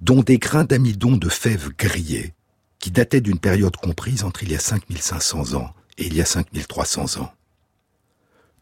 dont 0.00 0.22
des 0.22 0.38
grains 0.38 0.64
d'amidon 0.64 1.16
de 1.16 1.28
fèves 1.28 1.70
grillées, 1.78 2.34
qui 2.80 2.90
dataient 2.90 3.20
d'une 3.20 3.38
période 3.38 3.76
comprise 3.76 4.24
entre 4.24 4.42
il 4.42 4.50
y 4.50 4.56
a 4.56 4.60
5500 4.60 5.54
ans 5.54 5.72
et 5.96 6.06
il 6.06 6.14
y 6.14 6.20
a 6.20 6.24
5300 6.24 7.20
ans. 7.20 7.32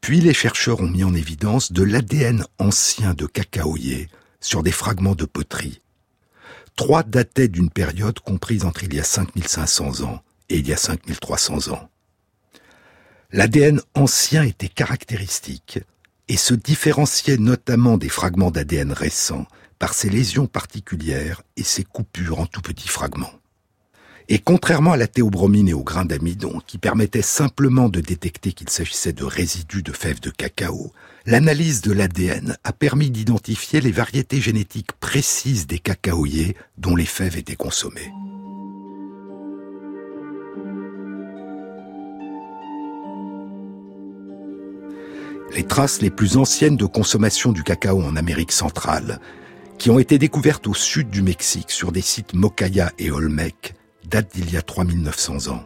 Puis 0.03 0.21
les 0.21 0.35
chercheurs 0.35 0.81
ont 0.81 0.89
mis 0.89 1.05
en 1.05 1.15
évidence 1.15 1.73
de 1.73 1.83
l'ADN 1.83 2.45
ancien 2.59 3.15
de 3.15 3.27
cacaoyer 3.27 4.09
sur 4.41 4.63
des 4.63 4.73
fragments 4.73 5.15
de 5.15 5.25
poterie. 5.25 5.81
Trois 6.77 7.05
dataient 7.05 7.49
d'une 7.49 7.71
période 7.71 8.19
comprise 8.21 8.65
entre 8.65 8.85
il 8.85 8.95
y 8.95 9.01
a 9.01 9.05
5500 9.05 10.03
ans 10.03 10.23
et 10.49 10.59
il 10.59 10.69
y 10.69 10.73
a 10.73 10.77
5300 10.77 11.73
ans. 11.73 11.89
L'ADN 13.31 13.81
ancien 13.95 14.43
était 14.43 14.69
caractéristique 14.69 15.81
et 16.29 16.37
se 16.37 16.55
différenciait 16.55 17.37
notamment 17.37 17.99
des 17.99 18.09
fragments 18.09 18.51
d'ADN 18.51 18.93
récents 18.93 19.47
par 19.79 19.95
ses 19.95 20.09
lésions 20.09 20.47
particulières 20.47 21.43
et 21.57 21.65
ses 21.65 21.85
coupures 21.85 22.39
en 22.41 22.47
tout 22.47 22.63
petits 22.63 22.89
fragments. 22.89 23.33
Et 24.29 24.39
contrairement 24.39 24.93
à 24.93 24.97
la 24.97 25.09
théobromine 25.09 25.69
et 25.69 25.75
au 25.75 25.83
grain 25.83 26.05
d'amidon, 26.05 26.61
qui 26.67 26.79
permettaient 26.79 27.23
simplement 27.23 27.89
de 27.89 28.01
détecter 28.01 28.53
qu'il 28.53 28.71
s'agissait 28.71 29.13
de 29.13 29.25
résidus 29.25 29.83
de 29.83 29.93
fèves 29.93 30.21
de 30.21 30.31
cacao, 30.31 30.93
l'analyse 31.27 31.81
de 31.83 31.93
l'ADN 31.93 32.57
a 32.63 32.73
permis 32.73 33.11
d'identifier 33.11 33.81
les 33.81 33.93
variétés 33.93 34.41
génétiques 34.41 34.93
précises 34.93 35.67
des 35.67 35.79
cacaoyers 35.79 36.57
dont 36.79 36.95
les 36.95 37.05
fèves 37.05 37.37
étaient 37.37 37.57
consommées. 37.57 38.13
Les 45.55 45.65
traces 45.65 46.01
les 46.01 46.11
plus 46.11 46.39
anciennes 46.39 46.77
de 46.77 46.87
consommation 46.87 47.53
du 47.53 47.63
cacao 47.63 48.01
en 48.01 48.17
Amérique 48.17 48.53
centrale, 48.53 49.21
qui 49.79 49.91
ont 49.91 49.99
été 49.99 50.17
découvertes 50.17 50.67
au 50.67 50.73
sud 50.73 51.11
du 51.11 51.21
Mexique 51.21 51.71
sur 51.71 51.93
des 51.93 52.01
sites 52.01 52.33
Mocaya 52.33 52.91
et 52.99 53.11
Olmec, 53.11 53.75
datent 54.09 54.33
d'il 54.35 54.51
y 54.51 54.57
a 54.57 54.63
3900 54.63 55.53
ans. 55.53 55.65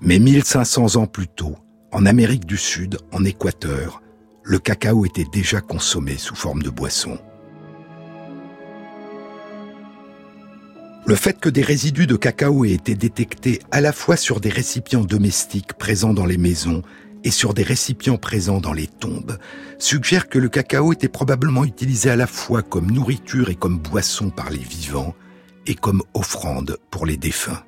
Mais 0.00 0.18
1500 0.18 0.96
ans 0.96 1.06
plus 1.06 1.28
tôt, 1.28 1.56
en 1.92 2.06
Amérique 2.06 2.46
du 2.46 2.56
Sud, 2.56 2.98
en 3.12 3.24
Équateur, 3.24 4.02
le 4.42 4.58
cacao 4.58 5.04
était 5.04 5.26
déjà 5.30 5.60
consommé 5.60 6.16
sous 6.16 6.34
forme 6.34 6.62
de 6.62 6.70
boisson. 6.70 7.18
Le 11.06 11.14
fait 11.14 11.38
que 11.38 11.50
des 11.50 11.62
résidus 11.62 12.06
de 12.06 12.16
cacao 12.16 12.64
aient 12.64 12.72
été 12.72 12.94
détectés 12.94 13.60
à 13.70 13.82
la 13.82 13.92
fois 13.92 14.16
sur 14.16 14.40
des 14.40 14.48
récipients 14.48 15.04
domestiques 15.04 15.74
présents 15.74 16.14
dans 16.14 16.24
les 16.24 16.38
maisons 16.38 16.82
et 17.24 17.30
sur 17.30 17.54
des 17.54 17.62
récipients 17.62 18.18
présents 18.18 18.60
dans 18.60 18.74
les 18.74 18.86
tombes 18.86 19.38
suggère 19.78 20.28
que 20.28 20.38
le 20.38 20.48
cacao 20.48 20.92
était 20.92 21.08
probablement 21.08 21.64
utilisé 21.64 22.10
à 22.10 22.16
la 22.16 22.26
fois 22.26 22.62
comme 22.62 22.90
nourriture 22.90 23.48
et 23.48 23.54
comme 23.54 23.78
boisson 23.78 24.30
par 24.30 24.50
les 24.50 24.58
vivants 24.58 25.14
et 25.66 25.74
comme 25.74 26.02
offrande 26.12 26.78
pour 26.90 27.06
les 27.06 27.16
défunts. 27.16 27.62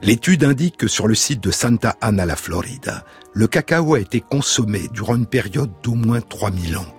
L'étude 0.00 0.44
indique 0.44 0.76
que 0.76 0.88
sur 0.88 1.08
le 1.08 1.14
site 1.14 1.42
de 1.42 1.50
Santa 1.50 1.96
Ana, 2.00 2.24
la 2.24 2.36
Floride, 2.36 3.02
le 3.34 3.46
cacao 3.46 3.94
a 3.94 4.00
été 4.00 4.20
consommé 4.20 4.88
durant 4.92 5.16
une 5.16 5.26
période 5.26 5.72
d'au 5.82 5.94
moins 5.94 6.20
3000 6.20 6.78
ans. 6.78 6.94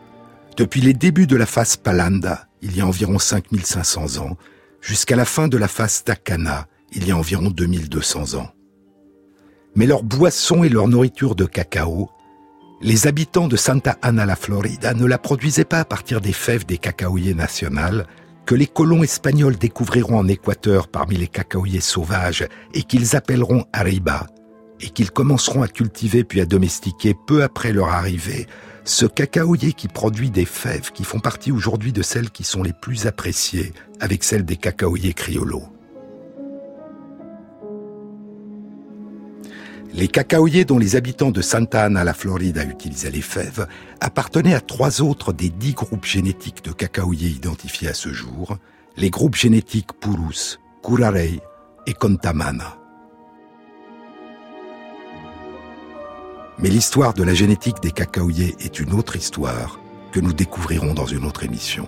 Depuis 0.57 0.82
les 0.82 0.93
débuts 0.93 1.28
de 1.28 1.38
la 1.38 1.45
phase 1.45 1.78
Palanda, 1.78 2.47
il 2.62 2.76
y 2.76 2.82
a 2.82 2.86
environ 2.86 3.18
5500 3.18 4.18
ans, 4.18 4.38
jusqu'à 4.82 5.16
la 5.16 5.26
fin 5.26 5.47
de 5.47 5.57
la 5.57 5.70
phase 5.70 6.03
Takana, 6.03 6.68
il 6.91 7.07
y 7.07 7.12
a 7.12 7.18
environ 7.18 7.49
2200 7.49 8.38
ans 8.38 8.51
mais 9.80 9.88
leur 9.88 10.03
boisson 10.03 10.65
et 10.65 10.67
leur 10.67 10.89
nourriture 10.89 11.36
de 11.36 11.45
cacao, 11.45 12.09
les 12.82 13.07
habitants 13.07 13.47
de 13.47 13.55
Santa 13.55 13.97
Ana 14.01 14.25
la 14.25 14.36
Florida 14.36 14.93
ne 14.93 15.05
la 15.05 15.17
produisaient 15.17 15.63
pas 15.63 15.80
à 15.80 15.86
partir 15.86 16.19
des 16.19 16.34
fèves 16.34 16.65
des 16.65 16.77
cacaoyers 16.77 17.34
nationales 17.34 18.05
que 18.45 18.55
les 18.55 18.67
colons 18.67 19.03
espagnols 19.03 19.55
découvriront 19.55 20.17
en 20.17 20.27
Équateur 20.27 20.89
parmi 20.89 21.15
les 21.15 21.30
cacaoyers 21.30 21.80
sauvages 21.80 22.45
et 22.73 22.84
qu'ils 22.84 23.15
appelleront 23.15 23.63
arriba, 23.71 24.27
et 24.82 24.89
qu'ils 24.89 25.11
commenceront 25.11 25.61
à 25.61 25.69
cultiver 25.69 26.25
puis 26.25 26.41
à 26.41 26.45
domestiquer 26.45 27.15
peu 27.25 27.41
après 27.41 27.71
leur 27.71 27.88
arrivée, 27.88 28.47
ce 28.84 29.05
cacaoyer 29.05 29.71
qui 29.71 29.88
produit 29.88 30.30
des 30.30 30.43
fèves 30.43 30.91
qui 30.91 31.05
font 31.05 31.21
partie 31.21 31.53
aujourd'hui 31.53 31.93
de 31.93 32.01
celles 32.01 32.32
qui 32.32 32.43
sont 32.43 32.63
les 32.63 32.73
plus 32.73 33.07
appréciées 33.07 33.71
avec 34.01 34.25
celles 34.25 34.43
des 34.43 34.57
cacaoyers 34.57 35.13
criollos. 35.13 35.78
Les 39.93 40.07
cacaoyers 40.07 40.65
dont 40.65 40.77
les 40.77 40.95
habitants 40.95 41.31
de 41.31 41.41
Santa 41.41 41.83
Ana, 41.83 42.03
la 42.03 42.13
Floride, 42.13 42.63
utilisaient 42.69 43.09
les 43.09 43.21
fèves 43.21 43.67
appartenaient 43.99 44.53
à 44.53 44.61
trois 44.61 45.01
autres 45.01 45.33
des 45.33 45.49
dix 45.49 45.73
groupes 45.73 46.05
génétiques 46.05 46.63
de 46.63 46.71
cacaoyers 46.71 47.29
identifiés 47.29 47.89
à 47.89 47.93
ce 47.93 48.13
jour, 48.13 48.57
les 48.97 49.09
groupes 49.09 49.35
génétiques 49.35 49.93
Purus, 49.99 50.59
Curarey 50.83 51.39
et 51.87 51.93
Contamana. 51.93 52.77
Mais 56.59 56.69
l'histoire 56.69 57.13
de 57.13 57.23
la 57.23 57.33
génétique 57.33 57.81
des 57.81 57.91
cacaoyers 57.91 58.55
est 58.59 58.79
une 58.79 58.93
autre 58.93 59.15
histoire 59.15 59.79
que 60.11 60.19
nous 60.19 60.33
découvrirons 60.33 60.93
dans 60.93 61.05
une 61.05 61.25
autre 61.25 61.43
émission. 61.43 61.87